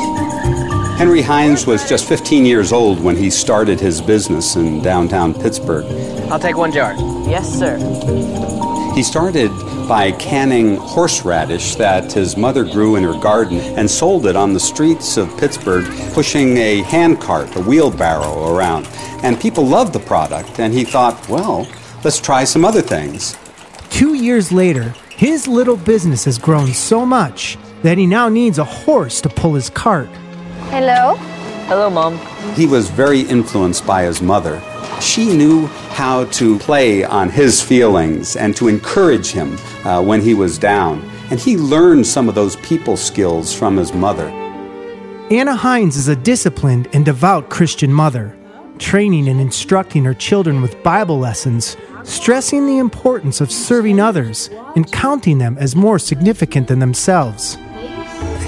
Henry 0.99 1.21
Heinz 1.21 1.67
was 1.67 1.89
just 1.89 2.09
15 2.09 2.47
years 2.47 2.73
old 2.73 3.01
when 3.01 3.17
he 3.17 3.31
started 3.31 3.79
his 3.79 4.01
business 4.01 4.57
in 4.57 4.83
downtown 4.83 5.35
Pittsburgh. 5.35 5.85
I'll 6.31 6.41
take 6.41 6.57
one 6.57 6.73
jar. 6.73 6.95
Yes, 7.29 7.47
sir. 7.59 7.77
He 8.95 9.03
started 9.03 9.51
by 9.89 10.13
canning 10.13 10.77
horseradish 10.77 11.75
that 11.77 12.13
his 12.13 12.37
mother 12.37 12.63
grew 12.63 12.97
in 12.97 13.03
her 13.03 13.19
garden 13.19 13.59
and 13.59 13.91
sold 13.91 14.27
it 14.27 14.37
on 14.37 14.53
the 14.53 14.61
streets 14.61 15.17
of 15.17 15.35
Pittsburgh, 15.39 15.87
pushing 16.13 16.59
a 16.59 16.83
handcart, 16.83 17.57
a 17.57 17.61
wheelbarrow 17.61 18.55
around. 18.55 18.87
And 19.23 19.41
people 19.41 19.67
loved 19.67 19.95
the 19.95 20.01
product, 20.01 20.61
and 20.61 20.75
he 20.75 20.85
thought, 20.85 21.27
well, 21.27 21.67
let's 22.05 22.21
try 22.21 22.45
some 22.45 22.67
other 22.67 22.83
things. 22.83 23.39
Two 23.89 24.13
years 24.13 24.53
later, 24.53 24.95
his 25.09 25.49
little 25.49 25.77
business 25.79 26.27
has 26.27 26.39
grown 26.39 26.69
so 26.69 27.07
much 27.07 27.57
that 27.83 27.97
he 27.97 28.07
now 28.07 28.29
needs 28.29 28.59
a 28.59 28.65
horse 28.65 29.23
to 29.23 29.31
pull 29.31 29.55
his 29.55 29.71
cart. 29.71 30.09
Hello? 30.69 31.17
Hello, 31.67 31.89
Mom. 31.89 32.19
He 32.55 32.67
was 32.67 32.91
very 32.91 33.23
influenced 33.23 33.87
by 33.87 34.03
his 34.03 34.21
mother. 34.21 34.61
She 35.01 35.27
knew 35.27 35.67
how 35.99 36.25
to 36.27 36.59
play 36.59 37.05
on 37.05 37.31
his 37.31 37.63
feelings 37.63 38.37
and 38.37 38.55
to 38.57 38.69
encourage 38.69 39.31
him 39.31 39.57
uh, 39.89 40.03
when 40.03 40.21
he 40.21 40.35
was 40.35 40.59
down. 40.59 41.01
And 41.31 41.41
he 41.41 41.57
learned 41.57 42.07
some 42.07 42.29
of 42.29 42.35
those 42.35 42.57
people 42.57 42.97
skills 42.97 43.55
from 43.55 43.77
his 43.77 43.93
mother. 43.93 44.29
Anna 45.31 45.57
Heinz 45.57 45.97
is 45.97 46.09
a 46.09 46.17
disciplined 46.17 46.89
and 46.93 47.05
devout 47.05 47.49
Christian 47.49 47.93
mother, 47.93 48.37
training 48.79 49.29
and 49.29 49.41
instructing 49.41 50.05
her 50.05 50.15
children 50.15 50.61
with 50.61 50.83
Bible 50.83 51.19
lessons, 51.19 51.77
stressing 52.05 52.67
the 52.67 52.79
importance 52.79 53.41
of 53.41 53.51
serving 53.51 53.99
others 53.99 54.51
and 54.77 54.91
counting 54.93 55.39
them 55.39 55.57
as 55.59 55.75
more 55.75 55.99
significant 55.99 56.69
than 56.69 56.79
themselves. 56.79 57.57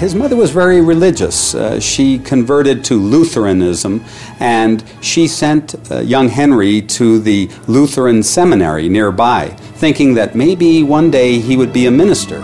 His 0.01 0.15
mother 0.15 0.35
was 0.35 0.49
very 0.49 0.81
religious. 0.81 1.53
Uh, 1.53 1.79
she 1.79 2.17
converted 2.17 2.83
to 2.85 2.95
Lutheranism 2.95 4.03
and 4.39 4.83
she 4.99 5.27
sent 5.27 5.75
uh, 5.91 5.99
young 5.99 6.27
Henry 6.27 6.81
to 6.97 7.19
the 7.19 7.51
Lutheran 7.67 8.23
seminary 8.23 8.89
nearby, 8.89 9.49
thinking 9.75 10.15
that 10.15 10.33
maybe 10.33 10.81
one 10.81 11.11
day 11.11 11.37
he 11.37 11.55
would 11.55 11.71
be 11.71 11.85
a 11.85 11.91
minister. 11.91 12.43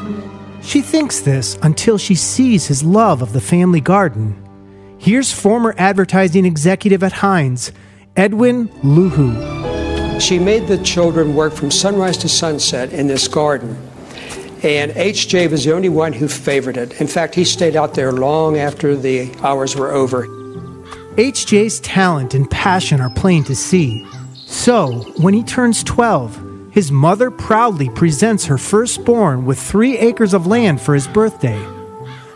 She 0.61 0.81
thinks 0.81 1.21
this 1.21 1.57
until 1.63 1.97
she 1.97 2.13
sees 2.13 2.67
his 2.67 2.83
love 2.83 3.23
of 3.23 3.33
the 3.33 3.41
family 3.41 3.81
garden. 3.81 4.35
Here's 4.99 5.33
former 5.33 5.73
advertising 5.79 6.45
executive 6.45 7.01
at 7.01 7.13
Heinz, 7.13 7.71
Edwin 8.15 8.67
Luhu. 8.83 10.21
She 10.21 10.37
made 10.37 10.67
the 10.67 10.77
children 10.83 11.33
work 11.33 11.53
from 11.53 11.71
sunrise 11.71 12.17
to 12.17 12.29
sunset 12.29 12.93
in 12.93 13.07
this 13.07 13.27
garden. 13.27 13.75
And 14.67 14.91
H.J. 14.97 15.47
was 15.47 15.63
the 15.63 15.71
only 15.71 15.87
one 15.87 16.11
who 16.11 16.27
favored 16.27 16.75
it. 16.75 16.99
In 16.99 17.07
fact, 17.07 17.33
he 17.35 17.45
stayed 17.45 17.77
out 17.77 17.93
there 17.93 18.11
long 18.11 18.57
after 18.57 18.97
the 18.97 19.33
hours 19.41 19.77
were 19.77 19.93
over. 19.93 20.27
H.J.'s 21.17 21.79
talent 21.79 22.33
and 22.33 22.51
passion 22.51 22.99
are 22.99 23.09
plain 23.09 23.45
to 23.45 23.55
see. 23.55 24.05
So, 24.33 25.03
when 25.21 25.33
he 25.33 25.41
turns 25.41 25.85
12, 25.85 26.73
his 26.73 26.91
mother 26.91 27.31
proudly 27.31 27.89
presents 27.89 28.43
her 28.47 28.57
firstborn 28.57 29.45
with 29.45 29.57
three 29.57 29.97
acres 29.99 30.33
of 30.33 30.47
land 30.47 30.81
for 30.81 30.93
his 30.93 31.07
birthday. 31.07 31.57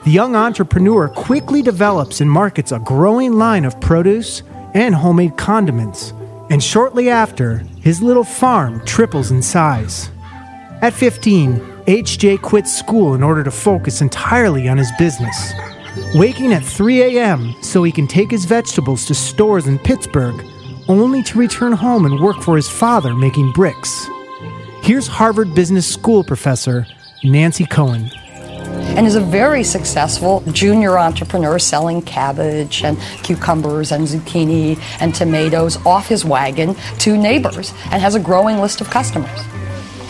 The 0.06 0.12
young 0.12 0.34
entrepreneur 0.34 1.10
quickly 1.10 1.62
develops 1.62 2.22
and 2.22 2.32
markets 2.32 2.72
a 2.72 2.80
growing 2.80 3.34
line 3.34 3.66
of 3.66 3.82
produce 3.82 4.42
and 4.74 4.96
homemade 4.96 5.36
condiments, 5.36 6.14
and 6.50 6.64
shortly 6.64 7.10
after, 7.10 7.58
his 7.82 8.02
little 8.02 8.24
farm 8.24 8.86
triples 8.86 9.32
in 9.32 9.42
size. 9.42 10.10
At 10.82 10.94
15, 10.94 11.81
HJ 11.92 12.42
quits 12.42 12.74
school 12.74 13.16
in 13.16 13.22
order 13.22 13.44
to 13.44 13.52
focus 13.52 14.00
entirely 14.00 14.70
on 14.70 14.78
his 14.78 14.90
business. 14.98 15.52
Waking 16.16 16.54
at 16.54 16.64
3 16.64 17.02
a.m. 17.02 17.54
so 17.62 17.84
he 17.84 17.92
can 17.92 18.08
take 18.08 18.32
his 18.32 18.46
vegetables 18.46 19.06
to 19.08 19.14
stores 19.14 19.68
in 19.68 19.78
Pittsburgh, 19.78 20.42
only 20.88 21.22
to 21.24 21.38
return 21.38 21.74
home 21.74 22.06
and 22.06 22.18
work 22.22 22.42
for 22.42 22.56
his 22.56 22.70
father 22.70 23.14
making 23.14 23.52
bricks. 23.52 24.08
Here's 24.84 25.06
Harvard 25.06 25.54
Business 25.54 25.86
School 25.86 26.24
professor 26.24 26.88
Nancy 27.26 27.66
Koehn. 27.66 28.10
And 28.96 29.06
is 29.06 29.16
a 29.16 29.20
very 29.22 29.66
successful 29.66 30.46
junior 30.54 30.98
entrepreneur 30.98 31.60
selling 31.60 32.02
cabbage 32.04 32.86
and 32.86 32.98
cucumbers 33.22 33.92
and 33.92 34.08
zucchini 34.08 34.80
and 35.02 35.14
tomatoes 35.14 35.76
off 35.86 36.08
his 36.08 36.24
wagon 36.24 36.74
to 37.00 37.18
neighbors 37.18 37.74
and 37.92 38.02
has 38.02 38.16
a 38.16 38.20
growing 38.22 38.60
list 38.60 38.80
of 38.80 38.90
customers. 38.90 39.42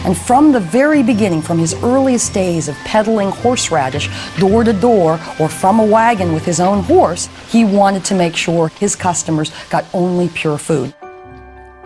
And 0.03 0.17
from 0.17 0.51
the 0.51 0.59
very 0.59 1.03
beginning, 1.03 1.41
from 1.41 1.59
his 1.59 1.75
earliest 1.83 2.33
days 2.33 2.67
of 2.67 2.75
peddling 2.77 3.29
horseradish 3.29 4.09
door 4.39 4.63
to 4.63 4.73
door 4.73 5.19
or 5.39 5.47
from 5.47 5.79
a 5.79 5.85
wagon 5.85 6.33
with 6.33 6.43
his 6.43 6.59
own 6.59 6.83
horse, 6.83 7.29
he 7.49 7.63
wanted 7.63 8.03
to 8.05 8.15
make 8.15 8.35
sure 8.35 8.69
his 8.69 8.95
customers 8.95 9.51
got 9.69 9.85
only 9.93 10.29
pure 10.29 10.57
food. 10.57 10.93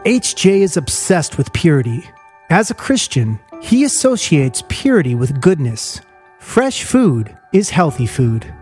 HJ 0.05 0.61
is 0.61 0.77
obsessed 0.77 1.37
with 1.37 1.51
purity. 1.51 2.09
As 2.49 2.71
a 2.71 2.75
Christian, 2.75 3.39
he 3.61 3.83
associates 3.83 4.63
purity 4.69 5.15
with 5.15 5.41
goodness. 5.41 5.99
Fresh 6.39 6.83
food 6.83 7.35
is 7.51 7.71
healthy 7.71 8.05
food. 8.05 8.53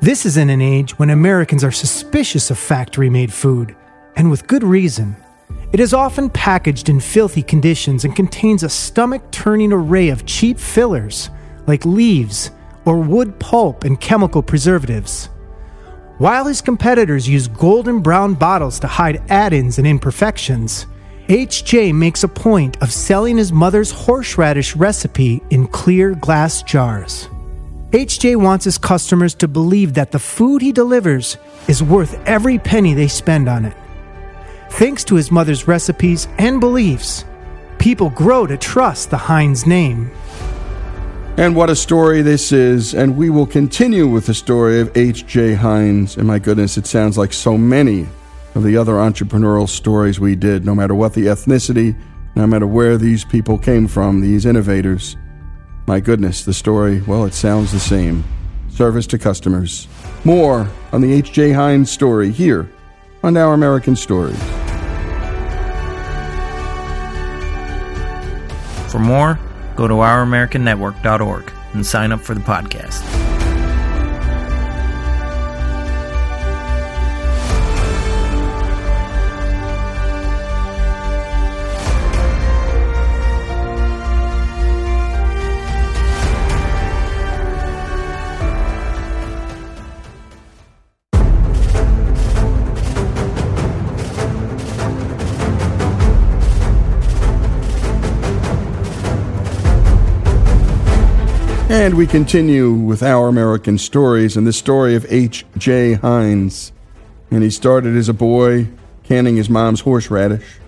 This 0.00 0.24
is 0.24 0.36
in 0.36 0.50
an 0.50 0.60
age 0.60 0.98
when 0.98 1.10
Americans 1.10 1.62
are 1.62 1.72
suspicious 1.72 2.50
of 2.50 2.58
factory 2.58 3.10
made 3.10 3.32
food, 3.32 3.76
and 4.16 4.30
with 4.30 4.46
good 4.46 4.64
reason. 4.64 5.16
It 5.72 5.80
is 5.80 5.94
often 5.94 6.28
packaged 6.28 6.88
in 6.88 7.00
filthy 7.00 7.42
conditions 7.42 8.04
and 8.04 8.14
contains 8.14 8.62
a 8.62 8.68
stomach 8.68 9.22
turning 9.30 9.72
array 9.72 10.10
of 10.10 10.26
cheap 10.26 10.58
fillers, 10.58 11.30
like 11.66 11.86
leaves 11.86 12.50
or 12.84 13.00
wood 13.00 13.38
pulp 13.38 13.84
and 13.84 14.00
chemical 14.00 14.42
preservatives. 14.42 15.28
While 16.18 16.44
his 16.44 16.60
competitors 16.60 17.28
use 17.28 17.48
golden 17.48 18.00
brown 18.00 18.34
bottles 18.34 18.78
to 18.80 18.86
hide 18.86 19.22
add 19.28 19.52
ins 19.52 19.78
and 19.78 19.86
imperfections, 19.86 20.86
HJ 21.28 21.94
makes 21.94 22.22
a 22.22 22.28
point 22.28 22.80
of 22.82 22.92
selling 22.92 23.38
his 23.38 23.52
mother's 23.52 23.90
horseradish 23.90 24.76
recipe 24.76 25.42
in 25.50 25.66
clear 25.66 26.14
glass 26.14 26.62
jars. 26.62 27.28
HJ 27.92 28.36
wants 28.36 28.64
his 28.64 28.78
customers 28.78 29.34
to 29.36 29.48
believe 29.48 29.94
that 29.94 30.12
the 30.12 30.18
food 30.18 30.62
he 30.62 30.72
delivers 30.72 31.36
is 31.68 31.82
worth 31.82 32.18
every 32.26 32.58
penny 32.58 32.94
they 32.94 33.08
spend 33.08 33.48
on 33.48 33.64
it. 33.64 33.76
Thanks 34.76 35.04
to 35.04 35.16
his 35.16 35.30
mother's 35.30 35.68
recipes 35.68 36.28
and 36.38 36.58
beliefs, 36.58 37.26
people 37.78 38.08
grow 38.08 38.46
to 38.46 38.56
trust 38.56 39.10
the 39.10 39.18
Heinz 39.18 39.66
name. 39.66 40.10
And 41.36 41.54
what 41.54 41.68
a 41.68 41.76
story 41.76 42.22
this 42.22 42.52
is. 42.52 42.94
And 42.94 43.14
we 43.14 43.28
will 43.28 43.46
continue 43.46 44.08
with 44.08 44.24
the 44.26 44.34
story 44.34 44.80
of 44.80 44.96
H.J. 44.96 45.54
Heinz. 45.54 46.16
And 46.16 46.26
my 46.26 46.38
goodness, 46.38 46.78
it 46.78 46.86
sounds 46.86 47.18
like 47.18 47.34
so 47.34 47.58
many 47.58 48.08
of 48.54 48.64
the 48.64 48.78
other 48.78 48.94
entrepreneurial 48.94 49.68
stories 49.68 50.18
we 50.18 50.34
did, 50.34 50.64
no 50.64 50.74
matter 50.74 50.94
what 50.94 51.12
the 51.12 51.26
ethnicity, 51.26 51.94
no 52.34 52.46
matter 52.46 52.66
where 52.66 52.96
these 52.96 53.26
people 53.26 53.58
came 53.58 53.86
from, 53.86 54.22
these 54.22 54.46
innovators. 54.46 55.16
My 55.86 56.00
goodness, 56.00 56.46
the 56.46 56.54
story, 56.54 57.02
well, 57.02 57.26
it 57.26 57.34
sounds 57.34 57.72
the 57.72 57.78
same. 57.78 58.24
Service 58.70 59.06
to 59.08 59.18
customers. 59.18 59.86
More 60.24 60.66
on 60.92 61.02
the 61.02 61.12
H.J. 61.12 61.52
Heinz 61.52 61.90
story 61.90 62.32
here 62.32 62.70
on 63.22 63.36
Our 63.36 63.54
American 63.54 63.94
Stories. 63.96 64.38
For 68.90 68.98
more, 68.98 69.38
go 69.76 69.88
to 69.88 69.94
ouramericannetwork.org 69.94 71.52
and 71.74 71.86
sign 71.86 72.12
up 72.12 72.20
for 72.20 72.34
the 72.34 72.40
podcast. 72.40 73.11
And 101.82 101.96
we 101.96 102.06
continue 102.06 102.72
with 102.72 103.02
our 103.02 103.26
American 103.26 103.76
stories 103.76 104.36
and 104.36 104.46
the 104.46 104.52
story 104.52 104.94
of 104.94 105.04
H.J. 105.08 105.94
Heinz. 105.94 106.70
And 107.32 107.42
he 107.42 107.50
started 107.50 107.96
as 107.96 108.08
a 108.08 108.14
boy 108.14 108.68
canning 109.02 109.34
his 109.34 109.50
mom's 109.50 109.80
horseradish, 109.80 110.60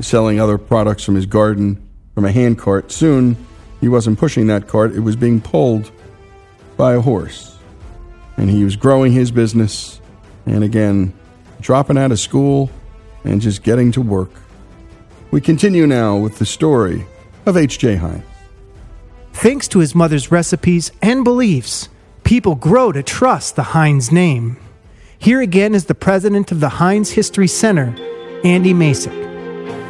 selling 0.00 0.38
other 0.38 0.58
products 0.58 1.04
from 1.04 1.14
his 1.14 1.24
garden 1.24 1.88
from 2.14 2.26
a 2.26 2.32
handcart. 2.32 2.92
Soon, 2.92 3.38
he 3.80 3.88
wasn't 3.88 4.18
pushing 4.18 4.46
that 4.48 4.68
cart, 4.68 4.92
it 4.92 5.00
was 5.00 5.16
being 5.16 5.40
pulled 5.40 5.90
by 6.76 6.92
a 6.92 7.00
horse. 7.00 7.56
And 8.36 8.50
he 8.50 8.62
was 8.62 8.76
growing 8.76 9.12
his 9.12 9.30
business 9.30 10.02
and 10.44 10.62
again, 10.62 11.14
dropping 11.62 11.96
out 11.96 12.12
of 12.12 12.20
school 12.20 12.70
and 13.24 13.40
just 13.40 13.62
getting 13.62 13.90
to 13.92 14.02
work. 14.02 14.32
We 15.30 15.40
continue 15.40 15.86
now 15.86 16.18
with 16.18 16.38
the 16.38 16.44
story 16.44 17.06
of 17.46 17.56
H.J. 17.56 17.96
Heinz. 17.96 18.31
Thanks 19.32 19.66
to 19.68 19.80
his 19.80 19.94
mother's 19.94 20.30
recipes 20.30 20.92
and 21.00 21.24
beliefs, 21.24 21.88
people 22.22 22.54
grow 22.54 22.92
to 22.92 23.02
trust 23.02 23.56
the 23.56 23.62
Heinz 23.62 24.12
name. 24.12 24.56
Here 25.18 25.40
again 25.40 25.74
is 25.74 25.86
the 25.86 25.94
president 25.94 26.52
of 26.52 26.60
the 26.60 26.68
Heinz 26.68 27.10
History 27.10 27.48
Center, 27.48 27.94
Andy 28.44 28.72
Masich. 28.72 29.20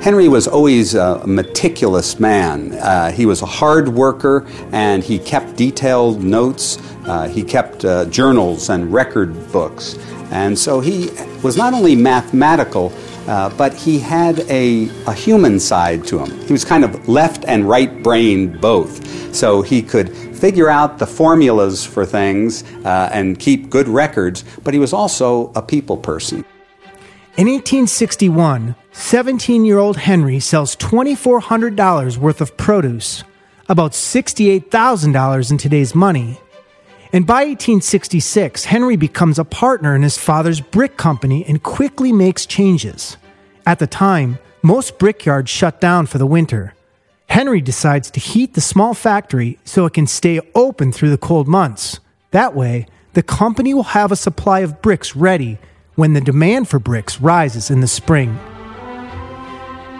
Henry 0.02 0.26
was 0.26 0.48
always 0.48 0.94
a 0.94 1.24
meticulous 1.26 2.18
man. 2.18 2.72
Uh, 2.72 3.12
he 3.12 3.26
was 3.26 3.42
a 3.42 3.46
hard 3.46 3.88
worker 3.88 4.46
and 4.72 5.04
he 5.04 5.18
kept 5.18 5.56
detailed 5.56 6.22
notes. 6.22 6.78
Uh, 7.04 7.28
he 7.28 7.42
kept 7.42 7.84
uh, 7.84 8.06
journals 8.06 8.70
and 8.70 8.92
record 8.92 9.52
books. 9.52 9.98
And 10.30 10.58
so 10.58 10.80
he 10.80 11.10
was 11.42 11.56
not 11.56 11.74
only 11.74 11.94
mathematical, 11.94 12.90
uh, 13.26 13.50
but 13.56 13.74
he 13.74 13.98
had 13.98 14.40
a, 14.50 14.88
a 15.06 15.12
human 15.12 15.60
side 15.60 16.06
to 16.06 16.18
him. 16.18 16.30
He 16.46 16.52
was 16.52 16.64
kind 16.64 16.84
of 16.84 17.08
left 17.08 17.44
and 17.46 17.68
right 17.68 18.02
brained 18.02 18.60
both. 18.60 19.34
So 19.34 19.62
he 19.62 19.82
could 19.82 20.14
figure 20.36 20.68
out 20.68 20.98
the 20.98 21.06
formulas 21.06 21.84
for 21.84 22.04
things 22.04 22.64
uh, 22.84 23.08
and 23.12 23.38
keep 23.38 23.70
good 23.70 23.88
records, 23.88 24.44
but 24.64 24.74
he 24.74 24.80
was 24.80 24.92
also 24.92 25.52
a 25.54 25.62
people 25.62 25.96
person. 25.96 26.44
In 27.36 27.46
1861, 27.46 28.74
17 28.92 29.64
year 29.64 29.78
old 29.78 29.96
Henry 29.96 30.38
sells 30.38 30.76
$2,400 30.76 32.18
worth 32.18 32.40
of 32.40 32.56
produce, 32.56 33.24
about 33.68 33.92
$68,000 33.92 35.50
in 35.50 35.58
today's 35.58 35.94
money. 35.94 36.38
And 37.14 37.26
by 37.26 37.44
1866, 37.44 38.64
Henry 38.64 38.96
becomes 38.96 39.38
a 39.38 39.44
partner 39.44 39.94
in 39.94 40.02
his 40.02 40.16
father's 40.16 40.62
brick 40.62 40.96
company 40.96 41.44
and 41.44 41.62
quickly 41.62 42.10
makes 42.10 42.46
changes. 42.46 43.18
At 43.66 43.78
the 43.78 43.86
time, 43.86 44.38
most 44.62 44.98
brickyards 44.98 45.50
shut 45.50 45.78
down 45.78 46.06
for 46.06 46.16
the 46.16 46.26
winter. 46.26 46.74
Henry 47.28 47.60
decides 47.60 48.10
to 48.12 48.20
heat 48.20 48.54
the 48.54 48.60
small 48.62 48.94
factory 48.94 49.58
so 49.64 49.84
it 49.84 49.92
can 49.92 50.06
stay 50.06 50.40
open 50.54 50.90
through 50.90 51.10
the 51.10 51.18
cold 51.18 51.48
months. 51.48 52.00
That 52.30 52.54
way, 52.54 52.86
the 53.12 53.22
company 53.22 53.74
will 53.74 53.82
have 53.82 54.10
a 54.10 54.16
supply 54.16 54.60
of 54.60 54.80
bricks 54.80 55.14
ready 55.14 55.58
when 55.96 56.14
the 56.14 56.20
demand 56.20 56.68
for 56.68 56.78
bricks 56.78 57.20
rises 57.20 57.70
in 57.70 57.80
the 57.80 57.86
spring. 57.86 58.30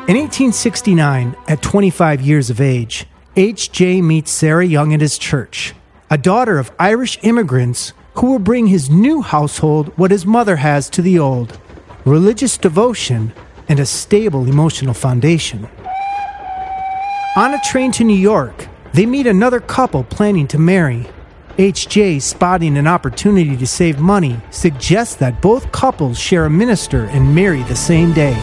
In 0.09 0.17
1869, 0.17 1.37
at 1.47 1.63
25 1.63 2.23
years 2.23 2.49
of 2.49 2.61
age, 2.61 3.07
H.J. 3.37 4.01
meets 4.01 4.31
Sarah 4.31 4.65
Young 4.65 4.93
at 4.95 5.01
his 5.01 5.19
church, 5.19 5.75
a 6.13 6.19
daughter 6.19 6.59
of 6.59 6.71
Irish 6.79 7.19
immigrants 7.23 7.95
who 8.17 8.33
will 8.33 8.39
bring 8.39 8.67
his 8.67 8.91
new 8.91 9.23
household 9.23 9.89
what 9.97 10.11
his 10.11 10.27
mother 10.27 10.57
has 10.57 10.91
to 10.91 11.01
the 11.01 11.19
old 11.19 11.59
religious 12.05 12.59
devotion 12.59 13.33
and 13.67 13.81
a 13.81 13.87
stable 13.87 14.47
emotional 14.47 14.93
foundation. 14.93 15.67
On 17.35 17.55
a 17.55 17.61
train 17.65 17.93
to 17.93 18.05
New 18.05 18.13
York, 18.13 18.69
they 18.93 19.07
meet 19.07 19.27
another 19.27 19.59
couple 19.59 20.05
planning 20.05 20.47
to 20.49 20.59
marry. 20.59 21.09
HJ, 21.57 22.21
spotting 22.21 22.77
an 22.77 22.87
opportunity 22.87 23.57
to 23.57 23.67
save 23.67 23.99
money, 23.99 24.39
suggests 24.51 25.15
that 25.15 25.41
both 25.41 25.73
couples 25.73 26.19
share 26.19 26.45
a 26.45 26.51
minister 26.51 27.05
and 27.05 27.35
marry 27.35 27.63
the 27.63 27.77
same 27.77 28.13
day. 28.13 28.37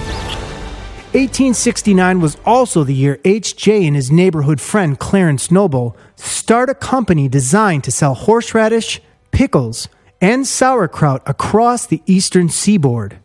1869 1.13 2.21
was 2.21 2.37
also 2.45 2.83
the 2.83 2.93
year 2.93 3.17
HJ 3.23 3.87
and 3.87 3.95
his 3.95 4.11
neighborhood 4.11 4.61
friend 4.61 4.99
Clarence 4.99 5.49
Noble 5.49 5.97
start 6.15 6.69
a 6.69 6.75
company 6.75 7.27
designed 7.27 7.83
to 7.85 7.91
sell 7.91 8.13
horseradish, 8.13 9.01
pickles, 9.31 9.89
and 10.21 10.45
sauerkraut 10.45 11.23
across 11.25 11.87
the 11.87 12.03
eastern 12.05 12.47
seaboard. 12.47 13.17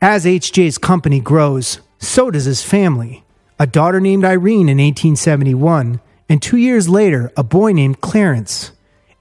As 0.00 0.24
HJ's 0.24 0.78
company 0.78 1.18
grows, 1.18 1.80
so 1.98 2.30
does 2.30 2.44
his 2.44 2.62
family. 2.62 3.24
A 3.58 3.66
daughter 3.66 3.98
named 3.98 4.24
Irene 4.24 4.68
in 4.68 4.78
1871, 4.78 6.00
and 6.28 6.40
two 6.40 6.56
years 6.56 6.88
later, 6.88 7.32
a 7.36 7.42
boy 7.42 7.72
named 7.72 8.00
Clarence. 8.00 8.70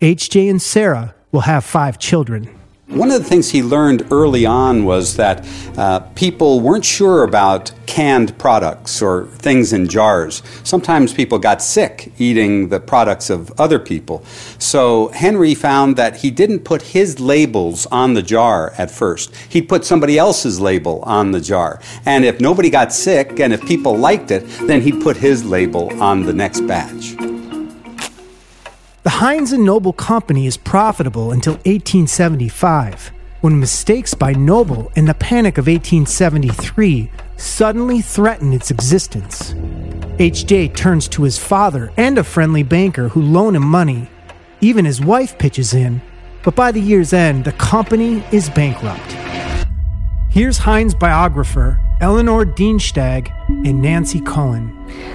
HJ 0.02 0.52
and 0.52 0.62
Sarah 0.62 1.16
will 1.32 1.42
have 1.42 1.66
five 1.66 1.98
children. 1.98 2.48
One 2.88 3.12
of 3.12 3.24
the 3.24 3.28
things 3.28 3.50
he 3.50 3.64
learned 3.64 4.12
early 4.12 4.46
on 4.46 4.84
was 4.84 5.16
that 5.16 5.48
uh, 5.78 6.02
people 6.16 6.60
weren't 6.60 6.84
sure 6.84 7.24
about 7.24 7.72
canned 7.86 8.38
products 8.38 9.02
or 9.02 9.28
things 9.28 9.72
in 9.72 9.88
jars. 9.88 10.44
Sometimes 10.66 11.14
people 11.14 11.40
got 11.40 11.62
sick 11.62 12.12
eating 12.20 12.68
the 12.68 12.82
products 12.82 13.30
of 13.30 13.58
other 13.60 13.80
people. 13.80 14.26
So 14.60 15.08
Henry 15.10 15.56
found 15.56 15.96
that 15.96 16.18
he 16.18 16.30
didn't 16.30 16.66
put 16.66 16.82
his 16.82 17.22
labels 17.22 17.86
on 17.86 18.16
the 18.16 18.22
jar 18.22 18.74
at 18.78 18.92
first. 18.92 19.34
He'd 19.50 19.70
put 19.70 19.86
somebody 19.86 20.18
else's 20.18 20.60
label 20.60 21.02
on 21.04 21.32
the 21.32 21.42
jar. 21.42 21.80
And 22.06 22.26
if 22.26 22.42
nobody 22.42 22.70
got 22.70 22.92
sick 22.92 23.40
and 23.40 23.54
if 23.54 23.66
people 23.66 23.98
liked 23.98 24.30
it, 24.30 24.46
then 24.68 24.82
he'd 24.82 25.02
put 25.02 25.16
his 25.16 25.46
label 25.46 25.90
on 26.04 26.24
the 26.24 26.34
next 26.34 26.62
batch. 26.68 27.33
The 29.04 29.10
Heinz 29.10 29.52
and 29.52 29.66
Noble 29.66 29.92
Company 29.92 30.48
is 30.48 30.56
profitable 30.56 31.34
until 31.34 31.56
1875, 31.66 33.12
when 33.42 33.60
mistakes 33.60 34.14
by 34.14 34.32
Noble 34.32 34.94
and 34.96 35.10
the 35.10 35.14
Panic 35.14 35.58
of 35.58 35.68
1873 35.68 37.12
suddenly 37.36 38.00
threaten 38.00 38.54
its 38.54 38.72
existence. 38.72 39.56
HJ 40.20 40.74
turns 40.74 41.10
to 41.10 41.24
his 41.24 41.38
father 41.38 41.92
and 41.98 42.18
a 42.18 42.24
friendly 42.24 42.64
banker 42.64 43.10
who 43.10 43.22
loan 43.22 43.58
him 43.58 43.68
money. 43.68 44.08
Even 44.62 44.86
his 44.86 45.02
wife 45.02 45.38
pitches 45.38 45.74
in, 45.74 46.02
but 46.42 46.56
by 46.56 46.72
the 46.72 46.80
year's 46.80 47.12
end, 47.12 47.44
the 47.44 47.52
company 47.52 48.24
is 48.32 48.50
bankrupt. 48.52 49.18
Here's 50.30 50.60
Heinz 50.60 50.96
biographer 50.96 51.78
Eleanor 52.04 52.44
Dienstag 52.44 53.32
and 53.48 53.82
Nancy 53.82 54.20
Koehn. 54.20 54.74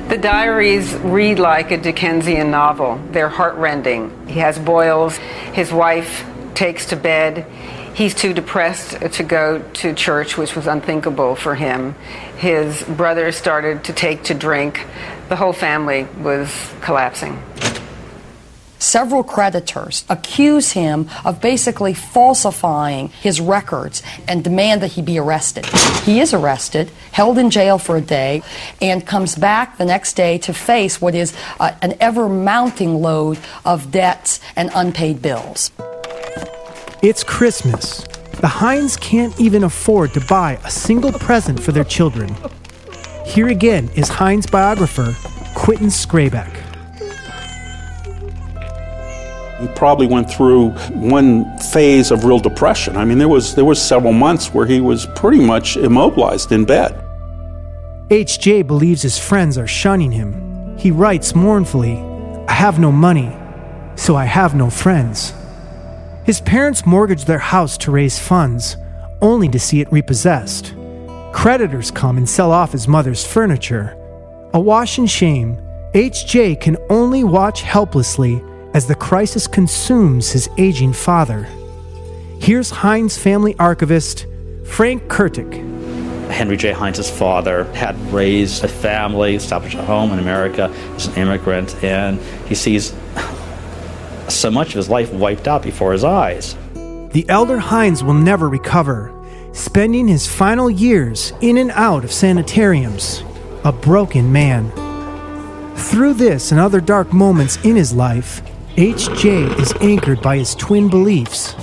The 0.09 0.16
diaries 0.16 0.95
read 0.95 1.39
like 1.39 1.70
a 1.70 1.76
Dickensian 1.76 2.51
novel. 2.51 2.99
They're 3.11 3.28
heartrending. 3.28 4.26
He 4.26 4.39
has 4.39 4.59
boils. 4.59 5.18
His 5.53 5.70
wife 5.70 6.24
takes 6.55 6.86
to 6.86 6.97
bed. 6.97 7.45
He's 7.93 8.14
too 8.14 8.32
depressed 8.32 8.99
to 9.03 9.22
go 9.22 9.59
to 9.74 9.93
church, 9.93 10.39
which 10.39 10.57
was 10.57 10.66
unthinkable 10.66 11.36
for 11.36 11.55
him. 11.55 11.95
His 12.39 12.82
brother 12.84 13.32
started 13.32 13.84
to 13.84 13.93
take 13.93 14.22
to 14.22 14.34
drink. 14.34 14.86
The 15.28 15.36
whole 15.36 15.53
family 15.53 16.05
was 16.22 16.51
collapsing. 16.80 17.39
Several 18.79 19.24
creditors 19.24 20.05
accuse 20.09 20.72
him 20.72 21.09
of 21.24 21.41
basically 21.41 21.95
falsifying 21.95 23.09
his 23.09 23.41
records 23.41 24.03
and 24.29 24.45
demand 24.45 24.83
that 24.83 24.93
he 24.93 25.03
be 25.03 25.18
arrested. 25.18 25.66
He 26.05 26.20
is 26.20 26.33
arrested, 26.33 26.91
held 27.11 27.39
in 27.39 27.51
jail 27.51 27.79
for 27.79 27.97
a 27.97 28.01
day, 28.01 28.43
and 28.81 29.05
comes 29.05 29.35
back 29.35 29.79
the 29.79 29.85
next 29.85 30.14
day 30.14 30.39
to 30.39 30.53
face 30.55 31.01
what 31.01 31.14
is 31.14 31.35
uh, 31.59 31.72
an 31.83 31.97
ever 32.01 32.29
mounting 32.29 33.03
load 33.03 33.39
of 33.64 33.91
debts 33.91 34.41
and 34.55 34.70
unpaid 34.74 35.20
bills. 35.20 35.72
It's 37.03 37.24
Christmas. 37.24 38.05
The 38.41 38.49
Heinz 38.49 38.97
can't 38.97 39.39
even 39.41 39.64
afford 39.64 40.14
to 40.14 40.20
buy 40.20 40.59
a 40.64 40.70
single 40.70 41.12
present 41.12 41.59
for 41.61 41.72
their 41.72 41.85
children. 41.85 42.37
Here 43.26 43.49
again 43.49 43.91
is 43.97 44.09
Heinz 44.09 44.47
biographer 44.47 45.16
Quentin 45.55 45.89
Skrabec. 45.89 46.68
He 49.61 49.67
probably 49.69 50.07
went 50.07 50.31
through 50.31 50.71
one 50.93 51.59
phase 51.59 52.11
of 52.11 52.25
real 52.25 52.39
depression. 52.39 52.97
I 52.97 53.05
mean, 53.05 53.19
there 53.19 53.29
was 53.29 53.55
there 53.55 53.65
was 53.65 53.83
several 53.83 54.13
months 54.13 54.55
where 54.55 54.67
he 54.67 54.81
was 54.81 55.07
pretty 55.17 55.41
much 55.41 55.77
immobilized 55.77 56.53
in 56.53 56.65
bed. 56.65 56.95
HJ 58.09 58.67
believes 58.67 59.03
his 59.03 59.19
friends 59.19 59.59
are 59.59 59.67
shunning 59.67 60.13
him. 60.13 60.77
He 60.79 60.91
writes 60.91 61.35
mournfully, 61.35 61.99
I 62.49 62.53
have 62.53 62.79
no 62.79 62.93
money, 62.93 63.37
so 63.97 64.15
I 64.15 64.25
have 64.25 64.55
no 64.55 64.71
friends. 64.71 65.35
His 66.25 66.41
parents 66.41 66.87
mortgage 66.87 67.25
their 67.25 67.39
house 67.39 67.77
to 67.79 67.91
raise 67.91 68.19
funds, 68.19 68.77
only 69.21 69.49
to 69.49 69.59
see 69.59 69.81
it 69.81 69.93
repossessed. 69.93 70.75
Creditors 71.33 71.91
come 71.91 72.17
and 72.17 72.29
sell 72.29 72.53
off 72.53 72.73
his 72.73 72.87
mother's 72.87 73.27
furniture. 73.27 73.97
Awash 74.55 74.99
in 74.99 75.07
shame, 75.07 75.61
HJ 75.95 76.61
can 76.61 76.77
only 76.89 77.25
watch 77.25 77.63
helplessly 77.63 78.43
as 78.79 78.87
the 78.87 78.95
crisis 78.95 79.49
consumes 79.49 80.31
his 80.31 80.49
aging 80.57 80.93
father. 80.93 81.49
Here's 82.41 82.70
Heinz 82.70 83.18
family 83.18 83.57
archivist 83.59 84.24
Frank 84.66 85.03
Kurtik. 85.09 85.53
Henry 86.31 86.57
J. 86.57 86.70
Heinz's 86.70 87.11
father 87.11 87.64
had 87.72 87.97
raised 88.12 88.62
a 88.62 88.68
family, 88.68 89.35
established 89.35 89.74
a 89.74 89.83
home 89.83 90.12
in 90.12 90.20
America 90.20 90.72
as 90.95 91.09
an 91.09 91.14
immigrant, 91.14 91.74
and 91.83 92.20
he 92.47 92.55
sees 92.55 92.95
so 94.29 94.49
much 94.49 94.68
of 94.68 94.74
his 94.74 94.89
life 94.89 95.12
wiped 95.12 95.49
out 95.49 95.64
before 95.64 95.93
his 95.93 96.05
eyes. 96.05 96.55
The 97.11 97.26
elder 97.29 97.59
Heinz 97.59 98.05
will 98.05 98.14
never 98.14 98.49
recover, 98.49 99.12
spending 99.55 100.07
his 100.07 100.29
final 100.29 100.70
years 100.70 101.33
in 101.41 101.57
and 101.57 101.72
out 101.72 102.05
of 102.05 102.12
sanitariums, 102.12 103.24
a 103.64 103.72
broken 103.72 104.31
man. 104.31 104.70
Through 105.74 106.14
this 106.14 106.53
and 106.53 106.61
other 106.61 106.81
dark 106.81 107.12
moments 107.12 107.57
in 107.64 107.74
his 107.74 107.93
life, 107.93 108.41
HJ 108.79 109.59
is 109.59 109.74
anchored 109.81 110.22
by 110.22 110.37
his 110.39 110.55
twin 110.55 110.89
beliefs 110.89 111.57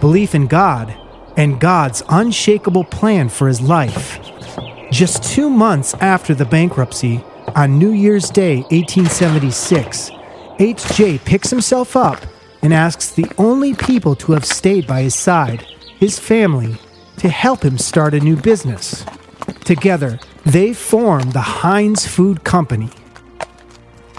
belief 0.00 0.34
in 0.34 0.46
God 0.46 0.94
and 1.34 1.58
God's 1.58 2.02
unshakable 2.10 2.84
plan 2.84 3.30
for 3.30 3.48
his 3.48 3.62
life. 3.62 4.18
Just 4.90 5.22
two 5.22 5.48
months 5.48 5.94
after 5.94 6.34
the 6.34 6.44
bankruptcy, 6.44 7.24
on 7.56 7.78
New 7.78 7.92
Year's 7.92 8.28
Day, 8.28 8.56
1876, 8.70 10.10
HJ 10.58 11.24
picks 11.24 11.48
himself 11.48 11.96
up 11.96 12.20
and 12.60 12.74
asks 12.74 13.12
the 13.12 13.32
only 13.38 13.72
people 13.72 14.14
to 14.16 14.32
have 14.32 14.44
stayed 14.44 14.86
by 14.86 15.00
his 15.00 15.14
side, 15.14 15.62
his 15.98 16.18
family, 16.18 16.76
to 17.16 17.30
help 17.30 17.64
him 17.64 17.78
start 17.78 18.12
a 18.12 18.20
new 18.20 18.36
business. 18.36 19.06
Together, 19.64 20.20
they 20.44 20.74
form 20.74 21.30
the 21.30 21.40
Heinz 21.40 22.06
Food 22.06 22.44
Company. 22.44 22.90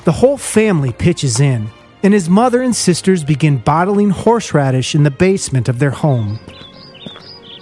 The 0.04 0.14
whole 0.14 0.39
family 0.39 0.91
pitches 0.91 1.39
in, 1.39 1.70
and 2.04 2.14
his 2.14 2.30
mother 2.30 2.62
and 2.62 2.76
sisters 2.76 3.24
begin 3.24 3.58
bottling 3.58 4.10
horseradish 4.10 4.95
in 4.95 5.04
the 5.04 5.12
basement 5.12 5.68
of 5.68 5.80
their 5.80 5.91
home. 5.91 6.39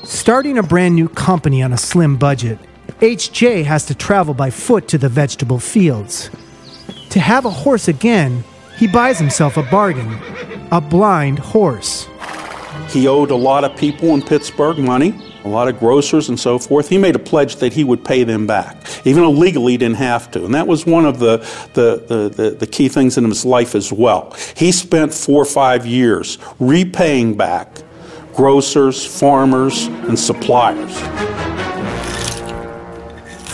Starting 0.04 0.58
a 0.58 0.64
brand 0.64 0.96
new 0.96 1.10
company 1.10 1.62
on 1.62 1.74
a 1.74 1.78
slim 1.78 2.18
budget 2.18 2.60
H.J. 3.02 3.64
has 3.64 3.86
to 3.86 3.96
travel 3.96 4.34
by 4.34 4.50
foot 4.50 4.88
to 4.88 4.98
the 4.98 5.10
vegetable 5.10 5.60
fields. 5.60 6.30
To 7.12 7.20
have 7.20 7.46
a 7.46 7.50
horse 7.50 7.88
again, 7.88 8.44
he 8.78 8.88
buys 8.88 9.20
himself 9.20 9.58
a 9.58 9.64
bargain 9.64 10.20
a 10.72 10.82
blind 10.82 11.40
horse. 11.40 12.08
He 12.90 13.08
owed 13.08 13.32
a 13.32 13.36
lot 13.36 13.64
of 13.64 13.78
people 13.78 14.14
in 14.14 14.22
Pittsburgh 14.22 14.78
money, 14.78 15.27
a 15.48 15.52
lot 15.52 15.68
of 15.68 15.80
grocers 15.80 16.30
and 16.30 16.40
so 16.40 16.60
forth. 16.60 16.90
He 16.90 16.98
made 16.98 17.16
a 17.16 17.20
pledge 17.20 17.58
that 17.58 17.74
he 17.74 17.84
would 17.84 18.04
pay 18.04 18.24
them 18.24 18.46
back, 18.46 18.78
even 19.06 19.24
though 19.24 19.32
legally 19.32 19.74
he 19.74 19.78
didn't 19.78 19.98
have 19.98 20.30
to. 20.32 20.46
And 20.46 20.54
that 20.54 20.68
was 20.68 20.86
one 20.86 21.06
of 21.06 21.20
the, 21.20 21.38
the, 21.74 22.32
the, 22.36 22.52
the, 22.52 22.68
key 22.68 22.90
things 22.90 23.18
in 23.18 23.24
his 23.24 23.46
life 23.46 23.76
as 23.76 23.92
well. 23.92 24.36
He 24.56 24.72
spent 24.72 25.14
four 25.14 25.42
or 25.42 25.46
five 25.46 25.86
years 25.86 26.38
repaying 26.60 27.38
back 27.38 27.84
grocers, 28.34 29.04
farmers, 29.04 29.88
and 29.88 30.18
suppliers. 30.18 30.96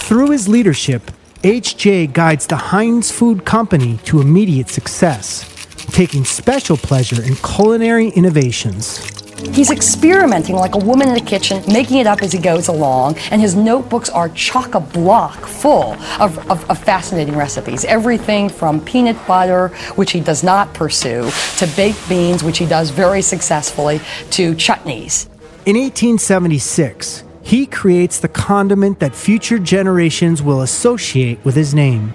Through 0.06 0.32
his 0.32 0.50
leadership, 0.50 1.10
H.J. 1.46 2.08
guides 2.08 2.48
the 2.48 2.58
Heinz 2.58 3.10
Food 3.10 3.46
Company 3.46 3.98
to 4.04 4.20
immediate 4.20 4.68
success, 4.68 5.50
taking 5.92 6.26
special 6.26 6.76
pleasure 6.76 7.24
in 7.24 7.36
culinary 7.38 8.10
innovations. 8.10 9.23
He's 9.52 9.72
experimenting 9.72 10.56
like 10.56 10.76
a 10.76 10.78
woman 10.78 11.08
in 11.08 11.14
the 11.14 11.22
kitchen, 11.22 11.64
making 11.72 11.98
it 11.98 12.08
up 12.08 12.22
as 12.22 12.32
he 12.32 12.40
goes 12.40 12.68
along, 12.68 13.18
and 13.32 13.42
his 13.42 13.56
notebooks 13.56 14.10
are 14.10 14.30
chock 14.30 14.76
a 14.76 14.80
block 14.80 15.46
full 15.46 15.94
of, 16.20 16.38
of, 16.50 16.70
of, 16.70 16.78
fascinating 16.80 17.36
recipes. 17.36 17.86
Everything 17.86 18.50
from 18.50 18.80
peanut 18.82 19.18
butter, 19.28 19.70
which 19.96 20.12
he 20.12 20.20
does 20.20 20.44
not 20.44 20.74
pursue, 20.74 21.30
to 21.58 21.68
baked 21.76 22.08
beans, 22.10 22.44
which 22.44 22.58
he 22.58 22.66
does 22.66 22.90
very 22.90 23.22
successfully, 23.22 24.00
to 24.32 24.54
chutneys. 24.56 25.28
In 25.66 25.78
1876, 25.78 27.24
he 27.42 27.66
creates 27.66 28.20
the 28.20 28.28
condiment 28.28 29.00
that 29.00 29.16
future 29.16 29.60
generations 29.60 30.42
will 30.42 30.62
associate 30.62 31.44
with 31.46 31.56
his 31.56 31.74
name. 31.74 32.14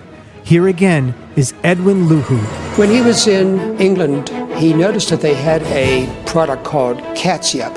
Here 0.48 0.68
again 0.68 1.14
is 1.36 1.52
Edwin 1.62 2.06
Luhu. 2.06 2.38
When 2.78 2.88
he 2.88 3.02
was 3.02 3.26
in 3.26 3.78
England, 3.78 4.30
he 4.56 4.72
noticed 4.72 5.10
that 5.10 5.20
they 5.20 5.34
had 5.34 5.62
a 5.64 6.08
product 6.24 6.64
called 6.64 6.96
catsup, 7.14 7.76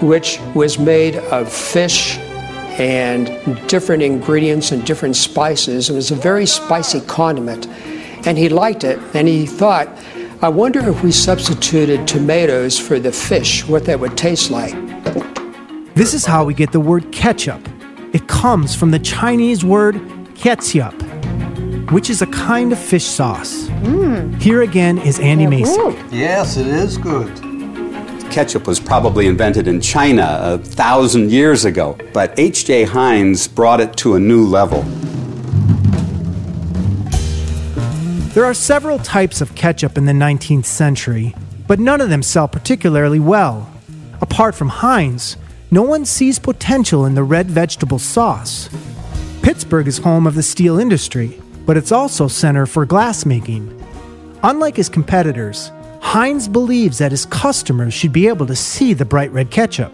which 0.00 0.40
was 0.54 0.78
made 0.78 1.16
of 1.16 1.52
fish 1.52 2.16
and 2.78 3.28
different 3.68 4.02
ingredients 4.02 4.72
and 4.72 4.86
different 4.86 5.16
spices. 5.16 5.90
It 5.90 5.92
was 5.92 6.10
a 6.10 6.14
very 6.14 6.46
spicy 6.46 7.02
condiment. 7.02 7.66
And 8.26 8.38
he 8.38 8.48
liked 8.48 8.84
it, 8.84 8.98
and 9.12 9.28
he 9.28 9.44
thought, 9.44 9.86
I 10.40 10.48
wonder 10.48 10.80
if 10.88 11.02
we 11.02 11.12
substituted 11.12 12.08
tomatoes 12.08 12.78
for 12.78 12.98
the 12.98 13.12
fish, 13.12 13.68
what 13.68 13.84
that 13.84 14.00
would 14.00 14.16
taste 14.16 14.50
like. 14.50 14.72
This 15.94 16.14
is 16.14 16.24
how 16.24 16.42
we 16.46 16.54
get 16.54 16.72
the 16.72 16.80
word 16.80 17.12
ketchup. 17.12 17.60
It 18.14 18.28
comes 18.28 18.74
from 18.74 18.92
the 18.92 18.98
Chinese 18.98 19.62
word 19.62 20.00
ketchup, 20.34 20.94
which 21.92 22.08
is 22.08 22.22
a 22.22 22.26
kind 22.26 22.72
of 22.72 22.78
fish 22.78 23.04
sauce. 23.04 23.68
Mm. 23.82 24.40
Here 24.40 24.62
again 24.62 24.96
is 24.98 25.20
Andy 25.20 25.44
Masich. 25.44 26.10
Yes, 26.10 26.56
it 26.56 26.66
is 26.66 26.96
good. 26.96 27.30
Ketchup 28.30 28.66
was 28.66 28.80
probably 28.80 29.26
invented 29.26 29.68
in 29.68 29.78
China 29.78 30.38
a 30.40 30.56
thousand 30.56 31.30
years 31.30 31.66
ago, 31.66 31.98
but 32.14 32.32
H.J. 32.38 32.84
Heinz 32.84 33.46
brought 33.46 33.78
it 33.78 33.94
to 33.98 34.14
a 34.14 34.20
new 34.20 34.46
level. 34.46 34.82
There 38.32 38.46
are 38.46 38.54
several 38.54 38.98
types 38.98 39.42
of 39.42 39.54
ketchup 39.54 39.98
in 39.98 40.06
the 40.06 40.12
19th 40.12 40.64
century, 40.64 41.34
but 41.66 41.78
none 41.78 42.00
of 42.00 42.08
them 42.08 42.22
sell 42.22 42.48
particularly 42.48 43.20
well. 43.20 43.70
Apart 44.22 44.54
from 44.54 44.70
Heinz, 44.70 45.36
no 45.70 45.82
one 45.82 46.06
sees 46.06 46.38
potential 46.38 47.04
in 47.04 47.14
the 47.14 47.22
red 47.22 47.50
vegetable 47.50 47.98
sauce. 47.98 48.70
Pittsburgh 49.42 49.86
is 49.86 49.98
home 49.98 50.26
of 50.26 50.34
the 50.34 50.42
steel 50.42 50.78
industry, 50.78 51.41
but 51.66 51.76
it's 51.76 51.92
also 51.92 52.28
center 52.28 52.66
for 52.66 52.86
glassmaking. 52.86 53.78
Unlike 54.42 54.76
his 54.76 54.88
competitors, 54.88 55.70
Heinz 56.00 56.48
believes 56.48 56.98
that 56.98 57.12
his 57.12 57.26
customers 57.26 57.94
should 57.94 58.12
be 58.12 58.28
able 58.28 58.46
to 58.46 58.56
see 58.56 58.92
the 58.92 59.04
bright 59.04 59.30
red 59.32 59.50
ketchup. 59.50 59.92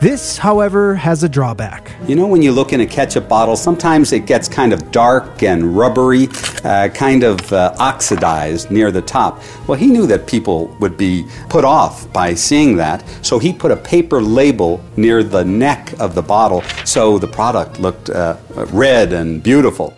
This, 0.00 0.36
however, 0.36 0.94
has 0.96 1.22
a 1.22 1.28
drawback. 1.28 1.92
You 2.06 2.16
know, 2.16 2.26
when 2.26 2.42
you 2.42 2.52
look 2.52 2.72
in 2.72 2.80
a 2.80 2.86
ketchup 2.86 3.28
bottle, 3.28 3.56
sometimes 3.56 4.12
it 4.12 4.26
gets 4.26 4.48
kind 4.48 4.72
of 4.72 4.90
dark 4.90 5.42
and 5.42 5.76
rubbery, 5.76 6.28
uh, 6.64 6.88
kind 6.88 7.22
of 7.22 7.52
uh, 7.52 7.74
oxidized 7.78 8.70
near 8.70 8.90
the 8.90 9.00
top. 9.00 9.40
Well, 9.66 9.78
he 9.78 9.86
knew 9.86 10.06
that 10.08 10.26
people 10.26 10.76
would 10.80 10.96
be 10.96 11.26
put 11.48 11.64
off 11.64 12.12
by 12.12 12.34
seeing 12.34 12.76
that, 12.76 13.04
so 13.22 13.38
he 13.38 13.52
put 13.52 13.70
a 13.70 13.76
paper 13.76 14.20
label 14.20 14.84
near 14.96 15.22
the 15.22 15.44
neck 15.44 15.98
of 16.00 16.14
the 16.14 16.22
bottle 16.22 16.62
so 16.84 17.18
the 17.18 17.28
product 17.28 17.80
looked 17.80 18.10
uh, 18.10 18.36
red 18.72 19.12
and 19.12 19.42
beautiful. 19.42 19.96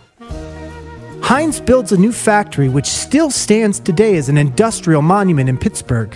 Heinz 1.27 1.59
builds 1.59 1.91
a 1.91 1.97
new 1.97 2.13
factory 2.13 2.69
which 2.69 2.87
still 2.87 3.33
stands 3.33 3.81
today 3.81 4.17
as 4.17 4.29
an 4.29 4.39
industrial 4.39 5.03
monument 5.03 5.49
in 5.49 5.59
Pittsburgh. 5.59 6.13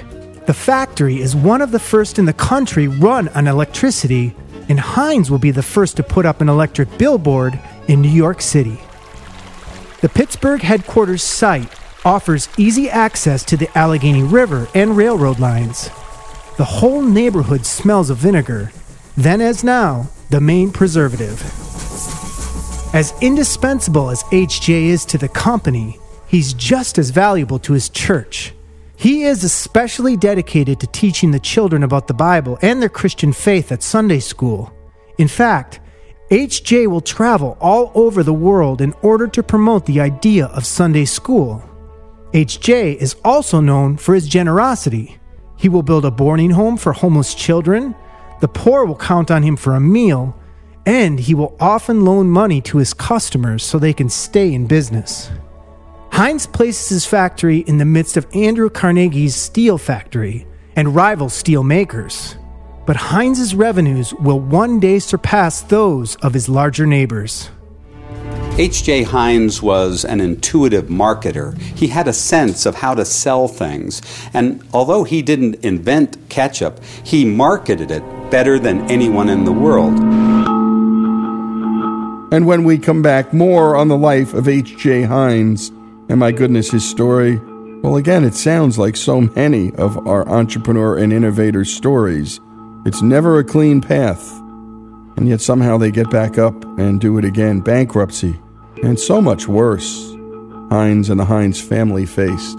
The 0.47 0.55
factory 0.55 1.21
is 1.21 1.35
one 1.35 1.63
of 1.63 1.73
the 1.73 1.81
first 1.81 2.21
in 2.21 2.27
the 2.27 2.33
country 2.33 2.87
run 2.87 3.27
on 3.31 3.49
electricity, 3.49 4.37
and 4.69 4.79
Heinz 4.79 5.29
will 5.29 5.41
be 5.41 5.51
the 5.51 5.65
first 5.65 5.97
to 5.97 6.05
put 6.05 6.27
up 6.27 6.41
an 6.41 6.49
electric 6.49 6.97
billboard 6.97 7.59
in 7.89 8.01
New 8.01 8.09
York 8.09 8.41
City. 8.41 8.79
The 10.01 10.09
Pittsburgh 10.09 10.63
headquarters 10.63 11.25
site 11.25 11.75
offers 12.05 12.49
easy 12.57 12.89
access 12.89 13.43
to 13.47 13.57
the 13.57 13.77
Allegheny 13.77 14.23
River 14.23 14.69
and 14.77 14.97
railroad 14.97 15.41
lines. 15.41 15.89
The 16.57 16.79
whole 16.79 17.03
neighborhood 17.03 17.67
smells 17.67 18.11
of 18.11 18.19
vinegar, 18.19 18.71
then 19.17 19.41
as 19.41 19.65
now, 19.65 20.09
the 20.31 20.41
main 20.41 20.71
preservative. 20.71 21.70
As 22.93 23.15
indispensable 23.21 24.11
as 24.11 24.25
HJ 24.25 24.87
is 24.87 25.05
to 25.07 25.19
the 25.19 25.29
company, 25.29 26.01
he's 26.27 26.53
just 26.53 26.99
as 26.99 27.11
valuable 27.11 27.61
to 27.61 27.73
his 27.73 27.89
church. 27.89 28.53
He 28.97 29.23
is 29.23 29.45
especially 29.45 30.17
dedicated 30.17 30.81
to 30.81 30.89
teaching 30.89 31.31
the 31.31 31.39
children 31.39 31.85
about 31.85 32.09
the 32.09 32.15
Bible 32.15 32.59
and 32.63 32.83
their 32.83 32.89
Christian 32.89 33.33
faith 33.33 33.71
at 33.71 33.85
Sunday 33.85 34.19
school. 34.19 34.73
In 35.19 35.29
fact, 35.29 35.79
HJ 36.31 36.89
will 36.89 37.01
travel 37.01 37.57
all 37.61 37.93
over 37.95 38.25
the 38.25 38.35
world 38.35 38.81
in 38.81 38.93
order 39.03 39.29
to 39.29 39.43
promote 39.43 39.87
the 39.87 40.01
idea 40.01 40.47
of 40.47 40.67
Sunday 40.67 41.05
school. 41.05 41.63
HJ 42.33 42.97
is 42.97 43.15
also 43.25 43.61
known 43.61 43.99
for 43.99 44.17
his 44.17 44.27
generosity. 44.27 45.17
He 45.57 45.69
will 45.69 45.85
build 45.85 46.05
a 46.05 46.11
boarding 46.11 46.51
home 46.51 46.77
for 46.77 46.93
homeless 46.93 47.37
children, 47.37 47.95
the 48.41 48.49
poor 48.49 48.85
will 48.85 48.97
count 48.97 49.31
on 49.31 49.43
him 49.43 49.55
for 49.55 49.75
a 49.75 49.81
meal, 49.81 50.35
and 50.87 51.21
he 51.21 51.35
will 51.35 51.57
often 51.61 52.05
loan 52.05 52.31
money 52.31 52.61
to 52.63 52.79
his 52.79 52.95
customers 52.95 53.63
so 53.63 53.79
they 53.79 53.93
can 53.93 54.09
stay 54.09 54.53
in 54.53 54.67
business. 54.67 55.31
Heinz 56.13 56.47
places 56.47 56.89
his 56.89 57.07
factory 57.07 57.59
in 57.59 57.79
the 57.79 57.85
midst 57.85 58.17
of 58.17 58.27
Andrew 58.35 58.69
Carnegie's 58.69 59.35
steel 59.35 59.79
factory 59.79 60.47
and 60.77 60.95
rival 60.95 61.29
steel 61.29 61.63
makers. 61.63 62.37
But 62.87 62.97
Heinz's 62.97 63.55
revenues 63.55 64.13
will 64.15 64.41
one 64.41 64.81
day 64.81 64.99
surpass 64.99 65.63
those 65.63 66.17
of 66.17 66.35
his 66.35 66.49
larger 66.49 66.87
neighbors. 66.87 67.51
H.J. 68.59 69.05
Heinz 69.05 69.63
was 69.63 70.05
an 70.05 70.21
intuitive 70.21 70.87
marketer. 70.87 71.59
He 71.59 71.87
had 71.87 72.09
a 72.09 72.13
sense 72.13 72.67
of 72.67 72.75
how 72.75 72.95
to 72.95 73.05
sell 73.05 73.49
things. 73.49 74.03
And 74.35 74.63
although 74.75 75.05
he 75.05 75.23
didn't 75.23 75.65
invent 75.65 76.29
ketchup, 76.29 76.83
he 77.05 77.25
marketed 77.25 77.91
it 77.91 78.03
better 78.31 78.59
than 78.59 78.91
anyone 78.91 79.29
in 79.29 79.45
the 79.45 79.53
world. 79.53 80.20
And 82.33 82.47
when 82.47 82.65
we 82.65 82.79
come 82.79 83.03
back, 83.03 83.33
more 83.33 83.77
on 83.77 83.89
the 83.89 83.97
life 83.97 84.35
of 84.35 84.49
H.J. 84.49 85.03
Heinz. 85.03 85.71
And 86.09 86.19
my 86.19 86.33
goodness, 86.33 86.71
his 86.71 86.89
story. 86.89 87.41
Well, 87.83 87.97
again, 87.97 88.25
it 88.25 88.35
sounds 88.35 88.79
like 88.79 88.97
so 88.97 89.23
many 89.23 89.73
of 89.75 90.07
our 90.07 90.29
entrepreneur 90.29 90.97
and 90.97 91.13
innovator 91.13 91.65
stories. 91.65 92.41
It's 92.87 93.03
never 93.03 93.39
a 93.39 93.45
clean 93.45 93.81
path. 93.81 94.39
And 95.17 95.29
yet 95.29 95.41
somehow 95.41 95.77
they 95.77 95.91
get 95.91 96.11
back 96.11 96.39
up 96.39 96.65
and 96.79 97.01
do 97.01 97.19
it 97.19 97.25
again. 97.25 97.61
Bankruptcy. 97.61 98.39
And 98.83 98.99
so 98.99 99.21
much 99.21 99.49
worse. 99.49 100.11
Heinz 100.71 101.11
and 101.11 101.19
the 101.19 101.25
Heinz 101.25 101.61
family 101.61 102.07
faced. 102.07 102.59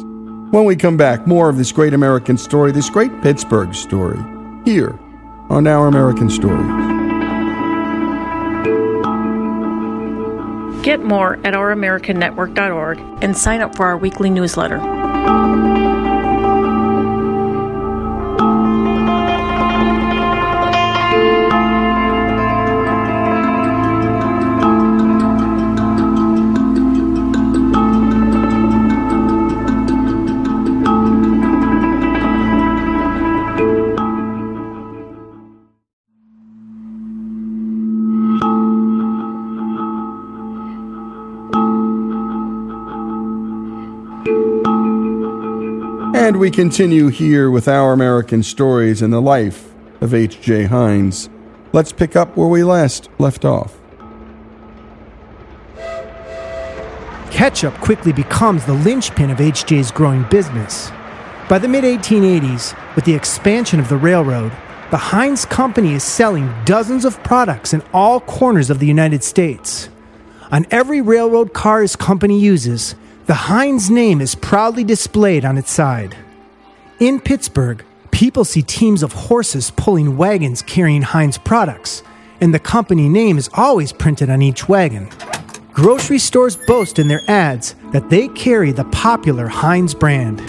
When 0.52 0.66
we 0.66 0.76
come 0.76 0.98
back, 0.98 1.26
more 1.26 1.48
of 1.48 1.58
this 1.58 1.72
great 1.72 1.94
American 1.94 2.38
story, 2.38 2.74
this 2.74 2.90
great 2.90 3.22
Pittsburgh 3.22 3.74
story, 3.74 4.20
here 4.66 5.00
on 5.50 5.66
Our 5.66 5.88
American 5.88 6.30
Stories. 6.30 7.01
Get 10.84 11.02
more 11.02 11.36
at 11.46 11.54
ouramericannetwork.org 11.54 13.00
and 13.24 13.38
sign 13.38 13.62
up 13.62 13.76
for 13.76 13.86
our 13.86 13.98
weekly 13.98 14.30
newsletter. 14.30 14.80
And 46.32 46.40
we 46.40 46.50
continue 46.50 47.10
here 47.10 47.52
with 47.52 47.68
our 47.68 47.92
American 47.92 48.42
stories 48.42 49.02
and 49.02 49.12
the 49.12 49.20
life 49.20 49.70
of 50.00 50.14
H.J. 50.14 50.64
Heinz. 50.64 51.30
Let's 51.74 51.92
pick 51.92 52.16
up 52.16 52.38
where 52.38 52.48
we 52.48 52.64
last 52.64 53.10
left 53.20 53.44
off. 53.44 53.78
Ketchup 57.32 57.74
quickly 57.82 58.14
becomes 58.14 58.66
the 58.66 58.76
linchpin 58.76 59.30
of 59.30 59.40
HJ's 59.40 59.92
growing 59.92 60.24
business. 60.30 60.90
By 61.50 61.60
the 61.60 61.68
mid 61.68 61.84
1880s, 61.84 62.96
with 62.96 63.04
the 63.04 63.14
expansion 63.14 63.82
of 63.82 63.90
the 63.90 63.98
railroad, 63.98 64.54
the 64.90 64.96
Heinz 64.96 65.44
Company 65.44 65.96
is 65.96 66.04
selling 66.06 66.50
dozens 66.64 67.04
of 67.04 67.22
products 67.26 67.74
in 67.74 67.84
all 67.94 68.22
corners 68.22 68.70
of 68.70 68.80
the 68.80 68.88
United 68.88 69.26
States. 69.26 69.90
On 70.50 70.66
every 70.72 71.02
railroad 71.02 71.52
car 71.52 71.82
his 71.82 71.98
company 71.98 72.40
uses, 72.40 72.96
the 73.26 73.34
Heinz 73.34 73.90
name 73.90 74.20
is 74.20 74.36
proudly 74.36 74.84
displayed 74.84 75.46
on 75.46 75.58
its 75.58 75.72
side. 75.72 76.16
In 77.00 77.20
Pittsburgh, 77.20 77.84
people 78.12 78.44
see 78.44 78.62
teams 78.62 79.04
of 79.04 79.14
horses 79.14 79.72
pulling 79.72 80.18
wagons 80.18 80.62
carrying 80.62 81.04
Heinz 81.04 81.38
products, 81.38 82.04
and 82.40 82.54
the 82.54 82.60
company 82.60 83.08
name 83.08 83.38
is 83.38 83.50
always 83.54 83.94
printed 83.94 84.30
on 84.30 84.42
each 84.42 84.68
wagon. 84.68 85.10
Grocery 85.72 86.20
stores 86.20 86.58
boast 86.58 87.00
in 87.00 87.08
their 87.08 87.22
ads 87.28 87.76
that 87.92 88.10
they 88.10 88.28
carry 88.30 88.72
the 88.72 88.86
popular 88.86 89.48
Heinz 89.48 89.94
brand. 89.94 90.40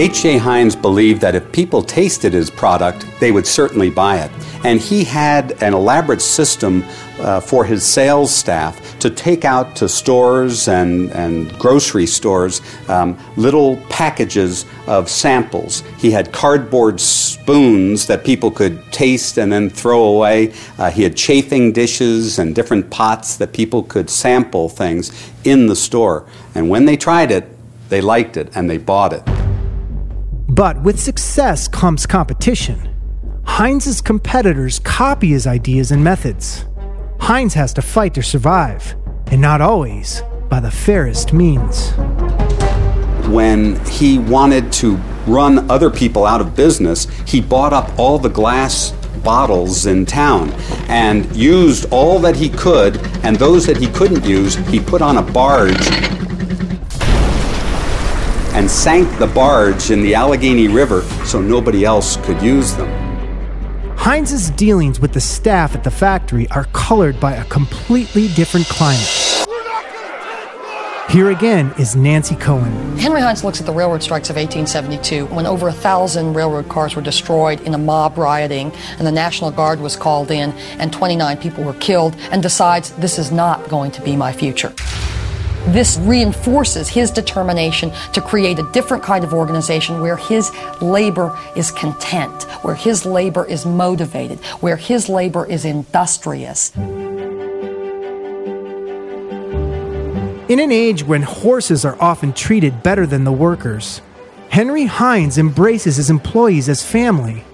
H.J. 0.00 0.38
Heinz 0.38 0.76
believed 0.76 1.20
that 1.22 1.34
if 1.34 1.50
people 1.50 1.82
tasted 1.82 2.32
his 2.32 2.50
product, 2.50 3.04
they 3.18 3.32
would 3.32 3.44
certainly 3.44 3.90
buy 3.90 4.18
it. 4.18 4.30
And 4.64 4.78
he 4.78 5.02
had 5.02 5.60
an 5.60 5.74
elaborate 5.74 6.22
system 6.22 6.84
uh, 7.18 7.40
for 7.40 7.64
his 7.64 7.82
sales 7.82 8.32
staff 8.32 8.96
to 9.00 9.10
take 9.10 9.44
out 9.44 9.74
to 9.74 9.88
stores 9.88 10.68
and, 10.68 11.10
and 11.10 11.52
grocery 11.58 12.06
stores 12.06 12.60
um, 12.88 13.18
little 13.36 13.76
packages 13.88 14.66
of 14.86 15.10
samples. 15.10 15.82
He 15.98 16.12
had 16.12 16.32
cardboard 16.32 17.00
spoons 17.00 18.06
that 18.06 18.24
people 18.24 18.52
could 18.52 18.80
taste 18.92 19.36
and 19.36 19.50
then 19.50 19.68
throw 19.68 20.04
away. 20.04 20.54
Uh, 20.78 20.92
he 20.92 21.02
had 21.02 21.16
chafing 21.16 21.72
dishes 21.72 22.38
and 22.38 22.54
different 22.54 22.88
pots 22.88 23.36
that 23.38 23.52
people 23.52 23.82
could 23.82 24.08
sample 24.08 24.68
things 24.68 25.32
in 25.42 25.66
the 25.66 25.74
store. 25.74 26.24
And 26.54 26.70
when 26.70 26.84
they 26.84 26.96
tried 26.96 27.32
it, 27.32 27.48
they 27.88 28.00
liked 28.00 28.36
it 28.36 28.52
and 28.54 28.70
they 28.70 28.78
bought 28.78 29.12
it. 29.12 29.47
But 30.58 30.82
with 30.82 30.98
success 30.98 31.68
comes 31.68 32.04
competition. 32.04 32.92
Heinz's 33.44 34.00
competitors 34.00 34.80
copy 34.80 35.28
his 35.28 35.46
ideas 35.46 35.92
and 35.92 36.02
methods. 36.02 36.64
Heinz 37.20 37.54
has 37.54 37.72
to 37.74 37.80
fight 37.80 38.14
to 38.14 38.24
survive, 38.24 38.96
and 39.28 39.40
not 39.40 39.60
always 39.60 40.20
by 40.48 40.58
the 40.58 40.72
fairest 40.72 41.32
means. 41.32 41.92
When 43.28 43.78
he 43.86 44.18
wanted 44.18 44.72
to 44.82 44.96
run 45.28 45.70
other 45.70 45.90
people 45.90 46.26
out 46.26 46.40
of 46.40 46.56
business, 46.56 47.06
he 47.24 47.40
bought 47.40 47.72
up 47.72 47.96
all 47.96 48.18
the 48.18 48.28
glass 48.28 48.90
bottles 49.22 49.86
in 49.86 50.06
town 50.06 50.50
and 50.88 51.36
used 51.36 51.86
all 51.92 52.18
that 52.18 52.34
he 52.34 52.48
could, 52.48 52.96
and 53.22 53.36
those 53.36 53.64
that 53.66 53.76
he 53.76 53.86
couldn't 53.86 54.24
use, 54.24 54.56
he 54.66 54.80
put 54.80 55.02
on 55.02 55.18
a 55.18 55.22
barge 55.22 55.86
and 58.68 58.74
sank 58.74 59.18
the 59.18 59.26
barge 59.28 59.90
in 59.90 60.02
the 60.02 60.14
Allegheny 60.14 60.68
River 60.68 61.00
so 61.24 61.40
nobody 61.40 61.86
else 61.86 62.18
could 62.18 62.42
use 62.42 62.74
them. 62.74 62.86
Heinz's 63.96 64.50
dealings 64.50 65.00
with 65.00 65.14
the 65.14 65.22
staff 65.22 65.74
at 65.74 65.84
the 65.84 65.90
factory 65.90 66.46
are 66.50 66.64
colored 66.74 67.18
by 67.18 67.32
a 67.32 67.44
completely 67.46 68.28
different 68.28 68.66
climate. 68.66 69.08
Here 71.08 71.30
again 71.30 71.72
is 71.78 71.96
Nancy 71.96 72.34
Koehn. 72.34 72.98
Henry 72.98 73.22
Heinz 73.22 73.42
looks 73.42 73.58
at 73.58 73.64
the 73.64 73.72
railroad 73.72 74.02
strikes 74.02 74.28
of 74.28 74.36
1872 74.36 75.24
when 75.34 75.46
over 75.46 75.68
a 75.68 75.72
thousand 75.72 76.34
railroad 76.34 76.68
cars 76.68 76.94
were 76.94 77.00
destroyed 77.00 77.62
in 77.62 77.72
a 77.72 77.78
mob 77.78 78.18
rioting 78.18 78.70
and 78.98 79.06
the 79.06 79.12
National 79.12 79.50
Guard 79.50 79.80
was 79.80 79.96
called 79.96 80.30
in 80.30 80.52
and 80.78 80.92
29 80.92 81.38
people 81.38 81.64
were 81.64 81.72
killed 81.74 82.14
and 82.32 82.42
decides 82.42 82.90
this 82.96 83.18
is 83.18 83.32
not 83.32 83.66
going 83.70 83.90
to 83.92 84.02
be 84.02 84.14
my 84.14 84.30
future. 84.30 84.74
This 85.68 85.98
reinforces 85.98 86.88
his 86.88 87.10
determination 87.10 87.92
to 88.14 88.22
create 88.22 88.58
a 88.58 88.62
different 88.72 89.02
kind 89.02 89.22
of 89.22 89.34
organization 89.34 90.00
where 90.00 90.16
his 90.16 90.50
labor 90.80 91.38
is 91.54 91.70
content, 91.70 92.44
where 92.62 92.74
his 92.74 93.04
labor 93.04 93.44
is 93.44 93.66
motivated, 93.66 94.38
where 94.60 94.76
his 94.76 95.10
labor 95.10 95.44
is 95.44 95.66
industrious. 95.66 96.74
In 100.48 100.58
an 100.58 100.72
age 100.72 101.04
when 101.04 101.20
horses 101.20 101.84
are 101.84 102.00
often 102.00 102.32
treated 102.32 102.82
better 102.82 103.06
than 103.06 103.24
the 103.24 103.32
workers, 103.32 104.00
Henry 104.48 104.86
Heinz 104.86 105.36
embraces 105.36 105.96
his 105.96 106.08
employees 106.08 106.70
as 106.70 106.82
family. 106.82 107.44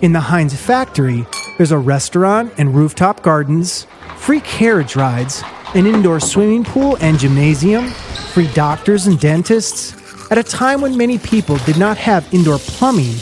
In 0.00 0.12
the 0.12 0.18
Heinz 0.18 0.60
factory, 0.60 1.24
there's 1.56 1.70
a 1.70 1.78
restaurant 1.78 2.52
and 2.58 2.74
rooftop 2.74 3.22
gardens, 3.22 3.86
free 4.16 4.40
carriage 4.40 4.96
rides, 4.96 5.44
an 5.74 5.86
indoor 5.86 6.18
swimming 6.18 6.64
pool 6.64 6.96
and 7.00 7.18
gymnasium, 7.18 7.90
free 8.32 8.48
doctors 8.54 9.06
and 9.06 9.20
dentists. 9.20 9.94
At 10.30 10.38
a 10.38 10.42
time 10.42 10.80
when 10.80 10.96
many 10.96 11.18
people 11.18 11.58
did 11.58 11.78
not 11.78 11.96
have 11.96 12.32
indoor 12.34 12.58
plumbing, 12.58 13.14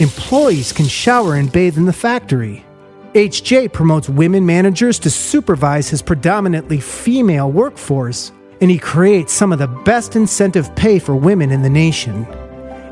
employees 0.00 0.72
can 0.72 0.86
shower 0.86 1.36
and 1.36 1.50
bathe 1.50 1.78
in 1.78 1.86
the 1.86 1.92
factory. 1.92 2.64
HJ 3.14 3.72
promotes 3.72 4.08
women 4.08 4.44
managers 4.44 4.98
to 4.98 5.10
supervise 5.10 5.88
his 5.88 6.02
predominantly 6.02 6.80
female 6.80 7.50
workforce, 7.50 8.32
and 8.60 8.70
he 8.70 8.78
creates 8.78 9.32
some 9.32 9.52
of 9.52 9.58
the 9.58 9.68
best 9.68 10.16
incentive 10.16 10.74
pay 10.74 10.98
for 10.98 11.16
women 11.16 11.50
in 11.50 11.62
the 11.62 11.70
nation. 11.70 12.26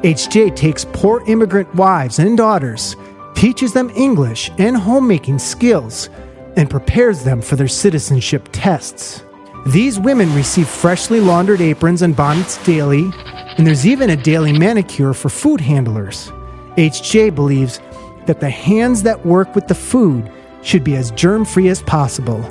HJ 0.02 0.56
takes 0.56 0.86
poor 0.92 1.22
immigrant 1.26 1.74
wives 1.74 2.18
and 2.18 2.36
daughters, 2.36 2.96
teaches 3.34 3.72
them 3.72 3.90
English 3.90 4.50
and 4.58 4.76
homemaking 4.76 5.38
skills, 5.38 6.08
and 6.56 6.70
prepares 6.70 7.24
them 7.24 7.40
for 7.40 7.56
their 7.56 7.68
citizenship 7.68 8.48
tests. 8.52 9.24
These 9.66 10.00
women 10.00 10.34
receive 10.34 10.68
freshly 10.68 11.20
laundered 11.20 11.60
aprons 11.60 12.02
and 12.02 12.16
bonnets 12.16 12.62
daily, 12.64 13.10
and 13.56 13.66
there's 13.66 13.86
even 13.86 14.10
a 14.10 14.16
daily 14.16 14.52
manicure 14.52 15.14
for 15.14 15.28
food 15.28 15.60
handlers. 15.60 16.32
HJ 16.76 17.34
believes 17.34 17.80
that 18.26 18.40
the 18.40 18.50
hands 18.50 19.02
that 19.04 19.24
work 19.24 19.54
with 19.54 19.68
the 19.68 19.74
food 19.74 20.30
should 20.62 20.82
be 20.82 20.96
as 20.96 21.10
germ 21.12 21.44
free 21.44 21.68
as 21.68 21.82
possible. 21.82 22.42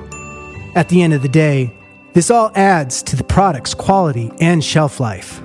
At 0.76 0.90
the 0.90 1.02
end 1.02 1.14
of 1.14 1.22
the 1.22 1.30
day, 1.30 1.78
this 2.14 2.32
all 2.32 2.52
adds 2.56 3.04
to 3.04 3.16
the 3.16 3.24
product's 3.24 3.74
quality 3.74 4.32
and 4.40 4.64
shelf 4.64 5.00
life. 5.00 5.42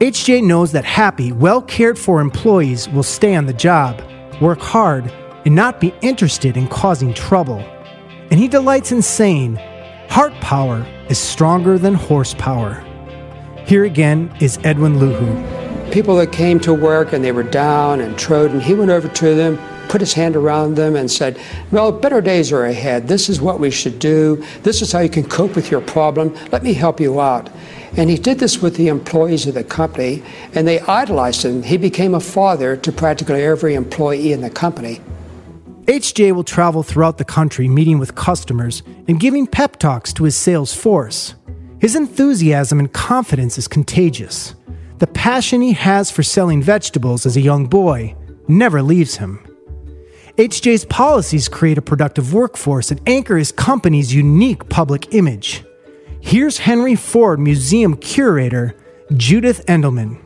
HJ 0.00 0.42
knows 0.42 0.72
that 0.72 0.84
happy, 0.84 1.32
well 1.32 1.62
cared 1.62 1.98
for 1.98 2.20
employees 2.20 2.88
will 2.88 3.02
stay 3.02 3.34
on 3.34 3.46
the 3.46 3.52
job, 3.52 4.02
work 4.40 4.60
hard, 4.60 5.12
and 5.44 5.54
not 5.54 5.80
be 5.80 5.94
interested 6.00 6.56
in 6.56 6.68
causing 6.68 7.12
trouble. 7.14 7.58
And 8.30 8.40
he 8.40 8.48
delights 8.48 8.92
in 8.92 9.02
saying, 9.02 9.56
heart 10.08 10.32
power 10.34 10.86
is 11.08 11.18
stronger 11.18 11.78
than 11.78 11.94
horsepower. 11.94 12.82
Here 13.64 13.84
again 13.84 14.34
is 14.40 14.58
Edwin 14.64 14.96
Luhu. 14.96 15.92
People 15.92 16.16
that 16.16 16.32
came 16.32 16.58
to 16.60 16.74
work 16.74 17.12
and 17.12 17.24
they 17.24 17.32
were 17.32 17.42
down 17.42 18.00
and 18.00 18.18
trodden, 18.18 18.60
he 18.60 18.74
went 18.74 18.90
over 18.90 19.08
to 19.08 19.34
them, 19.34 19.58
put 19.88 20.00
his 20.00 20.14
hand 20.14 20.36
around 20.36 20.74
them, 20.74 20.96
and 20.96 21.10
said, 21.10 21.38
Well, 21.70 21.92
better 21.92 22.20
days 22.20 22.50
are 22.50 22.64
ahead. 22.64 23.08
This 23.08 23.28
is 23.28 23.40
what 23.40 23.60
we 23.60 23.70
should 23.70 23.98
do. 23.98 24.42
This 24.62 24.80
is 24.80 24.90
how 24.90 25.00
you 25.00 25.10
can 25.10 25.28
cope 25.28 25.54
with 25.54 25.70
your 25.70 25.82
problem. 25.82 26.34
Let 26.50 26.62
me 26.62 26.72
help 26.72 26.98
you 26.98 27.20
out. 27.20 27.50
And 27.96 28.08
he 28.08 28.16
did 28.16 28.38
this 28.38 28.62
with 28.62 28.76
the 28.76 28.88
employees 28.88 29.46
of 29.46 29.54
the 29.54 29.64
company, 29.64 30.22
and 30.54 30.66
they 30.66 30.80
idolized 30.80 31.44
him. 31.44 31.62
He 31.62 31.76
became 31.76 32.14
a 32.14 32.20
father 32.20 32.74
to 32.76 32.90
practically 32.90 33.42
every 33.42 33.74
employee 33.74 34.32
in 34.32 34.40
the 34.40 34.50
company. 34.50 35.00
HJ 35.86 36.32
will 36.32 36.44
travel 36.44 36.84
throughout 36.84 37.18
the 37.18 37.24
country 37.24 37.66
meeting 37.66 37.98
with 37.98 38.14
customers 38.14 38.84
and 39.08 39.18
giving 39.18 39.48
pep 39.48 39.78
talks 39.78 40.12
to 40.12 40.22
his 40.22 40.36
sales 40.36 40.72
force. 40.72 41.34
His 41.80 41.96
enthusiasm 41.96 42.78
and 42.78 42.92
confidence 42.92 43.58
is 43.58 43.66
contagious. 43.66 44.54
The 44.98 45.08
passion 45.08 45.60
he 45.60 45.72
has 45.72 46.08
for 46.08 46.22
selling 46.22 46.62
vegetables 46.62 47.26
as 47.26 47.36
a 47.36 47.40
young 47.40 47.66
boy 47.66 48.14
never 48.46 48.80
leaves 48.80 49.16
him. 49.16 49.44
HJ's 50.38 50.84
policies 50.84 51.48
create 51.48 51.78
a 51.78 51.82
productive 51.82 52.32
workforce 52.32 52.92
and 52.92 53.00
anchor 53.08 53.36
his 53.36 53.50
company's 53.50 54.14
unique 54.14 54.68
public 54.68 55.12
image. 55.12 55.64
Here's 56.20 56.58
Henry 56.58 56.94
Ford 56.94 57.40
Museum 57.40 57.96
curator 57.96 58.76
Judith 59.16 59.66
Endelman. 59.66 60.21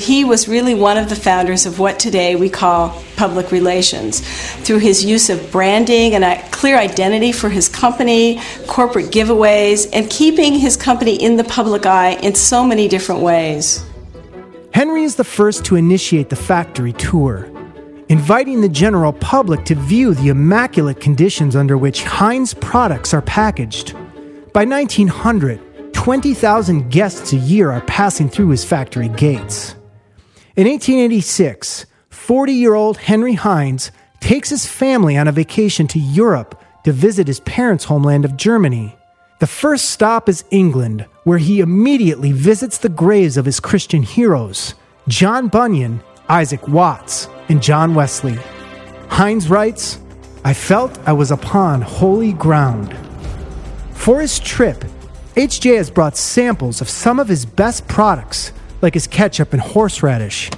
He 0.00 0.24
was 0.24 0.48
really 0.48 0.74
one 0.74 0.96
of 0.96 1.10
the 1.10 1.14
founders 1.14 1.66
of 1.66 1.78
what 1.78 1.98
today 1.98 2.34
we 2.34 2.48
call 2.48 3.02
public 3.16 3.52
relations. 3.52 4.20
Through 4.64 4.78
his 4.78 5.04
use 5.04 5.28
of 5.28 5.52
branding 5.52 6.14
and 6.14 6.24
a 6.24 6.42
clear 6.50 6.78
identity 6.78 7.32
for 7.32 7.50
his 7.50 7.68
company, 7.68 8.40
corporate 8.66 9.10
giveaways, 9.10 9.90
and 9.92 10.08
keeping 10.08 10.54
his 10.54 10.74
company 10.74 11.22
in 11.22 11.36
the 11.36 11.44
public 11.44 11.84
eye 11.84 12.12
in 12.22 12.34
so 12.34 12.64
many 12.64 12.88
different 12.88 13.20
ways. 13.20 13.84
Henry 14.72 15.02
is 15.02 15.16
the 15.16 15.24
first 15.24 15.66
to 15.66 15.76
initiate 15.76 16.30
the 16.30 16.36
factory 16.36 16.94
tour, 16.94 17.46
inviting 18.08 18.62
the 18.62 18.70
general 18.70 19.12
public 19.12 19.66
to 19.66 19.74
view 19.74 20.14
the 20.14 20.28
immaculate 20.28 20.98
conditions 20.98 21.54
under 21.54 21.76
which 21.76 22.04
Heinz 22.04 22.54
products 22.54 23.12
are 23.12 23.20
packaged. 23.20 23.92
By 24.54 24.64
1900, 24.64 25.92
20,000 25.92 26.90
guests 26.90 27.34
a 27.34 27.36
year 27.36 27.70
are 27.70 27.82
passing 27.82 28.30
through 28.30 28.48
his 28.48 28.64
factory 28.64 29.08
gates. 29.08 29.74
In 30.60 30.66
1886, 30.66 31.86
40 32.10 32.52
year 32.52 32.74
old 32.74 32.98
Henry 32.98 33.32
Heinz 33.32 33.90
takes 34.20 34.50
his 34.50 34.66
family 34.66 35.16
on 35.16 35.26
a 35.26 35.32
vacation 35.32 35.86
to 35.86 35.98
Europe 35.98 36.62
to 36.84 36.92
visit 36.92 37.28
his 37.28 37.40
parents' 37.40 37.84
homeland 37.84 38.26
of 38.26 38.36
Germany. 38.36 38.94
The 39.38 39.46
first 39.46 39.86
stop 39.86 40.28
is 40.28 40.44
England, 40.50 41.06
where 41.24 41.38
he 41.38 41.60
immediately 41.60 42.32
visits 42.32 42.76
the 42.76 42.90
graves 42.90 43.38
of 43.38 43.46
his 43.46 43.58
Christian 43.58 44.02
heroes 44.02 44.74
John 45.08 45.48
Bunyan, 45.48 46.02
Isaac 46.28 46.68
Watts, 46.68 47.26
and 47.48 47.62
John 47.62 47.94
Wesley. 47.94 48.38
Heinz 49.08 49.48
writes, 49.48 49.98
I 50.44 50.52
felt 50.52 50.98
I 51.08 51.14
was 51.14 51.30
upon 51.30 51.80
holy 51.80 52.34
ground. 52.34 52.94
For 53.94 54.20
his 54.20 54.38
trip, 54.38 54.84
HJ 55.36 55.78
has 55.78 55.90
brought 55.90 56.18
samples 56.18 56.82
of 56.82 56.90
some 56.90 57.18
of 57.18 57.28
his 57.28 57.46
best 57.46 57.88
products, 57.88 58.52
like 58.82 58.94
his 58.94 59.06
ketchup 59.06 59.52
and 59.52 59.60
horseradish. 59.60 60.50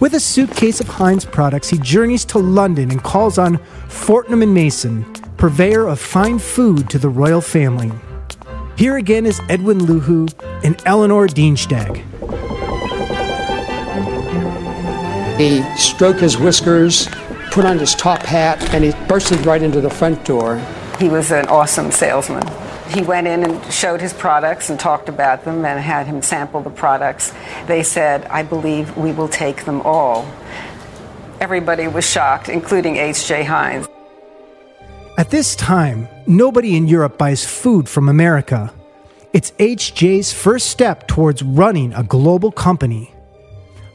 With 0.00 0.14
a 0.14 0.20
suitcase 0.20 0.80
of 0.80 0.88
Heinz 0.88 1.24
products, 1.24 1.70
he 1.70 1.78
journeys 1.78 2.24
to 2.26 2.38
London 2.38 2.90
and 2.90 3.02
calls 3.02 3.38
on 3.38 3.58
Fortnum 3.88 4.42
and 4.42 4.52
Mason, 4.52 5.04
purveyor 5.36 5.86
of 5.86 6.00
fine 6.00 6.38
food 6.38 6.90
to 6.90 6.98
the 6.98 7.08
royal 7.08 7.40
family. 7.40 7.92
Here 8.76 8.96
again 8.96 9.24
is 9.24 9.40
Edwin 9.48 9.78
Luhu 9.78 10.32
and 10.64 10.82
Eleanor 10.84 11.28
Dienstag. 11.28 12.04
He 15.38 15.62
stroked 15.76 16.20
his 16.20 16.36
whiskers, 16.36 17.08
put 17.50 17.64
on 17.64 17.78
his 17.78 17.94
top 17.94 18.22
hat, 18.22 18.74
and 18.74 18.84
he 18.84 18.92
bursted 19.08 19.46
right 19.46 19.62
into 19.62 19.80
the 19.80 19.90
front 19.90 20.24
door. 20.24 20.60
He 20.98 21.08
was 21.08 21.30
an 21.30 21.46
awesome 21.46 21.90
salesman. 21.90 22.42
He 22.94 23.02
went 23.02 23.26
in 23.26 23.42
and 23.42 23.72
showed 23.72 24.00
his 24.00 24.12
products 24.12 24.70
and 24.70 24.78
talked 24.78 25.08
about 25.08 25.44
them 25.44 25.64
and 25.64 25.80
had 25.80 26.06
him 26.06 26.22
sample 26.22 26.60
the 26.60 26.70
products. 26.70 27.32
They 27.66 27.82
said, 27.82 28.24
I 28.26 28.44
believe 28.44 28.96
we 28.96 29.10
will 29.10 29.28
take 29.28 29.64
them 29.64 29.80
all. 29.80 30.24
Everybody 31.40 31.88
was 31.88 32.08
shocked, 32.08 32.48
including 32.48 32.96
H.J. 32.96 33.42
Heinz. 33.42 33.88
At 35.18 35.30
this 35.30 35.56
time, 35.56 36.06
nobody 36.28 36.76
in 36.76 36.86
Europe 36.86 37.18
buys 37.18 37.44
food 37.44 37.88
from 37.88 38.08
America. 38.08 38.72
It's 39.32 39.50
HJ's 39.52 40.32
first 40.32 40.68
step 40.70 41.08
towards 41.08 41.42
running 41.42 41.92
a 41.94 42.04
global 42.04 42.52
company. 42.52 43.12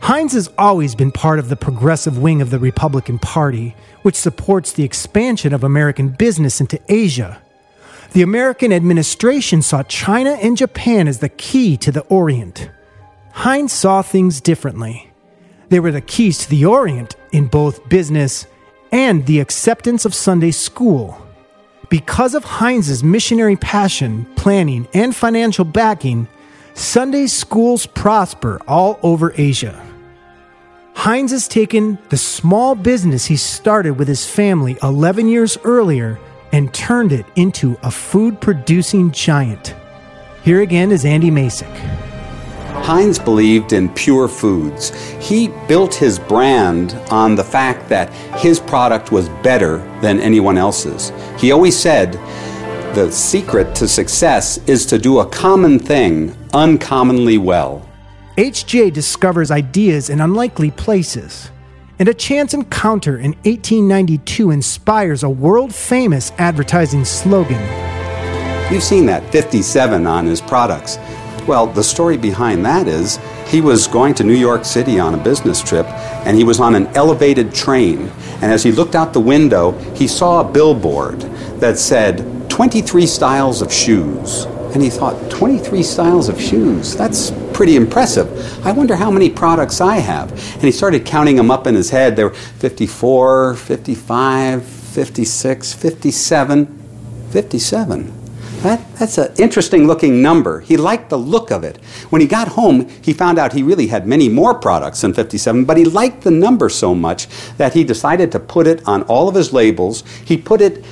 Heinz 0.01 0.33
has 0.33 0.49
always 0.57 0.93
been 0.93 1.11
part 1.11 1.39
of 1.39 1.47
the 1.47 1.55
progressive 1.55 2.17
wing 2.17 2.41
of 2.41 2.49
the 2.49 2.59
Republican 2.59 3.19
Party, 3.19 3.75
which 4.01 4.15
supports 4.15 4.73
the 4.73 4.83
expansion 4.83 5.53
of 5.53 5.63
American 5.63 6.09
business 6.09 6.59
into 6.59 6.79
Asia. 6.89 7.41
The 8.11 8.23
American 8.23 8.73
administration 8.73 9.61
saw 9.61 9.83
China 9.83 10.31
and 10.31 10.57
Japan 10.57 11.07
as 11.07 11.19
the 11.19 11.29
key 11.29 11.77
to 11.77 11.91
the 11.91 12.01
Orient. 12.01 12.71
Heinz 13.33 13.71
saw 13.71 14.01
things 14.01 14.41
differently. 14.41 15.11
They 15.69 15.79
were 15.79 15.91
the 15.91 16.01
keys 16.01 16.39
to 16.39 16.49
the 16.49 16.65
Orient 16.65 17.15
in 17.31 17.45
both 17.45 17.87
business 17.87 18.47
and 18.91 19.27
the 19.27 19.39
acceptance 19.39 20.05
of 20.05 20.15
Sunday 20.15 20.49
school. 20.49 21.23
Because 21.89 22.33
of 22.33 22.43
Heinz's 22.43 23.03
missionary 23.03 23.55
passion, 23.55 24.25
planning, 24.35 24.87
and 24.95 25.15
financial 25.15 25.65
backing, 25.65 26.27
Sunday 26.73 27.27
schools 27.27 27.85
prosper 27.85 28.59
all 28.67 28.99
over 29.03 29.33
Asia. 29.37 29.85
Heinz 30.95 31.31
has 31.31 31.47
taken 31.47 31.99
the 32.09 32.17
small 32.17 32.73
business 32.73 33.25
he 33.25 33.37
started 33.37 33.99
with 33.99 34.07
his 34.07 34.25
family 34.25 34.77
11 34.81 35.29
years 35.29 35.57
earlier 35.63 36.19
and 36.51 36.73
turned 36.73 37.11
it 37.11 37.25
into 37.35 37.77
a 37.83 37.91
food 37.91 38.39
producing 38.41 39.11
giant. 39.11 39.75
Here 40.43 40.61
again 40.61 40.91
is 40.91 41.05
Andy 41.05 41.29
Masich. 41.29 41.67
Heinz 42.83 43.19
believed 43.19 43.73
in 43.73 43.89
pure 43.89 44.27
foods. 44.27 44.91
He 45.19 45.49
built 45.67 45.93
his 45.93 46.17
brand 46.17 46.93
on 47.11 47.35
the 47.35 47.43
fact 47.43 47.89
that 47.89 48.11
his 48.39 48.59
product 48.59 49.11
was 49.11 49.29
better 49.43 49.77
than 50.01 50.19
anyone 50.19 50.57
else's. 50.57 51.11
He 51.37 51.51
always 51.51 51.77
said, 51.77 52.13
the 52.95 53.11
secret 53.11 53.75
to 53.75 53.87
success 53.87 54.57
is 54.65 54.85
to 54.87 54.97
do 54.97 55.19
a 55.19 55.29
common 55.29 55.77
thing 55.77 56.35
uncommonly 56.53 57.37
well. 57.37 57.87
HJ 58.37 58.93
discovers 58.93 59.51
ideas 59.51 60.09
in 60.09 60.21
unlikely 60.21 60.71
places, 60.71 61.51
and 61.99 62.07
a 62.07 62.13
chance 62.13 62.53
encounter 62.53 63.17
in 63.17 63.33
1892 63.43 64.51
inspires 64.51 65.23
a 65.23 65.29
world 65.29 65.75
famous 65.75 66.31
advertising 66.37 67.03
slogan. 67.03 67.61
You've 68.71 68.83
seen 68.83 69.05
that 69.07 69.29
57 69.31 70.07
on 70.07 70.25
his 70.25 70.39
products. 70.39 70.97
Well, 71.45 71.67
the 71.67 71.83
story 71.83 72.15
behind 72.15 72.65
that 72.65 72.87
is 72.87 73.19
he 73.47 73.59
was 73.59 73.87
going 73.87 74.13
to 74.15 74.23
New 74.23 74.35
York 74.35 74.63
City 74.63 74.99
on 74.99 75.13
a 75.13 75.17
business 75.17 75.61
trip 75.61 75.85
and 76.25 76.37
he 76.37 76.43
was 76.43 76.59
on 76.59 76.75
an 76.75 76.87
elevated 76.95 77.53
train. 77.53 78.09
And 78.41 78.45
as 78.45 78.63
he 78.63 78.71
looked 78.71 78.95
out 78.95 79.11
the 79.11 79.19
window, 79.19 79.71
he 79.95 80.07
saw 80.07 80.41
a 80.41 80.49
billboard 80.49 81.19
that 81.59 81.77
said 81.77 82.49
23 82.49 83.05
styles 83.05 83.61
of 83.61 83.73
shoes. 83.73 84.45
And 84.73 84.83
he 84.83 84.89
thought, 84.89 85.31
23 85.31 85.81
styles 85.81 86.29
of 86.29 86.39
shoes? 86.39 86.95
That's 86.95 87.31
pretty 87.53 87.75
impressive. 87.75 88.65
I 88.65 88.71
wonder 88.71 88.95
how 88.95 89.09
many 89.09 89.29
products 89.29 89.81
I 89.81 89.97
have. 89.97 90.31
And 90.31 90.63
he 90.63 90.71
started 90.71 91.05
counting 91.05 91.35
them 91.35 91.49
up 91.49 91.65
in 91.67 91.75
his 91.75 91.89
head. 91.89 92.15
There 92.15 92.29
were 92.29 92.35
54, 92.35 93.55
55, 93.55 94.63
56, 94.63 95.73
57, 95.73 96.79
57. 97.31 98.19
That, 98.61 98.93
that's 98.95 99.17
an 99.17 99.33
interesting 99.37 99.87
looking 99.87 100.21
number. 100.21 100.59
He 100.59 100.75
liked 100.75 101.09
the 101.09 101.17
look 101.17 101.49
of 101.49 101.63
it. 101.63 101.77
When 102.09 102.19
he 102.19 102.27
got 102.27 102.49
home, 102.49 102.89
he 103.01 103.13
found 103.13 103.39
out 103.39 103.53
he 103.53 103.63
really 103.63 103.87
had 103.87 104.05
many 104.05 104.27
more 104.27 104.53
products 104.53 104.99
than 104.99 105.13
57, 105.13 105.63
but 105.63 105.77
he 105.77 105.85
liked 105.85 106.23
the 106.23 106.31
number 106.31 106.67
so 106.67 106.93
much 106.93 107.29
that 107.55 107.73
he 107.73 107.85
decided 107.85 108.33
to 108.33 108.39
put 108.39 108.67
it 108.67 108.85
on 108.85 109.03
all 109.03 109.29
of 109.29 109.35
his 109.35 109.53
labels. 109.53 110.03
He 110.25 110.35
put 110.35 110.59
it 110.59 110.83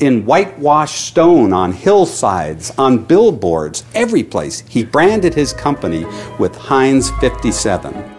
in 0.00 0.24
whitewashed 0.24 1.06
stone 1.06 1.52
on 1.52 1.72
hillsides, 1.72 2.72
on 2.78 3.04
billboards, 3.04 3.84
every 3.94 4.22
place. 4.22 4.60
He 4.68 4.84
branded 4.84 5.34
his 5.34 5.52
company 5.52 6.04
with 6.38 6.56
Heinz 6.56 7.10
57. 7.20 8.16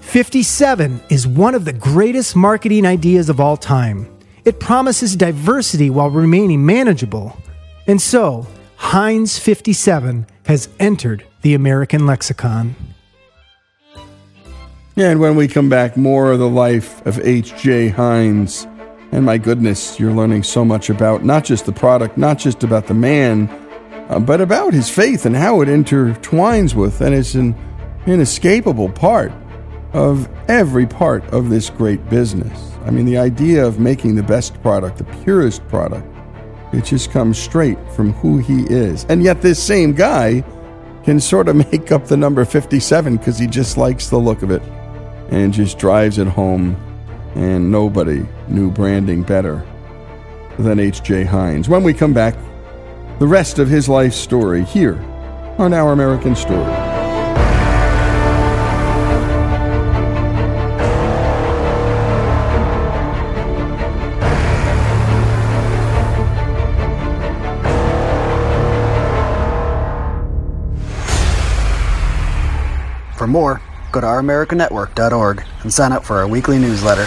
57 0.00 1.00
is 1.08 1.26
one 1.26 1.54
of 1.54 1.64
the 1.64 1.72
greatest 1.72 2.36
marketing 2.36 2.84
ideas 2.84 3.28
of 3.28 3.40
all 3.40 3.56
time. 3.56 4.08
It 4.44 4.60
promises 4.60 5.16
diversity 5.16 5.88
while 5.90 6.10
remaining 6.10 6.66
manageable. 6.66 7.36
And 7.86 8.00
so, 8.00 8.46
Heinz 8.76 9.38
57 9.38 10.26
has 10.46 10.68
entered 10.80 11.24
the 11.42 11.54
American 11.54 12.06
lexicon. 12.06 12.74
And 14.96 15.20
when 15.20 15.36
we 15.36 15.48
come 15.48 15.68
back, 15.68 15.96
more 15.96 16.32
of 16.32 16.38
the 16.38 16.48
life 16.48 17.04
of 17.06 17.18
H.J. 17.20 17.88
Heinz. 17.90 18.66
And 19.12 19.26
my 19.26 19.36
goodness, 19.36 20.00
you're 20.00 20.12
learning 20.12 20.42
so 20.42 20.64
much 20.64 20.88
about 20.88 21.22
not 21.22 21.44
just 21.44 21.66
the 21.66 21.72
product, 21.72 22.16
not 22.16 22.38
just 22.38 22.64
about 22.64 22.86
the 22.86 22.94
man, 22.94 23.46
uh, 24.08 24.18
but 24.18 24.40
about 24.40 24.72
his 24.72 24.88
faith 24.88 25.26
and 25.26 25.36
how 25.36 25.60
it 25.60 25.68
intertwines 25.68 26.74
with 26.74 27.02
and 27.02 27.14
is 27.14 27.34
an 27.34 27.54
inescapable 28.06 28.88
part 28.88 29.30
of 29.92 30.30
every 30.48 30.86
part 30.86 31.24
of 31.26 31.50
this 31.50 31.68
great 31.68 32.08
business. 32.08 32.72
I 32.86 32.90
mean, 32.90 33.04
the 33.04 33.18
idea 33.18 33.66
of 33.66 33.78
making 33.78 34.14
the 34.14 34.22
best 34.22 34.60
product, 34.62 34.96
the 34.96 35.04
purest 35.22 35.66
product, 35.68 36.08
it 36.72 36.86
just 36.86 37.10
comes 37.10 37.38
straight 37.38 37.78
from 37.92 38.14
who 38.14 38.38
he 38.38 38.64
is. 38.64 39.04
And 39.10 39.22
yet, 39.22 39.42
this 39.42 39.62
same 39.62 39.92
guy 39.92 40.42
can 41.04 41.20
sort 41.20 41.48
of 41.48 41.56
make 41.72 41.92
up 41.92 42.06
the 42.06 42.16
number 42.16 42.44
57 42.46 43.18
because 43.18 43.38
he 43.38 43.46
just 43.46 43.76
likes 43.76 44.08
the 44.08 44.18
look 44.18 44.42
of 44.42 44.50
it 44.50 44.62
and 45.30 45.52
just 45.52 45.78
drives 45.78 46.16
it 46.16 46.26
home. 46.26 46.76
And 47.34 47.70
nobody 47.70 48.26
knew 48.48 48.70
branding 48.70 49.22
better 49.22 49.66
than 50.58 50.78
H.J. 50.78 51.24
Heinz. 51.24 51.68
When 51.68 51.82
we 51.82 51.94
come 51.94 52.12
back, 52.12 52.34
the 53.18 53.26
rest 53.26 53.58
of 53.58 53.68
his 53.68 53.88
life 53.88 54.12
story 54.12 54.64
here 54.64 54.98
on 55.58 55.72
Our 55.72 55.92
American 55.92 56.34
Story. 56.34 56.64
For 73.16 73.26
more, 73.28 73.60
go 73.92 74.00
to 74.00 74.06
ouramericannetwork.org 74.06 75.44
and 75.62 75.72
sign 75.72 75.92
up 75.92 76.04
for 76.04 76.16
our 76.16 76.26
weekly 76.26 76.58
newsletter. 76.58 77.06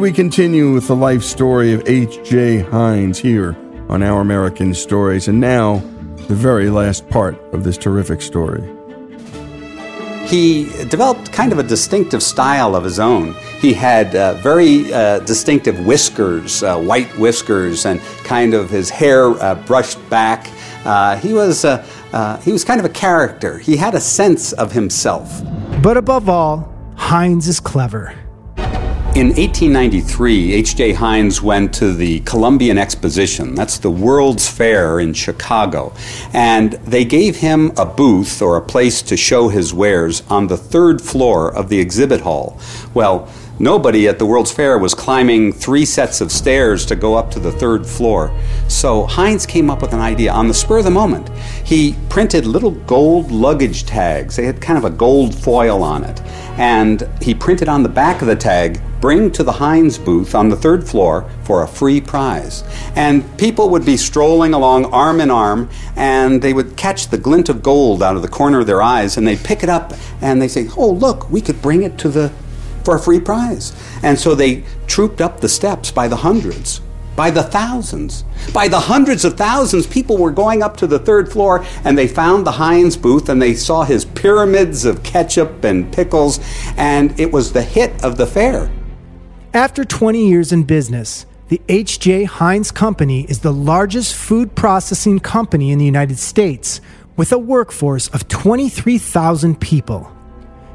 We 0.00 0.12
continue 0.12 0.72
with 0.72 0.86
the 0.86 0.96
life 0.96 1.22
story 1.22 1.74
of 1.74 1.86
H.J. 1.86 2.60
Heinz 2.60 3.18
here 3.18 3.54
on 3.90 4.02
Our 4.02 4.22
American 4.22 4.72
Stories. 4.72 5.28
And 5.28 5.38
now, 5.38 5.82
the 6.26 6.34
very 6.34 6.70
last 6.70 7.06
part 7.10 7.38
of 7.52 7.64
this 7.64 7.76
terrific 7.76 8.22
story. 8.22 8.62
He 10.26 10.70
developed 10.88 11.30
kind 11.32 11.52
of 11.52 11.58
a 11.58 11.62
distinctive 11.62 12.22
style 12.22 12.74
of 12.74 12.82
his 12.82 12.98
own. 12.98 13.34
He 13.58 13.74
had 13.74 14.16
uh, 14.16 14.34
very 14.36 14.90
uh, 14.90 15.18
distinctive 15.18 15.84
whiskers, 15.84 16.62
uh, 16.62 16.78
white 16.78 17.14
whiskers, 17.18 17.84
and 17.84 18.00
kind 18.24 18.54
of 18.54 18.70
his 18.70 18.88
hair 18.88 19.28
uh, 19.32 19.54
brushed 19.66 19.98
back. 20.08 20.48
Uh, 20.86 21.16
he 21.16 21.34
was 21.34 21.66
uh, 21.66 22.40
he 22.42 22.52
was 22.52 22.64
kind 22.64 22.80
of 22.80 22.86
a 22.86 22.94
character. 22.94 23.58
He 23.58 23.76
had 23.76 23.94
a 23.94 24.00
sense 24.00 24.54
of 24.54 24.72
himself. 24.72 25.42
But 25.82 25.98
above 25.98 26.30
all, 26.30 26.72
Heinz 26.96 27.48
is 27.48 27.60
clever. 27.60 28.14
In 29.20 29.34
1893, 29.34 30.54
H.J. 30.54 30.92
Heinz 30.94 31.42
went 31.42 31.74
to 31.74 31.92
the 31.92 32.20
Columbian 32.20 32.78
Exposition. 32.78 33.54
That's 33.54 33.76
the 33.76 33.90
World's 33.90 34.48
Fair 34.48 34.98
in 34.98 35.12
Chicago. 35.12 35.92
And 36.32 36.72
they 36.86 37.04
gave 37.04 37.36
him 37.36 37.70
a 37.76 37.84
booth 37.84 38.40
or 38.40 38.56
a 38.56 38.62
place 38.62 39.02
to 39.02 39.18
show 39.18 39.50
his 39.50 39.74
wares 39.74 40.22
on 40.30 40.46
the 40.46 40.56
third 40.56 41.02
floor 41.02 41.54
of 41.54 41.68
the 41.68 41.80
exhibit 41.80 42.22
hall. 42.22 42.58
Well, 42.94 43.28
nobody 43.60 44.08
at 44.08 44.18
the 44.18 44.26
World's 44.26 44.50
Fair 44.50 44.78
was 44.78 44.94
climbing 44.94 45.52
three 45.52 45.84
sets 45.84 46.20
of 46.20 46.32
stairs 46.32 46.84
to 46.86 46.96
go 46.96 47.14
up 47.14 47.30
to 47.30 47.38
the 47.38 47.52
third 47.52 47.86
floor. 47.86 48.34
So 48.68 49.04
Heinz 49.04 49.46
came 49.46 49.70
up 49.70 49.82
with 49.82 49.92
an 49.92 50.00
idea 50.00 50.32
on 50.32 50.48
the 50.48 50.54
spur 50.54 50.78
of 50.78 50.84
the 50.84 50.90
moment. 50.90 51.28
He 51.64 51.94
printed 52.08 52.46
little 52.46 52.72
gold 52.72 53.30
luggage 53.30 53.84
tags. 53.84 54.34
They 54.34 54.46
had 54.46 54.60
kind 54.60 54.78
of 54.78 54.84
a 54.84 54.90
gold 54.90 55.34
foil 55.34 55.82
on 55.82 56.04
it. 56.04 56.20
And 56.58 57.08
he 57.20 57.34
printed 57.34 57.68
on 57.68 57.82
the 57.82 57.88
back 57.88 58.22
of 58.22 58.28
the 58.28 58.34
tag, 58.34 58.80
bring 59.00 59.30
to 59.32 59.42
the 59.42 59.52
Heinz 59.52 59.98
booth 59.98 60.34
on 60.34 60.48
the 60.48 60.56
third 60.56 60.88
floor 60.88 61.30
for 61.44 61.62
a 61.62 61.68
free 61.68 62.00
prize. 62.00 62.64
And 62.96 63.24
people 63.38 63.68
would 63.70 63.84
be 63.84 63.96
strolling 63.96 64.54
along 64.54 64.86
arm 64.86 65.20
in 65.20 65.30
arm, 65.30 65.68
and 65.96 66.40
they 66.40 66.52
would 66.52 66.76
catch 66.76 67.08
the 67.08 67.18
glint 67.18 67.48
of 67.48 67.62
gold 67.62 68.02
out 68.02 68.16
of 68.16 68.22
the 68.22 68.28
corner 68.28 68.60
of 68.60 68.66
their 68.66 68.82
eyes, 68.82 69.16
and 69.16 69.26
they'd 69.26 69.44
pick 69.44 69.62
it 69.62 69.68
up 69.68 69.92
and 70.20 70.40
they'd 70.40 70.48
say, 70.48 70.68
Oh, 70.76 70.90
look, 70.90 71.30
we 71.30 71.40
could 71.40 71.60
bring 71.62 71.82
it 71.82 71.98
to 71.98 72.08
the 72.08 72.32
for 72.84 72.96
a 72.96 73.00
free 73.00 73.20
prize. 73.20 73.72
And 74.02 74.18
so 74.18 74.34
they 74.34 74.64
trooped 74.86 75.20
up 75.20 75.40
the 75.40 75.48
steps 75.48 75.90
by 75.90 76.08
the 76.08 76.16
hundreds, 76.16 76.80
by 77.16 77.30
the 77.30 77.42
thousands, 77.42 78.24
by 78.52 78.68
the 78.68 78.80
hundreds 78.80 79.24
of 79.24 79.36
thousands. 79.36 79.86
People 79.86 80.16
were 80.16 80.30
going 80.30 80.62
up 80.62 80.76
to 80.78 80.86
the 80.86 80.98
third 80.98 81.30
floor 81.30 81.64
and 81.84 81.96
they 81.96 82.08
found 82.08 82.46
the 82.46 82.52
Heinz 82.52 82.96
booth 82.96 83.28
and 83.28 83.40
they 83.40 83.54
saw 83.54 83.84
his 83.84 84.04
pyramids 84.04 84.84
of 84.84 85.02
ketchup 85.02 85.64
and 85.64 85.92
pickles, 85.92 86.40
and 86.76 87.18
it 87.18 87.32
was 87.32 87.52
the 87.52 87.62
hit 87.62 88.04
of 88.04 88.16
the 88.16 88.26
fair. 88.26 88.70
After 89.52 89.84
20 89.84 90.28
years 90.28 90.52
in 90.52 90.62
business, 90.62 91.26
the 91.48 91.60
H.J. 91.68 92.24
Heinz 92.24 92.70
Company 92.70 93.22
is 93.28 93.40
the 93.40 93.52
largest 93.52 94.14
food 94.14 94.54
processing 94.54 95.18
company 95.18 95.72
in 95.72 95.80
the 95.80 95.84
United 95.84 96.20
States 96.20 96.80
with 97.16 97.32
a 97.32 97.38
workforce 97.38 98.06
of 98.08 98.28
23,000 98.28 99.60
people. 99.60 100.12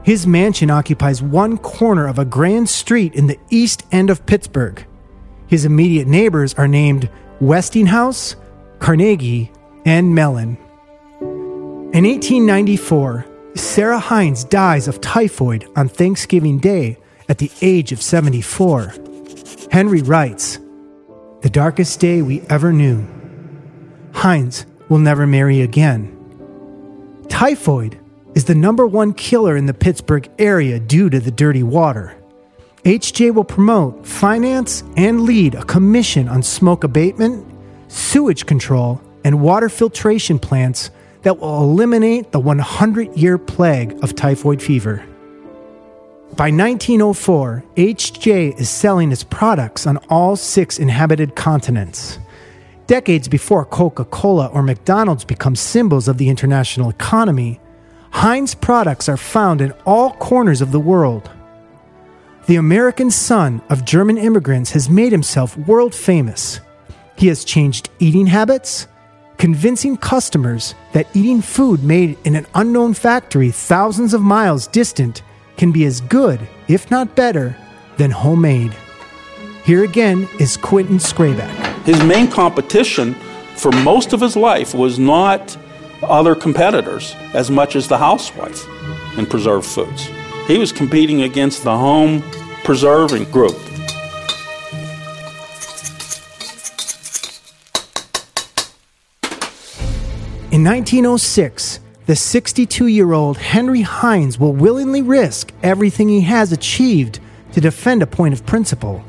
His 0.06 0.28
mansion 0.28 0.70
occupies 0.70 1.24
one 1.24 1.58
corner 1.58 2.08
of 2.08 2.20
a 2.20 2.26
grand 2.26 2.70
street 2.70 3.16
in 3.16 3.26
the 3.26 3.40
east 3.50 3.88
end 3.92 4.12
of 4.12 4.24
Pittsburgh. 4.28 4.86
His 5.48 5.66
immediate 5.66 6.08
neighbors 6.08 6.54
are 6.54 6.68
named 6.68 7.10
Westinghouse, 7.42 8.36
Carnegie, 8.78 9.52
and 9.84 10.14
Mellon. 10.14 10.58
In 11.20 12.04
1894, 12.04 13.26
Sarah 13.56 13.98
Heinz 13.98 14.44
dies 14.44 14.88
of 14.88 15.02
typhoid 15.02 15.68
on 15.76 15.90
Thanksgiving 15.90 16.60
Day 16.60 17.00
at 17.28 17.40
the 17.40 17.50
age 17.64 17.92
of 17.92 18.00
74. 18.00 18.94
Henry 19.72 20.04
writes, 20.04 20.60
The 21.42 21.50
darkest 21.50 22.00
day 22.00 22.22
we 22.22 22.42
ever 22.42 22.72
knew. 22.72 23.04
Heinz 24.14 24.68
will 24.88 25.00
never 25.00 25.26
marry 25.26 25.62
again. 25.62 26.12
Typhoid 27.28 28.00
is 28.36 28.46
the 28.46 28.54
number 28.54 28.86
one 28.86 29.14
killer 29.14 29.58
in 29.58 29.66
the 29.66 29.74
Pittsburgh 29.74 30.30
area 30.38 30.80
due 30.80 31.10
to 31.10 31.20
the 31.20 31.32
dirty 31.32 31.64
water. 31.64 32.16
HJ 32.84 33.34
will 33.34 33.46
promote, 33.46 34.06
finance, 34.06 34.84
and 34.96 35.22
lead 35.24 35.56
a 35.56 35.64
commission 35.64 36.28
on 36.28 36.44
smoke 36.44 36.84
abatement, 36.84 37.48
sewage 37.88 38.46
control, 38.46 39.02
and 39.24 39.42
water 39.42 39.70
filtration 39.70 40.38
plants 40.38 40.92
that 41.24 41.40
will 41.40 41.64
eliminate 41.64 42.32
the 42.32 42.40
100 42.40 43.18
year 43.18 43.40
plague 43.40 43.98
of 44.04 44.14
typhoid 44.14 44.62
fever. 44.62 45.04
By 46.36 46.52
1904, 46.52 47.64
HJ 47.78 48.60
is 48.60 48.70
selling 48.70 49.12
its 49.12 49.24
products 49.24 49.88
on 49.88 49.98
all 50.10 50.36
six 50.36 50.78
inhabited 50.78 51.36
continents. 51.36 52.20
Decades 52.88 53.28
before 53.28 53.66
Coca 53.66 54.06
Cola 54.06 54.48
or 54.48 54.62
McDonald's 54.62 55.24
become 55.24 55.56
symbols 55.56 56.08
of 56.08 56.18
the 56.18 56.30
international 56.30 56.90
economy, 56.90 57.60
Heinz 58.16 58.56
products 58.56 59.10
are 59.10 59.18
found 59.18 59.60
in 59.60 59.74
all 59.86 60.14
corners 60.14 60.62
of 60.62 60.72
the 60.72 60.80
world. 60.80 61.30
The 62.48 62.56
American 62.56 63.12
son 63.12 63.62
of 63.70 63.84
German 63.84 64.18
immigrants 64.18 64.72
has 64.72 64.90
made 64.90 65.12
himself 65.12 65.58
world 65.58 65.94
famous. 65.94 66.62
He 67.18 67.28
has 67.28 67.44
changed 67.44 67.90
eating 68.00 68.26
habits, 68.28 68.88
convincing 69.38 69.98
customers 69.98 70.76
that 70.94 71.14
eating 71.14 71.42
food 71.42 71.84
made 71.84 72.18
in 72.24 72.38
an 72.38 72.48
unknown 72.56 72.94
factory 72.94 73.52
thousands 73.52 74.14
of 74.14 74.22
miles 74.22 74.68
distant 74.68 75.22
can 75.58 75.74
be 75.74 75.84
as 75.84 76.00
good, 76.00 76.40
if 76.70 76.90
not 76.90 77.18
better, 77.18 77.54
than 77.98 78.12
homemade. 78.12 78.74
Here 79.66 79.84
again 79.84 80.30
is 80.40 80.56
Quentin 80.56 81.00
Skrabec. 81.00 81.84
His 81.84 82.02
main 82.02 82.32
competition 82.32 83.14
for 83.58 83.74
most 83.84 84.14
of 84.14 84.22
his 84.22 84.38
life 84.38 84.74
was 84.74 84.98
not 84.98 85.58
other 86.10 86.36
competitors 86.36 87.16
as 87.34 87.52
much 87.52 87.76
as 87.76 87.88
the 87.88 87.98
housewife 87.98 88.66
in 89.18 89.26
preserved 89.26 89.66
foods. 89.66 90.10
He 90.48 90.58
was 90.58 90.72
competing 90.72 91.24
against 91.24 91.64
the 91.64 91.78
home 91.78 92.24
preserving 92.64 93.26
group. 93.32 93.56
In 100.52 100.64
1906, 100.64 101.80
the 102.06 102.16
62 102.16 102.88
year 102.88 103.14
old 103.14 103.38
Henry 103.38 103.82
Heinz 103.82 104.40
will 104.40 104.54
willingly 104.54 105.02
risk 105.02 105.52
everything 105.62 106.08
he 106.08 106.22
has 106.22 106.52
achieved 106.52 107.20
to 107.52 107.60
defend 107.60 108.02
a 108.02 108.08
point 108.08 108.34
of 108.34 108.46
principle. 108.46 109.04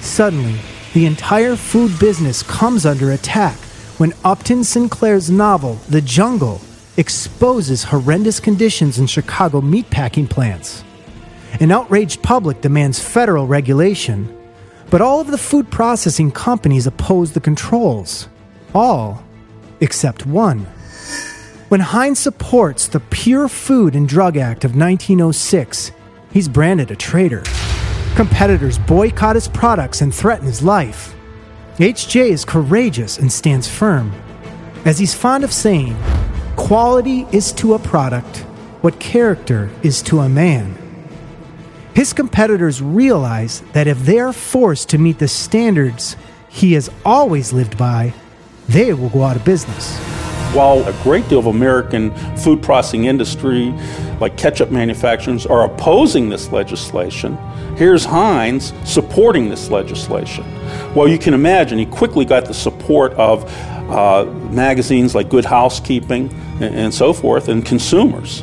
Suddenly, 0.00 0.60
the 0.94 1.06
entire 1.06 1.56
food 1.56 1.98
business 1.98 2.42
comes 2.42 2.86
under 2.86 3.12
attack 3.12 3.58
when 3.98 4.14
Upton 4.24 4.62
Sinclair's 4.62 5.28
novel, 5.28 5.74
The 5.88 6.00
Jungle, 6.00 6.60
exposes 6.96 7.84
horrendous 7.84 8.40
conditions 8.40 8.98
in 8.98 9.06
Chicago 9.06 9.60
meatpacking 9.60 10.30
plants. 10.30 10.84
An 11.60 11.72
outraged 11.72 12.22
public 12.22 12.60
demands 12.60 13.00
federal 13.00 13.46
regulation, 13.46 14.34
but 14.90 15.00
all 15.00 15.20
of 15.20 15.28
the 15.28 15.38
food 15.38 15.70
processing 15.70 16.30
companies 16.30 16.86
oppose 16.86 17.32
the 17.32 17.40
controls. 17.40 18.28
All 18.74 19.22
except 19.80 20.26
one. 20.26 20.66
When 21.68 21.80
Heinz 21.80 22.18
supports 22.18 22.88
the 22.88 23.00
Pure 23.00 23.48
Food 23.48 23.94
and 23.94 24.08
Drug 24.08 24.36
Act 24.36 24.64
of 24.64 24.76
1906, 24.76 25.92
he's 26.32 26.48
branded 26.48 26.90
a 26.90 26.96
traitor. 26.96 27.42
Competitors 28.14 28.78
boycott 28.78 29.34
his 29.34 29.48
products 29.48 30.00
and 30.00 30.14
threaten 30.14 30.46
his 30.46 30.62
life. 30.62 31.14
HJ 31.78 32.30
is 32.30 32.44
courageous 32.44 33.18
and 33.18 33.32
stands 33.32 33.68
firm. 33.68 34.12
As 34.84 34.98
he's 34.98 35.14
fond 35.14 35.44
of 35.44 35.52
saying, 35.52 35.96
quality 36.56 37.24
is 37.30 37.52
to 37.52 37.74
a 37.74 37.78
product 37.78 38.38
what 38.80 38.98
character 38.98 39.70
is 39.84 40.02
to 40.02 40.18
a 40.18 40.28
man. 40.28 40.76
His 41.94 42.12
competitors 42.12 42.82
realize 42.82 43.60
that 43.74 43.86
if 43.86 43.98
they 44.00 44.18
are 44.18 44.32
forced 44.32 44.88
to 44.88 44.98
meet 44.98 45.20
the 45.20 45.28
standards 45.28 46.16
he 46.48 46.72
has 46.72 46.90
always 47.04 47.52
lived 47.52 47.78
by, 47.78 48.12
they 48.68 48.92
will 48.92 49.10
go 49.10 49.22
out 49.22 49.36
of 49.36 49.44
business. 49.44 49.96
While 50.52 50.84
a 50.88 50.92
great 51.04 51.28
deal 51.28 51.38
of 51.38 51.46
American 51.46 52.12
food 52.38 52.60
processing 52.60 53.04
industry, 53.04 53.72
like 54.18 54.36
ketchup 54.36 54.72
manufacturers, 54.72 55.46
are 55.46 55.64
opposing 55.64 56.28
this 56.28 56.50
legislation, 56.50 57.38
here's 57.78 58.04
Heinz 58.04 58.72
supporting 58.84 59.48
this 59.48 59.70
legislation. 59.70 60.44
Well, 60.94 61.06
you 61.06 61.16
can 61.16 61.32
imagine 61.32 61.78
he 61.78 61.86
quickly 61.86 62.24
got 62.24 62.44
the 62.44 62.52
support 62.52 63.12
of 63.12 63.44
uh, 63.88 64.24
magazines 64.50 65.14
like 65.14 65.30
Good 65.30 65.44
Housekeeping 65.44 66.28
and, 66.60 66.74
and 66.74 66.94
so 66.94 67.12
forth, 67.12 67.48
and 67.48 67.64
consumers. 67.64 68.40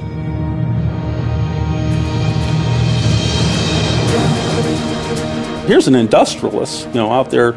Here's 5.68 5.88
an 5.88 5.96
industrialist, 5.96 6.88
you 6.88 6.94
know, 6.94 7.12
out 7.12 7.30
there 7.30 7.56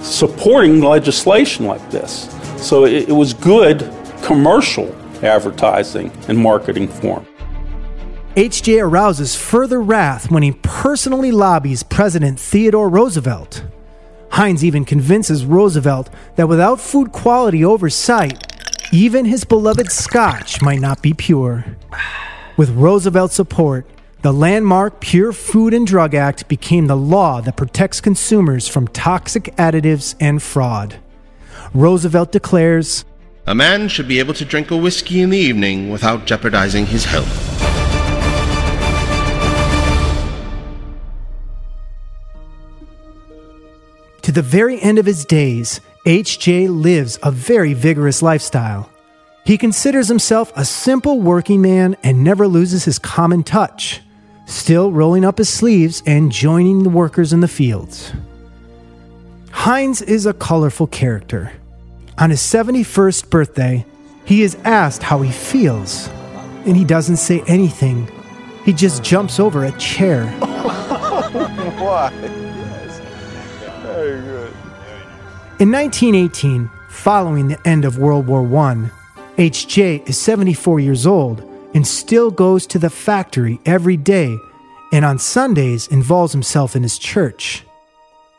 supporting 0.00 0.80
legislation 0.80 1.64
like 1.64 1.90
this. 1.90 2.28
So 2.58 2.84
it, 2.84 3.08
it 3.08 3.12
was 3.12 3.32
good 3.32 3.90
commercial 4.22 4.94
advertising 5.24 6.12
and 6.28 6.36
marketing 6.36 6.88
for 6.88 7.20
him. 7.20 7.33
H.J. 8.36 8.80
arouses 8.80 9.36
further 9.36 9.80
wrath 9.80 10.28
when 10.28 10.42
he 10.42 10.50
personally 10.50 11.30
lobbies 11.30 11.84
President 11.84 12.40
Theodore 12.40 12.88
Roosevelt. 12.88 13.64
Heinz 14.32 14.64
even 14.64 14.84
convinces 14.84 15.44
Roosevelt 15.44 16.10
that 16.34 16.48
without 16.48 16.80
food 16.80 17.12
quality 17.12 17.64
oversight, 17.64 18.42
even 18.92 19.24
his 19.24 19.44
beloved 19.44 19.92
scotch 19.92 20.60
might 20.60 20.80
not 20.80 21.00
be 21.00 21.14
pure. 21.14 21.64
With 22.56 22.70
Roosevelt's 22.70 23.36
support, 23.36 23.86
the 24.22 24.32
landmark 24.32 24.98
Pure 24.98 25.34
Food 25.34 25.72
and 25.72 25.86
Drug 25.86 26.12
Act 26.12 26.48
became 26.48 26.88
the 26.88 26.96
law 26.96 27.40
that 27.40 27.56
protects 27.56 28.00
consumers 28.00 28.66
from 28.66 28.88
toxic 28.88 29.44
additives 29.58 30.16
and 30.18 30.42
fraud. 30.42 30.96
Roosevelt 31.72 32.32
declares 32.32 33.04
A 33.46 33.54
man 33.54 33.86
should 33.86 34.08
be 34.08 34.18
able 34.18 34.34
to 34.34 34.44
drink 34.44 34.72
a 34.72 34.76
whiskey 34.76 35.20
in 35.20 35.30
the 35.30 35.38
evening 35.38 35.88
without 35.88 36.26
jeopardizing 36.26 36.86
his 36.86 37.04
health. 37.04 37.73
To 44.24 44.32
the 44.32 44.40
very 44.40 44.80
end 44.80 44.98
of 44.98 45.04
his 45.04 45.26
days, 45.26 45.82
H.J. 46.06 46.68
lives 46.68 47.18
a 47.22 47.30
very 47.30 47.74
vigorous 47.74 48.22
lifestyle. 48.22 48.88
He 49.44 49.58
considers 49.58 50.08
himself 50.08 50.50
a 50.56 50.64
simple 50.64 51.20
working 51.20 51.60
man 51.60 51.94
and 52.02 52.24
never 52.24 52.48
loses 52.48 52.86
his 52.86 52.98
common 52.98 53.42
touch, 53.42 54.00
still 54.46 54.90
rolling 54.90 55.26
up 55.26 55.36
his 55.36 55.50
sleeves 55.50 56.02
and 56.06 56.32
joining 56.32 56.84
the 56.84 56.88
workers 56.88 57.34
in 57.34 57.40
the 57.40 57.48
fields. 57.48 58.14
Heinz 59.50 60.00
is 60.00 60.24
a 60.24 60.32
colorful 60.32 60.86
character. 60.86 61.52
On 62.16 62.30
his 62.30 62.40
71st 62.40 63.28
birthday, 63.28 63.84
he 64.24 64.42
is 64.42 64.56
asked 64.64 65.02
how 65.02 65.20
he 65.20 65.30
feels, 65.30 66.08
and 66.64 66.74
he 66.74 66.84
doesn't 66.86 67.18
say 67.18 67.42
anything. 67.46 68.10
He 68.64 68.72
just 68.72 69.04
jumps 69.04 69.38
over 69.38 69.66
a 69.66 69.72
chair. 69.72 70.26
Why? 71.76 72.43
In 75.60 75.70
1918, 75.70 76.68
following 76.88 77.46
the 77.46 77.68
end 77.68 77.84
of 77.84 77.96
World 77.96 78.26
War 78.26 78.40
I, 78.42 78.90
HJ 79.36 80.08
is 80.08 80.18
74 80.18 80.80
years 80.80 81.06
old 81.06 81.48
and 81.72 81.86
still 81.86 82.32
goes 82.32 82.66
to 82.66 82.78
the 82.80 82.90
factory 82.90 83.60
every 83.64 83.96
day 83.96 84.36
and 84.92 85.04
on 85.04 85.20
Sundays 85.20 85.86
involves 85.86 86.32
himself 86.32 86.74
in 86.74 86.82
his 86.82 86.98
church. 86.98 87.62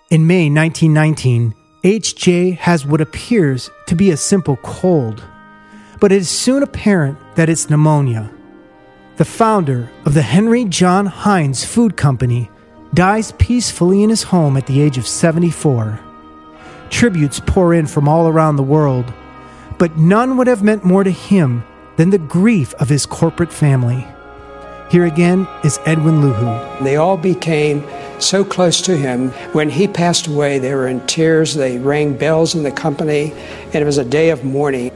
In 0.10 0.28
May 0.28 0.50
1919, 0.50 1.54
HJ 1.86 2.58
has 2.58 2.86
what 2.86 3.00
appears 3.00 3.72
to 3.88 3.96
be 3.96 4.12
a 4.12 4.18
simple 4.18 4.58
cold, 4.58 5.24
but 6.02 6.12
it 6.12 6.18
is 6.18 6.30
soon 6.30 6.64
apparent 6.64 7.18
that 7.36 7.48
it's 7.48 7.70
pneumonia. 7.70 8.30
The 9.16 9.24
founder 9.24 9.90
of 10.04 10.16
the 10.16 10.22
Henry 10.22 10.66
John 10.66 11.06
Heinz 11.06 11.64
Food 11.64 11.96
Company 11.96 12.50
dies 12.94 13.32
peacefully 13.34 14.04
in 14.04 14.10
his 14.10 14.24
home 14.24 14.58
at 14.58 14.68
the 14.68 14.82
age 14.82 14.98
of 14.98 15.08
74. 15.08 16.02
Tributes 16.95 17.41
pour 17.41 17.73
in 17.73 17.88
from 17.88 18.07
all 18.07 18.30
around 18.30 18.55
the 18.55 18.63
world, 18.63 19.13
but 19.77 19.97
none 19.97 20.38
would 20.38 20.47
have 20.47 20.63
meant 20.63 20.85
more 20.85 21.03
to 21.03 21.11
him 21.11 21.61
than 21.97 22.09
the 22.09 22.17
grief 22.17 22.73
of 22.76 22.88
his 22.88 23.05
corporate 23.05 23.51
family. 23.51 24.07
Here 24.89 25.03
again 25.03 25.45
is 25.65 25.77
Edwin 25.85 26.22
Luhu. 26.22 26.84
They 26.85 26.95
all 26.95 27.17
became 27.17 27.85
so 28.19 28.45
close 28.45 28.80
to 28.84 28.95
him. 28.95 29.31
When 29.51 29.69
he 29.69 29.89
passed 29.89 30.27
away, 30.27 30.57
they 30.57 30.73
were 30.73 30.88
in 30.88 31.05
tears. 31.05 31.53
They 31.53 31.77
rang 31.80 32.15
bells 32.15 32.55
in 32.55 32.63
the 32.63 32.72
company, 32.72 33.34
and 33.65 33.76
it 33.76 33.85
was 33.85 33.97
a 33.97 34.05
day 34.05 34.30
of 34.30 34.45
mourning. 34.45 34.89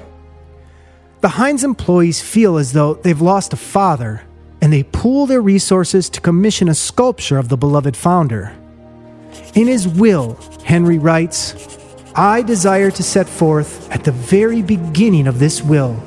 The 1.19 1.27
Heinz 1.27 1.65
employees 1.65 2.21
feel 2.21 2.55
as 2.55 2.71
though 2.71 2.93
they've 2.93 3.19
lost 3.19 3.51
a 3.51 3.57
father, 3.57 4.21
and 4.61 4.71
they 4.71 4.83
pool 4.83 5.25
their 5.25 5.41
resources 5.41 6.09
to 6.11 6.21
commission 6.21 6.69
a 6.69 6.75
sculpture 6.75 7.37
of 7.37 7.49
the 7.49 7.57
beloved 7.57 7.97
founder. 7.97 8.55
In 9.53 9.67
his 9.67 9.85
will, 9.85 10.39
Henry 10.63 10.97
writes, 10.97 11.77
I 12.15 12.41
desire 12.41 12.91
to 12.91 13.03
set 13.03 13.29
forth 13.29 13.89
at 13.91 14.03
the 14.03 14.11
very 14.11 14.61
beginning 14.61 15.27
of 15.27 15.39
this 15.39 15.61
will, 15.61 16.01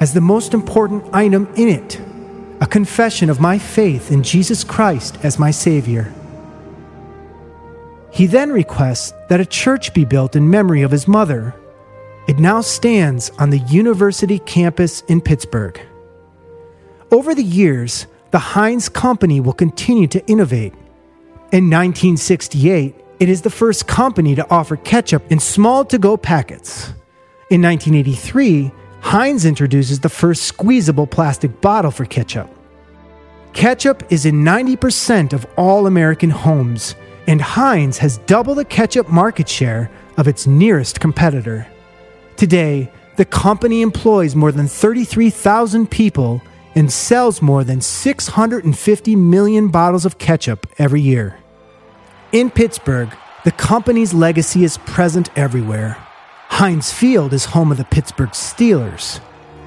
as 0.00 0.12
the 0.12 0.20
most 0.20 0.54
important 0.54 1.04
item 1.14 1.48
in 1.56 1.68
it, 1.68 2.00
a 2.60 2.66
confession 2.66 3.30
of 3.30 3.40
my 3.40 3.58
faith 3.58 4.10
in 4.10 4.22
Jesus 4.22 4.64
Christ 4.64 5.18
as 5.22 5.38
my 5.38 5.50
Savior. 5.50 6.12
He 8.10 8.26
then 8.26 8.50
requests 8.50 9.12
that 9.28 9.40
a 9.40 9.46
church 9.46 9.92
be 9.94 10.04
built 10.04 10.36
in 10.36 10.48
memory 10.48 10.82
of 10.82 10.90
his 10.90 11.06
mother. 11.06 11.54
It 12.26 12.38
now 12.38 12.60
stands 12.60 13.30
on 13.38 13.50
the 13.50 13.58
university 13.58 14.38
campus 14.40 15.02
in 15.02 15.20
Pittsburgh. 15.20 15.80
Over 17.12 17.34
the 17.34 17.42
years, 17.42 18.06
the 18.32 18.38
Heinz 18.38 18.88
Company 18.88 19.40
will 19.40 19.52
continue 19.52 20.08
to 20.08 20.26
innovate. 20.26 20.72
In 21.52 21.70
1968, 21.70 22.94
it 23.18 23.28
is 23.28 23.42
the 23.42 23.50
first 23.50 23.86
company 23.86 24.34
to 24.34 24.50
offer 24.50 24.76
ketchup 24.76 25.30
in 25.30 25.40
small 25.40 25.84
to 25.86 25.98
go 25.98 26.16
packets. 26.16 26.88
In 27.50 27.62
1983, 27.62 28.70
Heinz 29.00 29.44
introduces 29.44 30.00
the 30.00 30.08
first 30.08 30.42
squeezable 30.42 31.06
plastic 31.06 31.60
bottle 31.60 31.90
for 31.90 32.04
ketchup. 32.04 32.50
Ketchup 33.52 34.02
is 34.10 34.26
in 34.26 34.42
90% 34.42 35.32
of 35.32 35.46
all 35.56 35.86
American 35.86 36.28
homes, 36.28 36.94
and 37.26 37.40
Heinz 37.40 37.98
has 37.98 38.18
double 38.26 38.54
the 38.54 38.64
ketchup 38.64 39.08
market 39.08 39.48
share 39.48 39.90
of 40.16 40.28
its 40.28 40.46
nearest 40.46 41.00
competitor. 41.00 41.66
Today, 42.36 42.90
the 43.16 43.24
company 43.24 43.80
employs 43.80 44.36
more 44.36 44.52
than 44.52 44.68
33,000 44.68 45.90
people 45.90 46.42
and 46.74 46.92
sells 46.92 47.40
more 47.40 47.64
than 47.64 47.80
650 47.80 49.16
million 49.16 49.68
bottles 49.68 50.04
of 50.04 50.18
ketchup 50.18 50.66
every 50.78 51.00
year. 51.00 51.38
In 52.32 52.50
Pittsburgh, 52.50 53.08
the 53.44 53.52
company's 53.52 54.12
legacy 54.12 54.64
is 54.64 54.78
present 54.78 55.30
everywhere. 55.36 55.96
Heinz 56.48 56.92
Field 56.92 57.32
is 57.32 57.44
home 57.44 57.70
of 57.70 57.78
the 57.78 57.84
Pittsburgh 57.84 58.30
Steelers. 58.30 59.20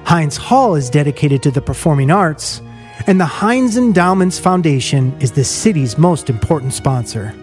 Heinz 0.04 0.36
Hall 0.36 0.74
is 0.74 0.90
dedicated 0.90 1.42
to 1.44 1.50
the 1.50 1.62
performing 1.62 2.10
arts, 2.10 2.60
and 3.06 3.18
the 3.18 3.24
Heinz 3.24 3.78
Endowments 3.78 4.38
Foundation 4.38 5.16
is 5.20 5.32
the 5.32 5.44
city's 5.44 5.96
most 5.96 6.28
important 6.28 6.74
sponsor. 6.74 7.34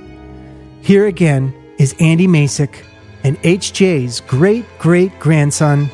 Here 0.81 1.07
again 1.07 1.52
is 1.80 1.95
Andy 1.99 2.27
Masich 2.27 2.84
and 3.23 3.39
HJ's 3.39 4.22
great 4.22 4.65
great 4.77 5.18
grandson, 5.19 5.89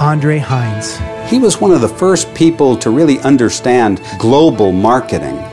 Andre 0.00 0.38
Heinz. 0.38 0.98
He 1.30 1.38
was 1.38 1.60
one 1.60 1.72
of 1.72 1.82
the 1.82 1.88
first 1.88 2.34
people 2.34 2.78
to 2.78 2.88
really 2.88 3.18
understand 3.20 4.00
global 4.18 4.72
marketing. 4.72 5.51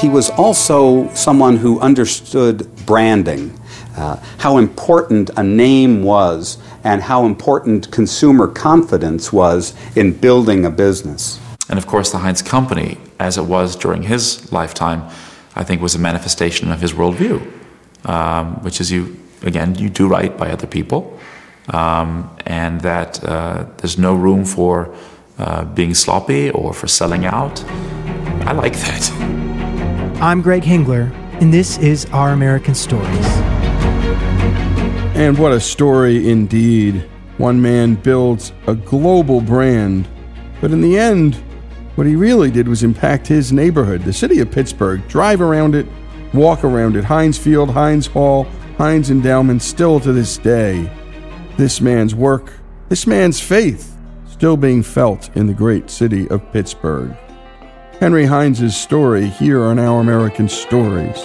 He 0.00 0.08
was 0.08 0.30
also 0.30 1.12
someone 1.12 1.56
who 1.56 1.80
understood 1.80 2.68
branding, 2.86 3.58
uh, 3.96 4.16
how 4.38 4.58
important 4.58 5.30
a 5.36 5.42
name 5.42 6.04
was, 6.04 6.58
and 6.84 7.02
how 7.02 7.26
important 7.26 7.90
consumer 7.90 8.46
confidence 8.46 9.32
was 9.32 9.74
in 9.96 10.12
building 10.12 10.64
a 10.64 10.70
business. 10.70 11.40
And 11.68 11.78
of 11.78 11.88
course, 11.88 12.12
the 12.12 12.18
Heinz 12.18 12.42
Company, 12.42 12.96
as 13.18 13.38
it 13.38 13.42
was 13.42 13.74
during 13.74 14.02
his 14.02 14.52
lifetime, 14.52 15.02
I 15.56 15.64
think 15.64 15.82
was 15.82 15.96
a 15.96 15.98
manifestation 15.98 16.70
of 16.70 16.80
his 16.80 16.92
worldview, 16.92 17.42
um, 18.04 18.62
which 18.62 18.80
is 18.80 18.92
you, 18.92 19.18
again, 19.42 19.74
you 19.74 19.90
do 19.90 20.06
right 20.06 20.36
by 20.36 20.52
other 20.52 20.68
people, 20.68 21.18
um, 21.70 22.30
and 22.46 22.80
that 22.82 23.22
uh, 23.24 23.66
there's 23.78 23.98
no 23.98 24.14
room 24.14 24.44
for 24.44 24.94
uh, 25.38 25.64
being 25.64 25.92
sloppy 25.92 26.50
or 26.50 26.72
for 26.72 26.86
selling 26.86 27.24
out. 27.24 27.64
I 28.46 28.52
like 28.52 28.74
that. 28.74 29.54
I'm 30.20 30.42
Greg 30.42 30.64
Hengler, 30.64 31.12
and 31.40 31.54
this 31.54 31.78
is 31.78 32.04
Our 32.06 32.30
American 32.30 32.74
Stories. 32.74 33.26
And 35.14 35.38
what 35.38 35.52
a 35.52 35.60
story 35.60 36.28
indeed. 36.28 37.08
One 37.36 37.62
man 37.62 37.94
builds 37.94 38.52
a 38.66 38.74
global 38.74 39.40
brand, 39.40 40.08
but 40.60 40.72
in 40.72 40.80
the 40.80 40.98
end, 40.98 41.36
what 41.94 42.08
he 42.08 42.16
really 42.16 42.50
did 42.50 42.66
was 42.66 42.82
impact 42.82 43.28
his 43.28 43.52
neighborhood, 43.52 44.02
the 44.02 44.12
city 44.12 44.40
of 44.40 44.50
Pittsburgh. 44.50 45.06
Drive 45.06 45.40
around 45.40 45.76
it, 45.76 45.86
walk 46.34 46.64
around 46.64 46.96
it. 46.96 47.04
Heinz 47.04 47.38
Field, 47.38 47.70
Heinz 47.70 48.08
Hall, 48.08 48.42
Heinz 48.76 49.12
Endowment, 49.12 49.62
still 49.62 50.00
to 50.00 50.12
this 50.12 50.36
day. 50.36 50.90
This 51.56 51.80
man's 51.80 52.16
work, 52.16 52.54
this 52.88 53.06
man's 53.06 53.38
faith, 53.38 53.96
still 54.28 54.56
being 54.56 54.82
felt 54.82 55.30
in 55.36 55.46
the 55.46 55.54
great 55.54 55.90
city 55.90 56.28
of 56.28 56.52
Pittsburgh. 56.52 57.16
Henry 58.00 58.26
Heinz' 58.26 58.76
story 58.76 59.26
here 59.26 59.64
on 59.64 59.76
Our 59.76 60.00
American 60.00 60.48
Stories. 60.48 61.18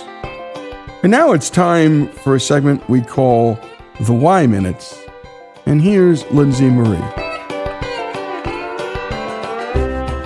And 1.03 1.11
now 1.11 1.31
it's 1.31 1.51
time 1.51 2.07
for 2.07 2.35
a 2.35 2.39
segment 2.39 2.89
we 2.89 3.01
call 3.01 3.59
the 4.01 4.13
Why 4.13 4.47
Minutes. 4.47 4.99
And 5.67 5.79
here's 5.79 6.25
Lindsay 6.31 6.71
Marie. 6.71 6.97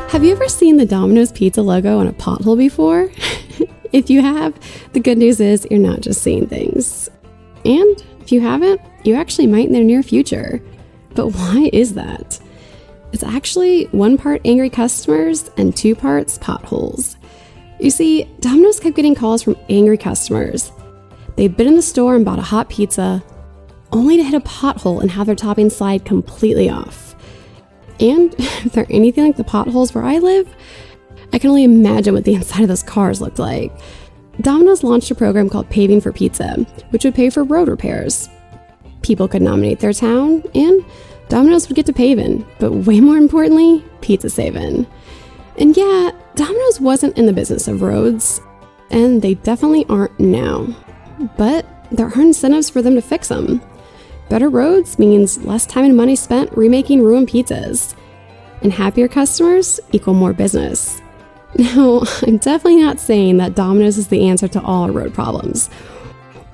Have 0.09 0.23
you 0.23 0.31
ever 0.31 0.47
seen 0.47 0.77
the 0.77 0.85
Domino's 0.85 1.33
Pizza 1.33 1.61
logo 1.61 1.99
on 1.99 2.07
a 2.07 2.13
pothole 2.13 2.57
before? 2.57 3.11
if 3.91 4.09
you 4.09 4.21
have, 4.21 4.57
the 4.93 5.01
good 5.01 5.17
news 5.17 5.41
is 5.41 5.67
you're 5.69 5.81
not 5.81 5.99
just 5.99 6.21
seeing 6.21 6.47
things. 6.47 7.09
And 7.65 8.01
if 8.21 8.31
you 8.31 8.39
haven't, 8.39 8.79
you 9.03 9.15
actually 9.15 9.47
might 9.47 9.67
in 9.67 9.73
the 9.73 9.83
near 9.83 10.01
future. 10.01 10.61
But 11.13 11.27
why 11.27 11.69
is 11.73 11.95
that? 11.95 12.39
It's 13.13 13.23
actually 13.23 13.85
one 13.85 14.17
part 14.17 14.41
angry 14.45 14.69
customers 14.69 15.49
and 15.57 15.75
two 15.75 15.95
parts 15.95 16.37
potholes. 16.37 17.17
You 17.79 17.89
see, 17.89 18.23
Domino's 18.39 18.79
kept 18.79 18.95
getting 18.95 19.15
calls 19.15 19.43
from 19.43 19.55
angry 19.69 19.97
customers. 19.97 20.71
They'd 21.35 21.55
been 21.55 21.67
in 21.67 21.75
the 21.75 21.81
store 21.81 22.15
and 22.15 22.25
bought 22.25 22.39
a 22.39 22.43
hot 22.43 22.69
pizza, 22.69 23.23
only 23.91 24.17
to 24.17 24.23
hit 24.23 24.33
a 24.33 24.39
pothole 24.41 25.01
and 25.01 25.11
have 25.11 25.27
their 25.27 25.35
topping 25.35 25.69
slide 25.69 26.03
completely 26.03 26.69
off. 26.69 27.15
And 27.99 28.33
if 28.37 28.73
they're 28.73 28.87
anything 28.89 29.25
like 29.25 29.37
the 29.37 29.43
potholes 29.43 29.93
where 29.93 30.03
I 30.03 30.17
live, 30.17 30.53
I 31.33 31.39
can 31.39 31.49
only 31.49 31.63
imagine 31.63 32.13
what 32.13 32.23
the 32.23 32.33
inside 32.33 32.63
of 32.63 32.67
those 32.67 32.83
cars 32.83 33.21
looked 33.21 33.39
like. 33.39 33.71
Domino's 34.41 34.83
launched 34.83 35.11
a 35.11 35.15
program 35.15 35.49
called 35.49 35.69
Paving 35.69 36.01
for 36.01 36.11
Pizza, 36.11 36.65
which 36.89 37.03
would 37.03 37.15
pay 37.15 37.29
for 37.29 37.43
road 37.43 37.67
repairs. 37.67 38.29
People 39.01 39.27
could 39.27 39.41
nominate 39.41 39.79
their 39.79 39.93
town, 39.93 40.43
and 40.53 40.83
Domino's 41.29 41.67
would 41.67 41.75
get 41.75 41.85
to 41.87 41.93
paving, 41.93 42.45
but 42.59 42.71
way 42.71 42.99
more 42.99 43.17
importantly, 43.17 43.83
pizza 44.01 44.29
saving. 44.29 44.87
And 45.57 45.75
yeah, 45.75 46.11
Domino's 46.35 46.79
wasn't 46.79 47.17
in 47.17 47.25
the 47.25 47.33
business 47.33 47.67
of 47.67 47.81
roads, 47.81 48.39
and 48.91 49.21
they 49.21 49.33
definitely 49.35 49.85
aren't 49.89 50.19
now. 50.19 50.67
But 51.37 51.65
there 51.91 52.07
are 52.07 52.21
incentives 52.21 52.69
for 52.69 52.81
them 52.81 52.95
to 52.95 53.01
fix 53.01 53.27
them. 53.27 53.61
Better 54.29 54.49
roads 54.49 54.99
means 54.99 55.43
less 55.43 55.65
time 55.65 55.85
and 55.85 55.97
money 55.97 56.15
spent 56.15 56.55
remaking 56.55 57.01
ruined 57.01 57.29
pizzas. 57.29 57.95
And 58.61 58.73
happier 58.73 59.07
customers 59.07 59.79
equal 59.91 60.13
more 60.13 60.33
business. 60.33 61.01
Now, 61.57 62.03
I'm 62.21 62.37
definitely 62.37 62.83
not 62.83 62.99
saying 62.99 63.37
that 63.37 63.55
Domino's 63.55 63.97
is 63.97 64.09
the 64.09 64.27
answer 64.27 64.47
to 64.49 64.61
all 64.61 64.89
road 64.91 65.13
problems, 65.13 65.69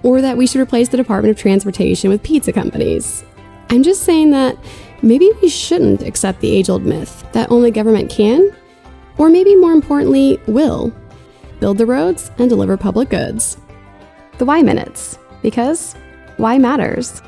or 0.04 0.22
that 0.22 0.38
we 0.38 0.46
should 0.48 0.62
replace 0.62 0.90
the 0.90 0.98
Department 0.98 1.36
of 1.36 1.42
Transportation 1.42 2.10
with 2.10 2.24
pizza 2.24 2.54
companies. 2.54 3.26
I'm 3.74 3.82
just 3.82 4.04
saying 4.04 4.30
that 4.30 4.56
maybe 5.02 5.32
we 5.42 5.50
shouldn't 5.50 6.04
accept 6.04 6.42
the 6.42 6.52
age 6.56 6.70
old 6.70 6.86
myth 6.86 7.26
that 7.32 7.50
only 7.50 7.72
government 7.72 8.12
can, 8.12 8.56
or 9.18 9.30
maybe 9.30 9.56
more 9.56 9.72
importantly, 9.72 10.40
will, 10.46 10.94
build 11.60 11.80
the 11.80 11.88
roads 11.88 12.30
and 12.38 12.50
deliver 12.50 12.78
public 12.78 13.10
goods. 13.10 13.58
The 14.38 14.46
Why 14.46 14.62
Minutes, 14.62 15.18
because 15.42 15.96
why 16.38 16.60
matters. 16.60 17.24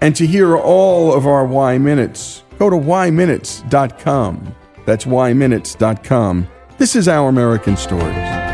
And 0.00 0.16
to 0.16 0.26
hear 0.26 0.56
all 0.56 1.14
of 1.14 1.28
our 1.28 1.46
Why 1.46 1.78
Minutes, 1.78 2.42
go 2.58 2.68
to 2.68 2.76
whyminutes.com. 2.76 4.54
That's 4.84 5.04
whyminutes.com. 5.04 6.48
This 6.78 6.96
is 6.96 7.06
Our 7.06 7.28
American 7.28 7.76
Stories. 7.76 8.47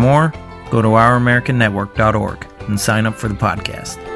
More, 0.00 0.32
go 0.70 0.82
to 0.82 0.88
ouramericannetwork.org 0.88 2.46
and 2.68 2.80
sign 2.80 3.06
up 3.06 3.14
for 3.14 3.28
the 3.28 3.34
podcast. 3.34 4.09